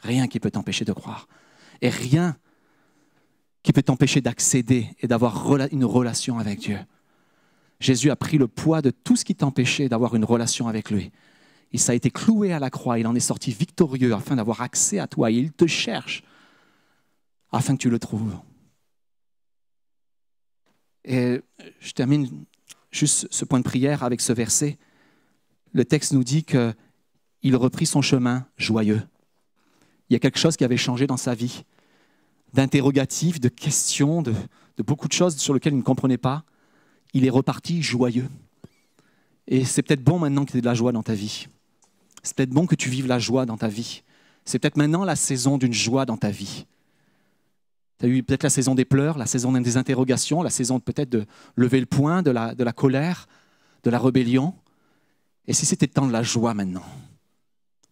Rien 0.06 0.28
qui 0.28 0.39
peut 0.39 0.51
t'empêcher 0.51 0.86
de 0.86 0.93
croire. 0.93 1.28
Et 1.82 1.89
rien 1.89 2.38
qui 3.64 3.74
peut 3.74 3.82
t'empêcher 3.82 4.22
d'accéder 4.22 4.89
et 4.99 5.08
d'avoir 5.08 5.51
une 5.72 5.86
relation 5.86 6.38
avec 6.38 6.60
Dieu. 6.60 6.78
Jésus 7.80 8.12
a 8.12 8.16
pris 8.16 8.38
le 8.38 8.47
poids 8.47 8.82
de 8.82 8.91
tout 8.91 9.16
ce 9.16 9.26
qui 9.26 9.36
t'empêchait 9.36 9.89
d'avoir 9.89 10.16
une 10.16 10.24
relation 10.24 10.68
avec 10.68 10.91
lui. 10.91 11.12
Il 11.72 11.80
s'est 11.80 11.95
été 11.95 12.12
cloué 12.12 12.53
à 12.53 12.60
la 12.60 12.70
croix, 12.70 12.99
il 12.99 13.08
en 13.08 13.16
est 13.16 13.20
sorti 13.20 13.51
victorieux 13.51 14.14
afin 14.14 14.36
d'avoir 14.36 14.62
accès 14.62 14.99
à 14.99 15.08
toi. 15.08 15.32
Et 15.32 15.36
il 15.36 15.51
te 15.51 15.66
cherche 15.66 16.24
afin 17.51 17.76
que 17.76 17.82
tu 17.82 17.89
le 17.89 17.99
trouves. 17.99 18.38
Et 21.03 21.41
je 21.80 21.91
termine 21.93 22.45
juste 22.91 23.28
ce 23.32 23.45
point 23.45 23.60
de 23.60 23.64
prière 23.64 24.03
avec 24.03 24.22
ce 24.22 24.32
verset. 24.32 24.78
Le 25.74 25.84
texte 25.84 26.14
nous 26.14 26.24
dit 26.24 26.43
que 26.43 26.74
il 27.41 27.56
reprit 27.56 27.86
son 27.86 28.01
chemin 28.01 28.47
joyeux. 28.58 29.01
Il 30.10 30.14
y 30.14 30.16
a 30.16 30.20
quelque 30.20 30.39
chose 30.39 30.56
qui 30.56 30.64
avait 30.64 30.78
changé 30.78 31.08
dans 31.08 31.18
sa 31.18 31.34
vie, 31.34 31.64
d'interrogatifs, 32.53 33.39
de 33.39 33.49
questions, 33.49 34.22
de, 34.22 34.34
beaucoup 34.86 35.08
de 35.08 35.14
choses 35.14 35.38
sur 35.38 35.53
lesquelles 35.53 35.74
il 35.74 35.80
ne 35.80 35.84
comprenait 35.84 36.18
pas. 36.18 36.43
Il 37.14 37.26
est 37.26 37.30
reparti 37.30 37.82
joyeux. 37.82 38.30
Et 39.47 39.66
c'est 39.66 39.82
peut-être 39.82 40.03
bon 40.03 40.20
maintenant 40.20 40.45
que 40.45 40.51
tu 40.51 40.58
aies 40.58 40.62
de 40.62 40.66
la 40.66 40.74
joie 40.74 40.91
dans 40.91 41.03
ta 41.03 41.14
vie. 41.14 41.47
C'est 42.24 42.36
peut-être 42.36 42.49
bon 42.49 42.66
que 42.66 42.76
tu 42.76 42.89
vives 42.89 43.08
la 43.08 43.20
joie 43.20 43.45
dans 43.45 43.58
ta 43.58 43.68
vie. 43.68 44.03
C'est 44.45 44.60
peut-être 44.60 44.78
maintenant 44.78 45.06
la 45.06 45.16
saison 45.16 45.58
d'une 45.58 45.74
joie 45.74 46.06
dans 46.06 46.18
ta 46.18 46.30
vie. 46.30 46.66
Tu 47.99 48.06
as 48.06 48.10
eu 48.10 48.24
peut-être 48.24 48.43
la 48.43 48.49
saison 48.49 48.76
des 48.76 48.86
pleurs, 48.86 49.18
la 49.18 49.26
saison 49.26 49.51
des 49.51 49.78
interrogations, 49.78 50.43
la 50.43 50.49
saison 50.49 50.80
peut-être 50.80 51.10
de 51.10 51.26
lever 51.56 51.80
le 51.80 51.86
poing, 51.86 52.22
de 52.22 52.32
la, 52.32 52.53
de 52.53 52.64
la 52.64 52.74
colère, 52.74 53.28
de 53.84 53.89
la 53.89 53.99
rébellion. 53.99 54.53
Et 55.47 55.53
si 55.53 55.66
c'était 55.66 55.86
le 55.86 55.93
temps 55.93 56.08
de 56.08 56.12
la 56.12 56.24
joie 56.24 56.53
maintenant? 56.53 56.84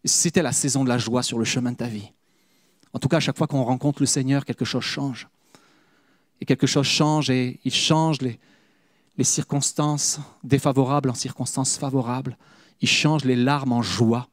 C'était 0.05 0.41
la 0.41 0.51
saison 0.51 0.83
de 0.83 0.89
la 0.89 0.97
joie 0.97 1.23
sur 1.23 1.39
le 1.39 1.45
chemin 1.45 1.71
de 1.71 1.77
ta 1.77 1.87
vie. 1.87 2.11
En 2.93 2.99
tout 2.99 3.07
cas, 3.07 3.17
à 3.17 3.19
chaque 3.19 3.37
fois 3.37 3.47
qu'on 3.47 3.63
rencontre 3.63 4.01
le 4.01 4.05
Seigneur, 4.05 4.45
quelque 4.45 4.65
chose 4.65 4.83
change. 4.83 5.27
Et 6.41 6.45
quelque 6.45 6.67
chose 6.67 6.85
change 6.85 7.29
et 7.29 7.59
il 7.63 7.73
change 7.73 8.17
les, 8.21 8.39
circonstances 9.23 10.19
défavorables 10.43 11.09
en 11.09 11.13
circonstances 11.13 11.77
favorables. 11.77 12.37
Il 12.81 12.87
change 12.87 13.23
les 13.23 13.35
larmes 13.35 13.71
en 13.71 13.81
joie. 13.81 14.27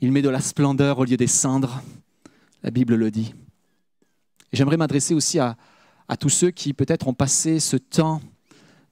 Il 0.00 0.12
met 0.12 0.22
de 0.22 0.28
la 0.28 0.40
splendeur 0.40 0.98
au 0.98 1.04
lieu 1.04 1.16
des 1.16 1.26
cendres. 1.26 1.80
La 2.62 2.70
Bible 2.70 2.96
le 2.96 3.10
dit. 3.10 3.34
J'aimerais 4.52 4.76
m'adresser 4.76 5.14
aussi 5.14 5.38
à 5.38 5.56
tous 6.18 6.28
ceux 6.28 6.50
qui 6.50 6.74
peut-être 6.74 7.06
ont 7.06 7.14
passé 7.14 7.60
ce 7.60 7.76
temps 7.76 8.20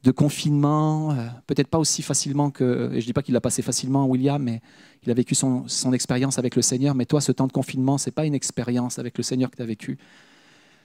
de 0.05 0.11
confinement, 0.13 1.13
euh, 1.13 1.27
peut-être 1.47 1.69
pas 1.69 1.79
aussi 1.79 2.03
facilement 2.03 2.51
que, 2.51 2.91
et 2.93 3.01
je 3.01 3.05
ne 3.05 3.07
dis 3.07 3.13
pas 3.13 3.23
qu'il 3.23 3.35
l'a 3.35 3.41
passé 3.41 3.63
facilement, 3.63 4.07
William, 4.07 4.43
mais 4.43 4.61
il 5.03 5.11
a 5.11 5.15
vécu 5.15 5.35
son, 5.35 5.67
expérience 5.93 6.39
avec 6.39 6.55
le 6.55 6.63
Seigneur, 6.63 6.95
mais 6.95 7.05
toi, 7.05 7.21
ce 7.21 7.33
temps 7.33 7.47
de 7.47 7.53
confinement, 7.53 7.99
ce 7.99 8.09
n'est 8.09 8.13
pas 8.13 8.25
une 8.25 8.35
expérience 8.35 8.99
avec 8.99 9.19
le 9.19 9.25
Seigneur 9.25 9.51
que 9.51 9.57
tu 9.57 9.63
as 9.63 9.67
vécu, 9.67 9.99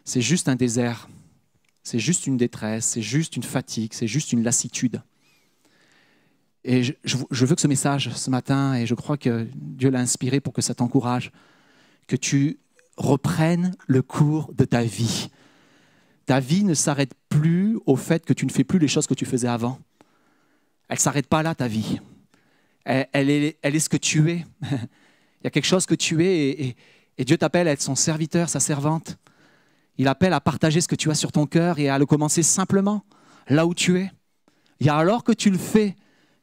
c'est 0.04 0.22
juste 0.22 0.50
un 0.50 0.56
désert, 0.56 1.10
c'est 1.84 2.00
juste 2.00 2.26
une 2.26 2.38
détresse, 2.38 2.86
c'est 2.86 3.02
juste 3.02 3.36
une 3.36 3.44
fatigue, 3.44 3.94
c'est 3.94 4.08
juste 4.08 4.34
une 4.34 4.44
lassitude. 4.44 5.02
Et 6.64 6.82
je- 6.82 6.94
je 7.04 7.46
veux 7.46 7.56
que 7.56 7.62
ce 7.62 7.68
message 7.68 8.10
ce 8.16 8.30
matin, 8.30 8.74
et 8.76 8.86
je 8.86 8.96
crois 8.96 9.18
que 9.18 9.48
Dieu 9.54 9.90
l'a 9.90 10.00
inspiré 10.00 10.40
pour 10.40 10.54
que 10.54 10.62
ça 10.62 10.74
t'encourage, 10.74 11.32
que 12.08 12.16
tu 12.16 12.58
reprennes 12.98 13.76
le 13.88 14.02
cours 14.02 14.52
de 14.54 14.66
ta 14.66 14.84
vie. 14.84 15.30
Ta 16.26 16.40
vie 16.40 16.64
ne 16.64 16.74
s'arrête 16.74 17.14
plus 17.38 17.80
au 17.86 17.96
fait 17.96 18.26
que 18.26 18.34
tu 18.34 18.46
ne 18.46 18.52
fais 18.52 18.64
plus 18.64 18.80
les 18.80 18.88
choses 18.88 19.08
que 19.08 19.14
tu 19.14 19.26
faisais 19.26 19.48
avant. 19.48 19.80
Elle 20.90 20.98
ne 20.98 21.00
s'arrête 21.00 21.28
pas 21.28 21.42
là, 21.42 21.56
ta 21.56 21.68
vie. 21.68 22.00
Elle, 22.86 23.30
est, 23.30 23.80
ce 23.80 23.90
que 23.90 23.98
tu 23.98 24.30
es. 24.32 24.46
Il 24.72 25.46
y 25.46 25.48
a 25.48 25.50
quelque 25.50 25.66
chose 25.66 25.86
que 25.86 25.96
tu 25.96 26.24
es 26.26 26.36
et, 26.50 26.66
et- 26.68 26.76
et 27.20 27.26
Dieu 27.26 27.38
t'appelle 27.38 27.68
à 27.68 27.72
être 27.72 27.82
son 27.82 27.94
serviteur, 27.96 28.50
sa 28.50 28.60
servante. 28.60 29.18
Il 30.00 30.08
appelle 30.08 30.34
à 30.34 30.42
partager 30.42 30.82
ce 30.82 30.88
que 30.88 30.96
tu 30.96 31.12
as 31.12 31.16
sur 31.16 31.32
ton 31.32 31.46
cœur 31.46 31.78
et 31.78 31.88
à 31.88 32.00
le 32.00 32.08
commencer 32.08 32.42
simplement, 32.42 33.04
là 33.48 33.68
où 33.68 33.76
tu 33.76 34.00
es. 34.00 34.12
Et 34.80 34.90
alors 34.90 35.24
que 35.24 35.32
tu 35.32 35.52
le 35.52 35.60
fais, 35.60 35.96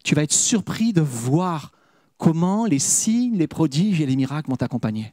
tu 0.05 0.15
vas 0.15 0.23
être 0.23 0.33
surpris 0.33 0.93
de 0.93 1.01
voir 1.01 1.73
comment 2.19 2.67
les 2.67 2.79
signes, 2.79 3.37
les 3.37 3.49
prodiges 3.49 4.01
et 4.01 4.07
les 4.07 4.15
miracles 4.15 4.49
vont 4.49 4.57
t'accompagner 4.57 5.13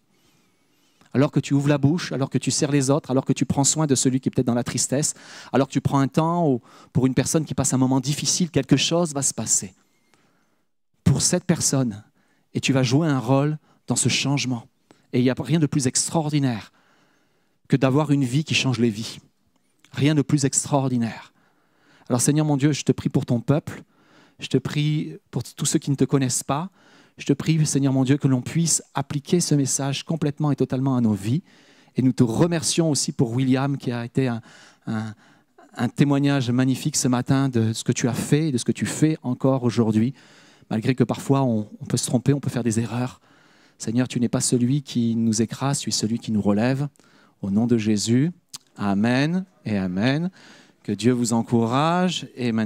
alors 1.14 1.32
que 1.32 1.40
tu 1.40 1.54
ouvres 1.54 1.70
la 1.70 1.78
bouche, 1.78 2.12
alors 2.12 2.30
que 2.30 2.38
tu 2.38 2.52
sers 2.52 2.72
les 2.72 2.90
autres, 2.90 3.12
alors 3.12 3.26
que 3.26 3.34
tu 3.34 3.46
prends 3.46 3.64
soin 3.64 3.88
de 3.88 3.96
celui 3.96 4.20
qui 4.20 4.30
est 4.30 4.32
peut-être 4.32 4.48
dans 4.48 4.54
la 4.54 4.64
tristesse, 4.64 5.14
alors 5.54 5.68
que 5.68 5.74
tu 5.74 5.82
prends 5.82 6.00
un 6.00 6.08
temps 6.08 6.60
pour 6.94 7.08
une 7.08 7.14
personne 7.14 7.46
qui 7.46 7.54
passe 7.54 7.74
un 7.74 7.78
moment 7.78 8.00
difficile, 8.00 8.52
quelque 8.52 8.78
chose 8.78 9.14
va 9.14 9.22
se 9.22 9.34
passer 9.34 9.74
pour 11.04 11.22
cette 11.22 11.46
personne. 11.46 12.04
Et 12.54 12.60
tu 12.60 12.74
vas 12.74 12.84
jouer 12.84 13.08
un 13.08 13.20
rôle 13.20 13.58
dans 13.88 13.96
ce 13.96 14.10
changement. 14.10 14.68
Et 15.14 15.20
il 15.20 15.24
n'y 15.24 15.30
a 15.30 15.36
rien 15.38 15.60
de 15.60 15.66
plus 15.66 15.88
extraordinaire 15.88 16.72
que 17.68 17.78
d'avoir 17.78 18.12
une 18.12 18.24
vie 18.24 18.44
qui 18.44 18.56
change 18.56 18.80
les 18.80 18.90
vies. 18.90 19.20
Rien 19.94 20.16
de 20.16 20.22
plus 20.22 20.46
extraordinaire. 20.46 21.34
Alors 22.10 22.22
Seigneur 22.22 22.46
mon 22.46 22.58
Dieu, 22.58 22.72
je 22.72 22.84
te 22.84 22.92
prie 22.92 23.10
pour 23.10 23.26
ton 23.26 23.40
peuple, 23.40 23.84
je 24.40 24.48
te 24.48 24.58
prie 24.58 25.18
pour 25.32 25.44
tous 25.44 25.66
ceux 25.66 25.80
qui 25.80 25.92
ne 25.92 25.96
te 25.96 26.06
connaissent 26.06 26.44
pas, 26.44 26.70
je 27.18 27.26
te 27.26 27.34
prie, 27.34 27.66
Seigneur 27.66 27.94
mon 27.94 28.04
Dieu, 28.04 28.18
que 28.18 28.28
l'on 28.28 28.42
puisse 28.42 28.84
appliquer 28.94 29.40
ce 29.40 29.56
message 29.56 30.04
complètement 30.04 30.52
et 30.52 30.56
totalement 30.56 30.96
à 30.96 31.02
nos 31.02 31.14
vies. 31.14 31.44
Et 31.96 32.02
nous 32.04 32.12
te 32.12 32.24
remercions 32.24 32.92
aussi 32.92 33.12
pour 33.12 33.32
William, 33.32 33.78
qui 33.78 33.92
a 33.92 34.06
été 34.06 34.28
un, 34.28 34.42
un- 34.86 35.14
témoignage 35.96 36.50
magnifique 36.52 36.96
ce 36.96 37.08
matin 37.08 37.50
de 37.50 37.74
ce 37.74 37.84
que 37.84 37.92
tu 37.92 38.08
as 38.08 38.14
fait 38.14 38.50
et 38.50 38.52
de 38.52 38.58
ce 38.58 38.66
que 38.66 38.72
tu 38.72 38.86
fais 38.86 39.18
encore 39.24 39.64
aujourd'hui, 39.64 40.14
malgré 40.70 40.96
que 40.96 41.04
parfois 41.04 41.44
on, 41.44 41.68
on 41.82 41.86
peut 41.86 41.98
se 41.98 42.06
tromper, 42.06 42.34
on 42.34 42.40
peut 42.40 42.50
faire 42.50 42.64
des 42.64 42.80
erreurs. 42.80 43.20
Seigneur, 43.80 44.08
tu 44.08 44.20
n'es 44.20 44.30
pas 44.30 44.42
celui 44.42 44.82
qui 44.82 45.16
nous 45.16 45.42
écrase, 45.42 45.80
tu 45.80 45.90
es 45.90 45.92
celui 45.92 46.18
qui 46.20 46.32
nous 46.32 46.42
relève. 46.42 46.88
Au 47.42 47.52
nom 47.52 47.68
de 47.68 47.78
Jésus, 47.78 48.32
Amen 48.76 49.46
et 49.66 49.78
Amen. 49.78 50.32
Que 50.84 50.92
Dieu 50.92 51.12
vous 51.12 51.34
encourage 51.34 52.28
et 52.36 52.52